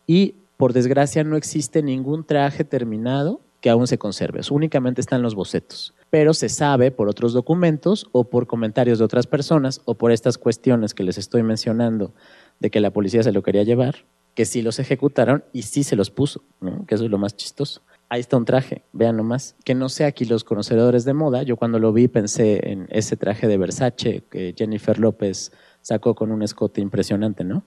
[0.07, 4.41] y por desgracia, no existe ningún traje terminado que aún se conserve.
[4.51, 5.95] Únicamente están los bocetos.
[6.11, 10.37] Pero se sabe por otros documentos o por comentarios de otras personas o por estas
[10.37, 12.13] cuestiones que les estoy mencionando
[12.59, 15.95] de que la policía se lo quería llevar, que sí los ejecutaron y sí se
[15.95, 16.43] los puso,
[16.89, 17.83] que eso es lo más chistoso.
[18.10, 19.55] Ahí está un traje, vean nomás.
[19.64, 23.16] Que no sé aquí los conocedores de moda, yo cuando lo vi pensé en ese
[23.16, 25.52] traje de Versace que Jennifer López
[25.82, 27.64] sacó con un escote impresionante, ¿no?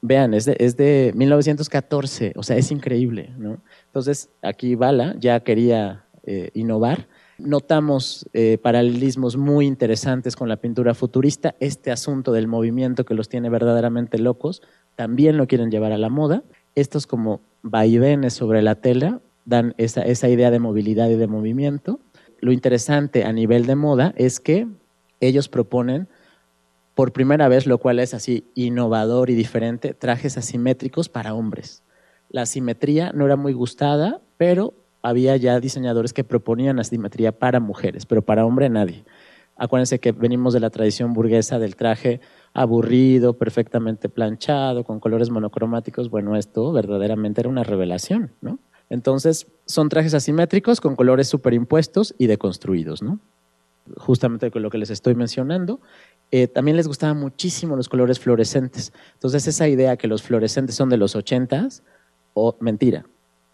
[0.00, 3.60] Vean, es de, es de 1914, o sea, es increíble, ¿no?
[3.86, 7.08] Entonces, aquí Bala ya quería eh, innovar.
[7.38, 11.54] Notamos eh, paralelismos muy interesantes con la pintura futurista.
[11.60, 14.62] Este asunto del movimiento que los tiene verdaderamente locos,
[14.96, 16.42] también lo quieren llevar a la moda.
[16.74, 22.00] Estos como vaivenes sobre la tela dan esa, idea de movilidad y de movimiento.
[22.40, 24.68] Lo interesante a nivel de moda es que
[25.20, 26.06] ellos proponen
[26.94, 31.82] por primera vez, lo cual es así innovador y diferente, trajes asimétricos para hombres.
[32.28, 38.04] La asimetría no era muy gustada, pero había ya diseñadores que proponían asimetría para mujeres,
[38.04, 39.04] pero para hombre nadie.
[39.56, 42.20] Acuérdense que venimos de la tradición burguesa del traje
[42.52, 46.10] aburrido, perfectamente planchado, con colores monocromáticos.
[46.10, 48.58] Bueno, esto verdaderamente era una revelación, ¿no?
[48.90, 53.20] Entonces, son trajes asimétricos con colores superimpuestos y deconstruidos, ¿no?
[53.96, 55.80] Justamente con lo que les estoy mencionando.
[56.30, 58.92] Eh, también les gustaban muchísimo los colores fluorescentes.
[59.14, 61.82] Entonces, esa idea que los fluorescentes son de los 80s,
[62.34, 63.06] o mentira.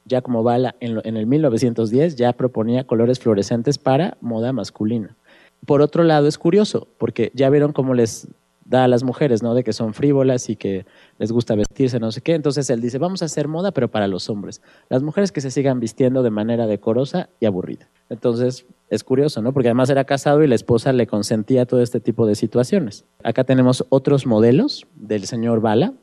[0.05, 5.17] Ya como Bala en, en el 1910 ya proponía colores fluorescentes para moda masculina.
[5.65, 8.29] Por otro lado, es curioso, porque ya vieron cómo les
[8.65, 9.55] da a las mujeres, ¿no?
[9.55, 10.87] De que son frívolas y que
[11.19, 12.35] les gusta vestirse, no sé qué.
[12.35, 14.63] Entonces él dice, vamos a hacer moda, pero para los hombres.
[14.89, 17.89] Las mujeres que se sigan vistiendo de manera decorosa y aburrida.
[18.09, 19.53] Entonces es curioso, ¿no?
[19.53, 23.05] Porque además era casado y la esposa le consentía todo este tipo de situaciones.
[23.23, 25.95] Acá tenemos otros modelos del señor Bala.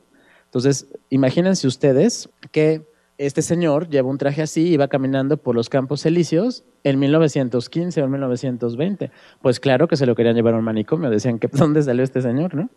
[0.44, 2.91] Entonces, imagínense ustedes que
[3.26, 8.04] este señor lleva un traje así y caminando por los campos elíseos en 1915 o
[8.04, 9.10] en 1920.
[9.40, 12.20] Pues claro que se lo querían llevar a un manicomio, decían que dónde salió este
[12.20, 12.70] señor, ¿no?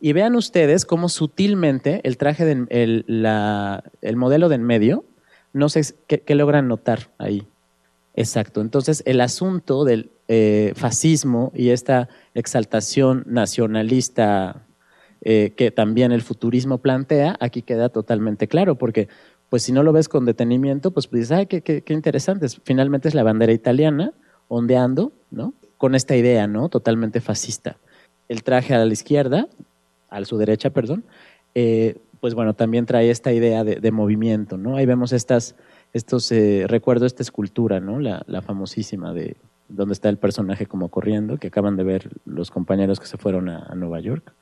[0.00, 5.04] Y vean ustedes cómo sutilmente el traje, de, el, modelo de en medio,
[5.52, 7.48] no sé qué, logran notar ahí.
[8.14, 8.60] Exacto.
[8.60, 14.68] Entonces, el asunto del eh, fascismo y esta exaltación nacionalista
[15.20, 19.08] eh, que también el futurismo plantea, aquí queda totalmente claro, porque
[19.50, 22.46] pues si no lo ves con detenimiento, pues, dices, ay, qué, qué, interesante.
[22.64, 24.12] Finalmente es la bandera italiana
[24.48, 25.54] ondeando, ¿no?
[25.76, 26.68] Con esta idea, ¿no?
[26.68, 27.76] Totalmente fascista.
[28.28, 29.48] El traje a la izquierda,
[30.10, 31.04] a su derecha, perdón,
[31.54, 34.76] eh, pues bueno, también trae esta idea de, movimiento, ¿no?
[34.76, 35.54] Ahí vemos estas,
[35.92, 38.00] estos, eh, recuerdo esta escultura, ¿no?
[38.00, 39.36] La, famosísima de
[39.68, 43.48] donde está el personaje como corriendo, que acaban de ver los compañeros que se fueron
[43.48, 44.32] a, Nueva York.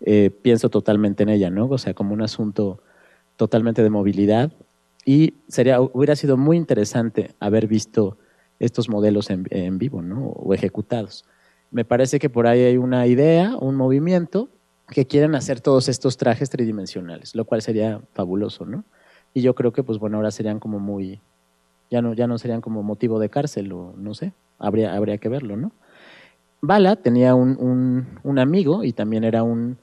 [0.00, 1.66] Eh, pienso totalmente en ella, ¿no?
[1.66, 2.80] O sea, como un asunto
[3.40, 4.52] totalmente de movilidad
[5.06, 8.18] y sería, hubiera sido muy interesante haber visto
[8.58, 10.26] estos modelos en, vivo ¿no?
[10.26, 11.24] o ejecutados.
[11.70, 14.50] Me parece que por ahí hay una idea, un movimiento
[14.88, 18.84] que quieren hacer todos estos trajes tridimensionales, lo cual sería fabuloso, ¿no?
[19.32, 21.22] Y yo creo que, pues bueno, ahora serían como muy,
[21.90, 25.30] ya no, ya no serían como motivo de cárcel o no sé, habría, habría que
[25.30, 25.72] verlo, ¿no?
[26.60, 29.78] Bala tenía un, un, amigo y también era un,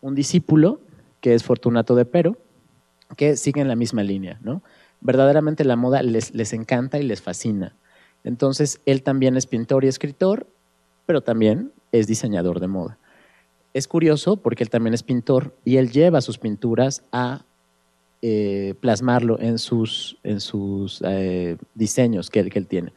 [0.00, 0.78] un discípulo
[1.20, 2.36] que es Fortunato de Pero,
[3.16, 4.62] que siguen la misma línea, ¿no?
[5.00, 7.76] Verdaderamente la moda les, les encanta y les fascina.
[8.24, 10.46] Entonces, él también es pintor y escritor,
[11.06, 12.98] pero también es diseñador de moda.
[13.74, 17.44] Es curioso porque él también es pintor y él lleva sus pinturas a
[18.20, 22.92] eh, plasmarlo en sus, en sus eh, diseños que él, que él, tiene.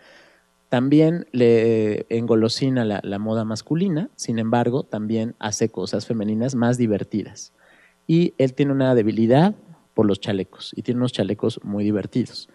[0.70, 7.54] También le engolosina la, la, moda masculina, sin embargo, también hace cosas femeninas más divertidas.
[8.06, 9.56] Y él tiene una debilidad
[9.96, 12.50] por los chalecos y tiene unos chalecos muy divertidos.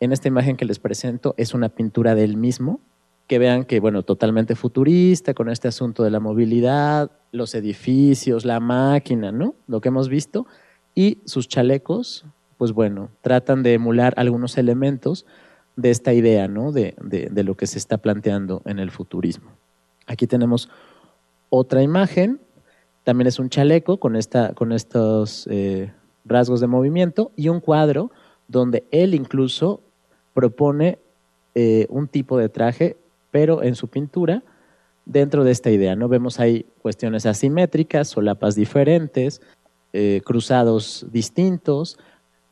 [0.00, 2.80] En esta imagen que les presento es una pintura del mismo,
[3.26, 8.60] que vean que, bueno, totalmente futurista, con este asunto de la movilidad, los edificios, la
[8.60, 9.54] máquina, ¿no?
[9.66, 10.46] Lo que hemos visto.
[10.94, 12.24] Y sus chalecos,
[12.56, 15.26] pues bueno, tratan de emular algunos elementos
[15.74, 16.72] de esta idea, ¿no?
[16.72, 19.50] De, de, lo que se está planteando en el futurismo.
[20.06, 20.70] Aquí tenemos
[21.50, 22.40] otra imagen,
[23.02, 25.92] también es un chaleco con, esta, con estos eh,
[26.26, 28.10] rasgos de movimiento y un cuadro
[28.48, 29.80] donde él incluso
[30.34, 30.98] propone
[31.54, 32.96] eh, un tipo de traje,
[33.30, 34.42] pero en su pintura,
[35.06, 35.96] dentro de esta idea.
[35.96, 36.08] ¿no?
[36.08, 39.40] Vemos ahí cuestiones asimétricas, solapas diferentes,
[39.92, 41.98] eh, cruzados distintos,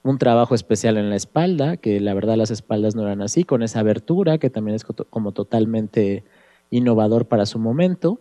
[0.02, 3.62] un trabajo especial en la espalda, que la verdad las espaldas no eran así, con
[3.62, 6.24] esa abertura que también es como totalmente
[6.70, 8.20] innovador para su momento.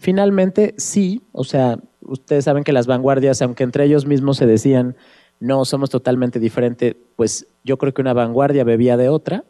[0.00, 4.96] Finalmente, sí, o sea, ustedes saben que las vanguardias, aunque entre ellos mismos se decían,
[5.40, 9.44] no, somos totalmente diferentes, pues yo creo que una vanguardia bebía de otra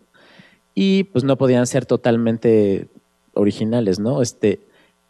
[0.75, 2.89] y pues no podían ser totalmente
[3.35, 4.23] originales, ¿no?
[4.23, 4.59] Este,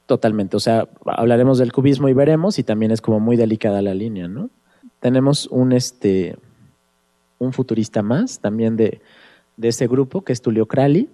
[0.05, 3.95] totalmente, o sea, hablaremos del cubismo y veremos y también es como muy delicada la
[3.95, 4.51] línea, ¿no?
[5.01, 6.37] Tenemos un, este,
[7.39, 9.01] un futurista más también de,
[9.57, 11.09] de ese grupo que es Tulio Crali.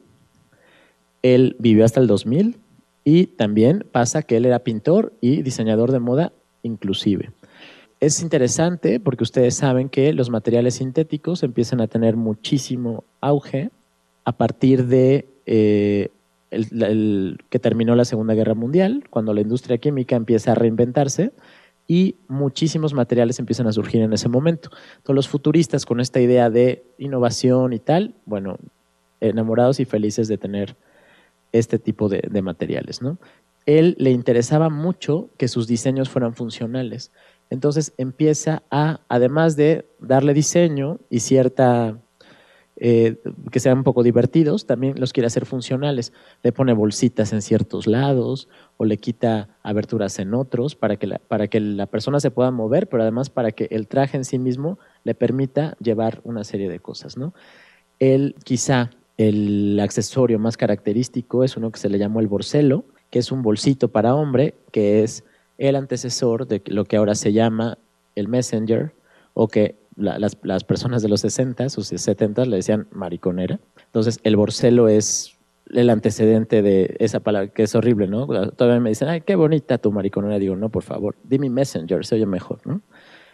[1.22, 2.58] Él vivió hasta el 2000,
[3.06, 6.32] y también pasa que él era pintor y diseñador de moda
[6.64, 7.30] inclusive.
[8.00, 13.70] Es interesante porque ustedes saben que los materiales sintéticos empiezan a tener muchísimo auge
[14.24, 16.10] a partir de eh,
[16.50, 21.30] que terminó la Segunda Guerra Mundial, cuando la industria química empieza a reinventarse
[21.86, 24.70] y muchísimos materiales empiezan a surgir en ese momento.
[25.04, 28.58] Todos los futuristas con esta idea de innovación y tal, bueno,
[29.20, 30.76] enamorados y felices de tener
[31.58, 33.02] este tipo de, materiales.
[33.02, 33.18] ¿no?
[33.66, 37.12] Él le interesaba mucho que sus diseños fueran funcionales.
[37.50, 41.98] Entonces empieza a, además de darle diseño y cierta
[42.78, 43.16] eh,
[43.50, 46.12] que sean un poco divertidos, también los quiere hacer funcionales.
[46.42, 51.18] Le pone bolsitas en ciertos lados o le quita aberturas en otros para que, la,
[51.18, 54.38] para que la persona se pueda mover, pero además para que el traje en sí
[54.38, 57.16] mismo le permita llevar una serie de cosas.
[57.16, 57.32] ¿no?
[57.98, 63.18] Él, quizá el accesorio más característico es uno que se le llamó el borcelo, que
[63.18, 65.24] es un bolsito para hombre, que es
[65.58, 67.78] el antecesor de lo que ahora se llama
[68.14, 68.92] el messenger,
[69.32, 73.58] o que las, personas de los 60 o 70 le decían mariconera.
[73.86, 75.36] Entonces, el borcelo es
[75.72, 78.26] el antecedente de esa palabra, que es horrible, ¿no?
[78.26, 80.38] Todavía me dicen, ay, qué bonita tu mariconera.
[80.38, 82.82] Digo, no, por favor, dime messenger, se oye mejor, ¿no?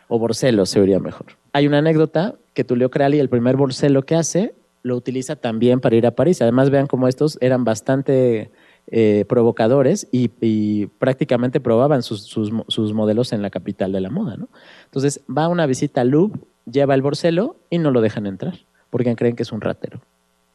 [0.08, 1.26] O borcelo se oiría mejor.
[1.52, 5.96] Hay una anécdota que Tulio Crali, el primer borcelo que hace, lo utiliza también para
[5.96, 6.42] ir a París.
[6.42, 8.50] Además, vean cómo estos eran bastante
[8.88, 12.52] eh, provocadores y, prácticamente probaban sus,
[12.92, 14.36] modelos en la capital de la moda.
[14.36, 14.48] ¿no?
[14.84, 16.40] Entonces, va a una visita al Louvre
[16.70, 18.54] lleva el borcelo y no lo dejan entrar,
[18.90, 20.00] porque creen que es un ratero.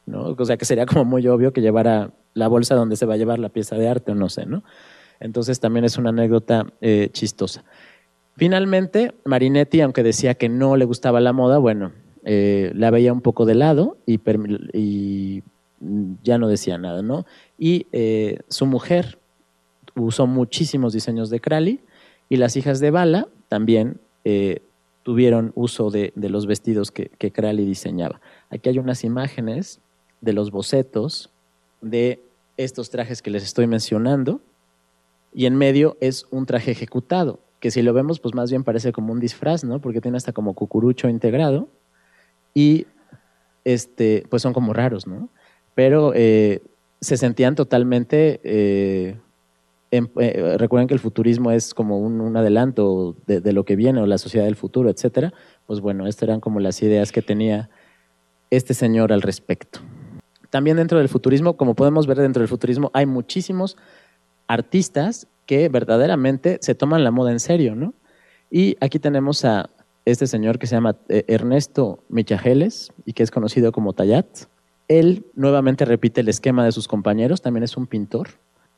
[0.05, 0.35] ¿no?
[0.37, 3.17] O sea que sería como muy obvio que llevara la bolsa donde se va a
[3.17, 4.63] llevar la pieza de arte o no sé, ¿no?
[5.19, 7.63] Entonces también es una anécdota eh, chistosa.
[8.37, 11.91] Finalmente, Marinetti, aunque decía que no le gustaba la moda, bueno,
[12.29, 15.43] eh, la veía un poco de lado y,
[16.23, 17.25] ya no decía nada, ¿no?
[17.57, 19.17] Y eh, su mujer
[19.95, 21.79] usó muchísimos diseños de Crali
[22.27, 24.01] y las hijas de Bala también
[25.03, 28.19] tuvieron uso de, los vestidos que, que Crowley diseñaba.
[28.49, 29.79] Aquí hay unas imágenes
[30.19, 31.29] de los bocetos
[31.79, 32.19] de
[32.57, 34.41] estos trajes que les estoy mencionando
[35.33, 38.91] y en medio es un traje ejecutado, que si lo vemos pues más bien parece
[38.91, 39.79] como un disfraz, ¿no?
[39.79, 41.69] Porque tiene hasta como cucurucho integrado
[42.57, 42.87] y
[43.65, 45.29] este, pues son como raros, ¿no?
[45.75, 46.63] Pero eh,
[47.01, 49.15] se sentían totalmente eh,
[49.91, 54.17] eh, recuerden que el futurismo es como un, adelanto de, lo que viene o la
[54.17, 55.35] sociedad del futuro, etcétera.
[55.67, 57.69] Pues bueno, estas eran como las ideas que tenía
[58.49, 59.81] este señor al respecto.
[60.49, 63.77] También dentro del futurismo, como podemos ver dentro del futurismo, hay muchísimos
[64.47, 67.93] artistas que verdaderamente se toman la moda en serio, ¿no?
[68.49, 69.69] Y aquí tenemos a
[70.11, 74.25] este señor que se llama eh, Ernesto Michajeles y que es conocido como Tayat.
[74.87, 78.29] Él nuevamente repite el esquema de sus compañeros, también es un pintor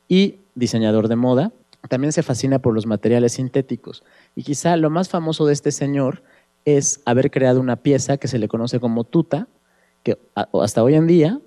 [0.08, 1.52] y diseñador de moda.
[1.88, 4.04] También se fascina por los materiales sintéticos.
[4.36, 6.24] Y quizá lo más famoso de este señor
[6.66, 9.48] es haber creado una pieza que se le conoce como tuta,
[10.02, 11.40] que hasta hoy en día,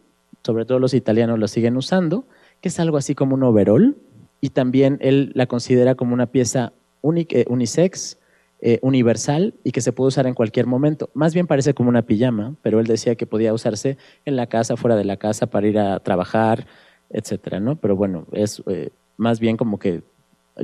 [0.44, 2.24] sobre todo los italianos lo siguen usando,
[2.60, 3.96] que es algo así como un overall.
[4.40, 6.72] Y también él la considera como una pieza
[7.02, 8.18] eh, unisex,
[8.64, 11.10] eh, universal y que se puede usar en cualquier momento.
[11.14, 14.76] Más bien parece como una pijama, pero él decía que podía usarse en la casa,
[14.76, 16.66] fuera de la casa, para ir a trabajar,
[17.10, 17.74] etcétera, ¿no?
[17.74, 20.02] Pero bueno, es eh, más bien como que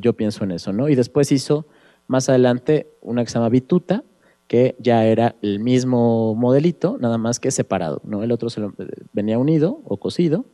[0.00, 0.88] yo pienso en eso, ¿no?
[0.88, 1.66] Y después hizo
[2.06, 4.04] más adelante una que se llama Bituta,
[4.46, 8.22] que ya era el mismo modelito, nada más que separado, ¿no?
[8.22, 8.74] El otro se lo,
[9.12, 10.44] venía unido o cosido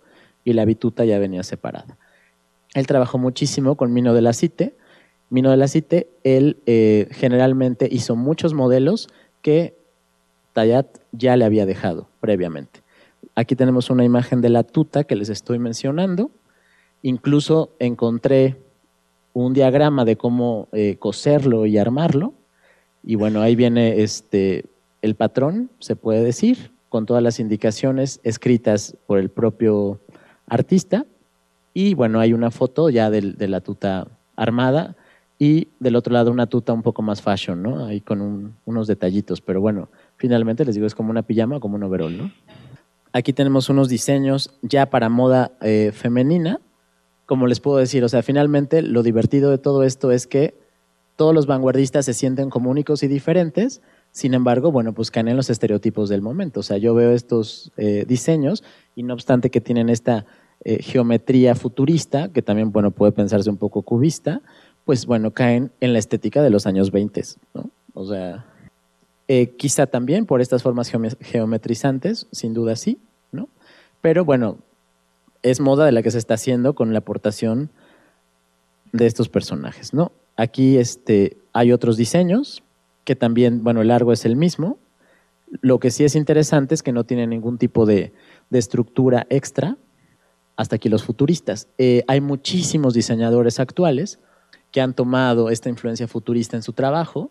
[0.45, 1.99] y la Bituta ya venía separada.
[2.75, 4.75] Él trabajó muchísimo con Mino de la Cite.
[5.35, 9.09] Mino de la Cite, él eh, generalmente hizo muchos modelos
[9.43, 9.74] que
[10.52, 12.82] Tayat ya le había dejado previamente.
[13.35, 16.31] Aquí tenemos una imagen de la tuta que les estoy mencionando.
[17.02, 18.59] Incluso encontré
[19.32, 22.32] un diagrama de cómo eh, coserlo y armarlo.
[23.02, 24.66] Y bueno, ahí viene este,
[25.02, 29.98] el patrón, se puede decir, con todas las indicaciones escritas por el propio
[30.47, 31.06] artista.
[31.73, 34.06] Y bueno, hay una foto ya de, la tuta
[34.36, 34.94] armada
[35.39, 37.86] y del otro lado una tuta un poco más fashion, ¿no?
[37.86, 41.82] Ahí con unos detallitos, pero bueno, finalmente les digo, es como una pijama, como un
[41.82, 42.32] overall, ¿no?
[43.12, 46.61] Aquí tenemos unos diseños ya para moda eh, femenina.
[47.27, 50.55] Como les puedo decir, o sea, finalmente lo divertido de todo esto es que
[51.16, 55.36] todos los vanguardistas se sienten como únicos y diferentes, sin embargo, bueno, pues caen en
[55.36, 56.61] los estereotipos del momento.
[56.61, 60.27] O sea, yo veo estos eh, diseños y no obstante que tienen esta
[60.65, 64.40] eh, geometría futurista, que también, bueno, puede pensarse un poco cubista,
[64.85, 67.23] pues bueno, caen en la estética de los años 20,
[67.55, 67.70] ¿no?
[67.94, 68.44] O sea,
[69.28, 70.90] eh, quizá también por estas formas
[71.20, 72.98] geometrizantes, sin duda sí,
[73.32, 73.48] ¿no?
[74.02, 74.59] Pero bueno,
[75.43, 77.70] es moda de la que se está haciendo con la aportación
[78.93, 80.12] de estos personajes, ¿no?
[80.36, 82.62] Aquí este, hay otros diseños
[83.05, 84.78] que también, bueno, el largo es el mismo.
[85.61, 88.12] Lo que sí es interesante es que no tiene ningún tipo de,
[88.51, 89.77] estructura extra.
[90.56, 91.69] Hasta aquí los futuristas.
[91.78, 94.20] Eh, hay muchísimos diseñadores actuales
[94.74, 97.30] que han tomado esta influencia futurista en su trabajo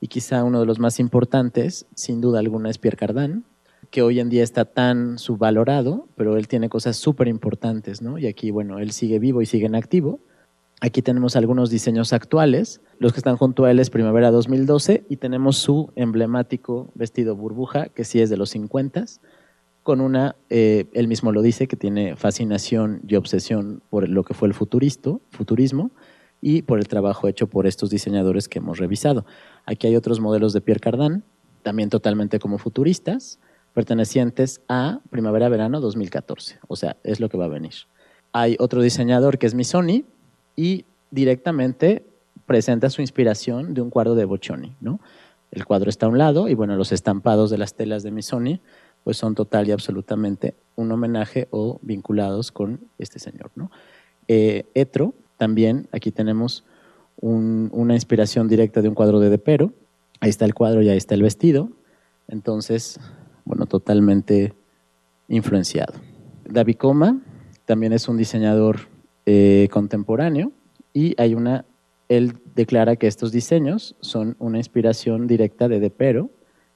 [0.00, 3.42] y quizá uno de los más importantes, sin duda alguna, es Pierre Cardin,
[3.90, 8.16] que hoy en día está tan subvalorado, pero él tiene cosas súper importantes, ¿no?
[8.16, 10.20] Y aquí, bueno, él sigue vivo y sigue en activo.
[10.80, 12.80] Aquí tenemos algunos diseños actuales.
[13.00, 17.88] Los que están junto a él es Primavera 2012 y tenemos su emblemático vestido burbuja,
[17.88, 19.04] que sí es de los 50.
[19.82, 24.32] con una, eh, él mismo lo dice, que tiene fascinación y obsesión por lo que
[24.32, 25.90] fue el futuristo, futurismo
[26.44, 29.24] y por el trabajo hecho por estos diseñadores que hemos revisado.
[29.64, 31.24] Aquí hay otros modelos de Pierre Cardin,
[31.62, 33.38] también totalmente como futuristas,
[33.72, 36.58] pertenecientes a primavera-verano 2014.
[36.68, 37.72] O sea, es lo que va a venir.
[38.32, 40.04] Hay otro diseñador que es Missoni
[40.54, 42.04] y directamente
[42.44, 45.00] presenta su inspiración de un cuadro de Boccioni, ¿no?
[45.50, 48.60] El cuadro está a un lado y bueno, los estampados de las telas de Missoni
[49.02, 53.50] pues son total y absolutamente un homenaje o vinculados con este señor.
[53.54, 53.70] ¿no?
[54.28, 56.64] Eh, Etro, también aquí tenemos
[57.20, 59.72] una inspiración directa de un cuadro de Depero.
[60.20, 61.70] Ahí está el cuadro y ahí está el vestido.
[62.28, 62.98] Entonces,
[63.44, 64.54] bueno, totalmente
[65.28, 65.94] influenciado.
[66.44, 67.20] David Coma
[67.64, 68.88] también es un diseñador
[69.26, 70.52] eh, contemporáneo
[70.92, 71.64] y hay una,
[72.08, 76.30] él declara que estos diseños son una inspiración directa de Depero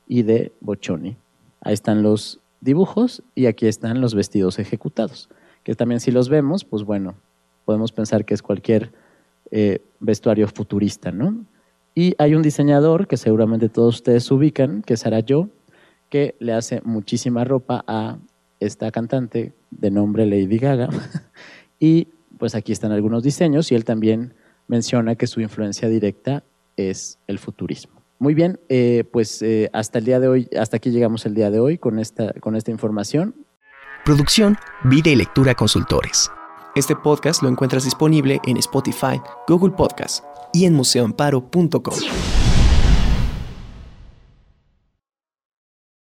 [0.06, 1.16] y de Boccioni.
[1.60, 5.28] Ahí están los dibujos y aquí están los vestidos ejecutados,
[5.62, 7.14] que también si los vemos, pues bueno,
[7.68, 8.92] podemos pensar que es cualquier
[9.50, 11.44] eh, vestuario futurista, ¿no?
[11.94, 15.50] Y hay un diseñador que seguramente todos ustedes ubican, que es Yo,
[16.08, 18.16] que le hace muchísima ropa a
[18.58, 20.88] esta cantante de nombre Lady Gaga.
[21.78, 22.08] y
[22.38, 24.32] pues aquí están algunos diseños y él también
[24.66, 26.44] menciona que su influencia directa
[26.78, 28.00] es el futurismo.
[28.18, 31.50] Muy bien, eh, pues eh, hasta el día de hoy, hasta aquí llegamos el día
[31.50, 33.34] de hoy con esta, con esta información.
[34.06, 36.30] Producción, vida y lectura consultores.
[36.74, 42.47] Este podcast lo encuentras disponible en Spotify, Google Podcast y en museoamparo.com.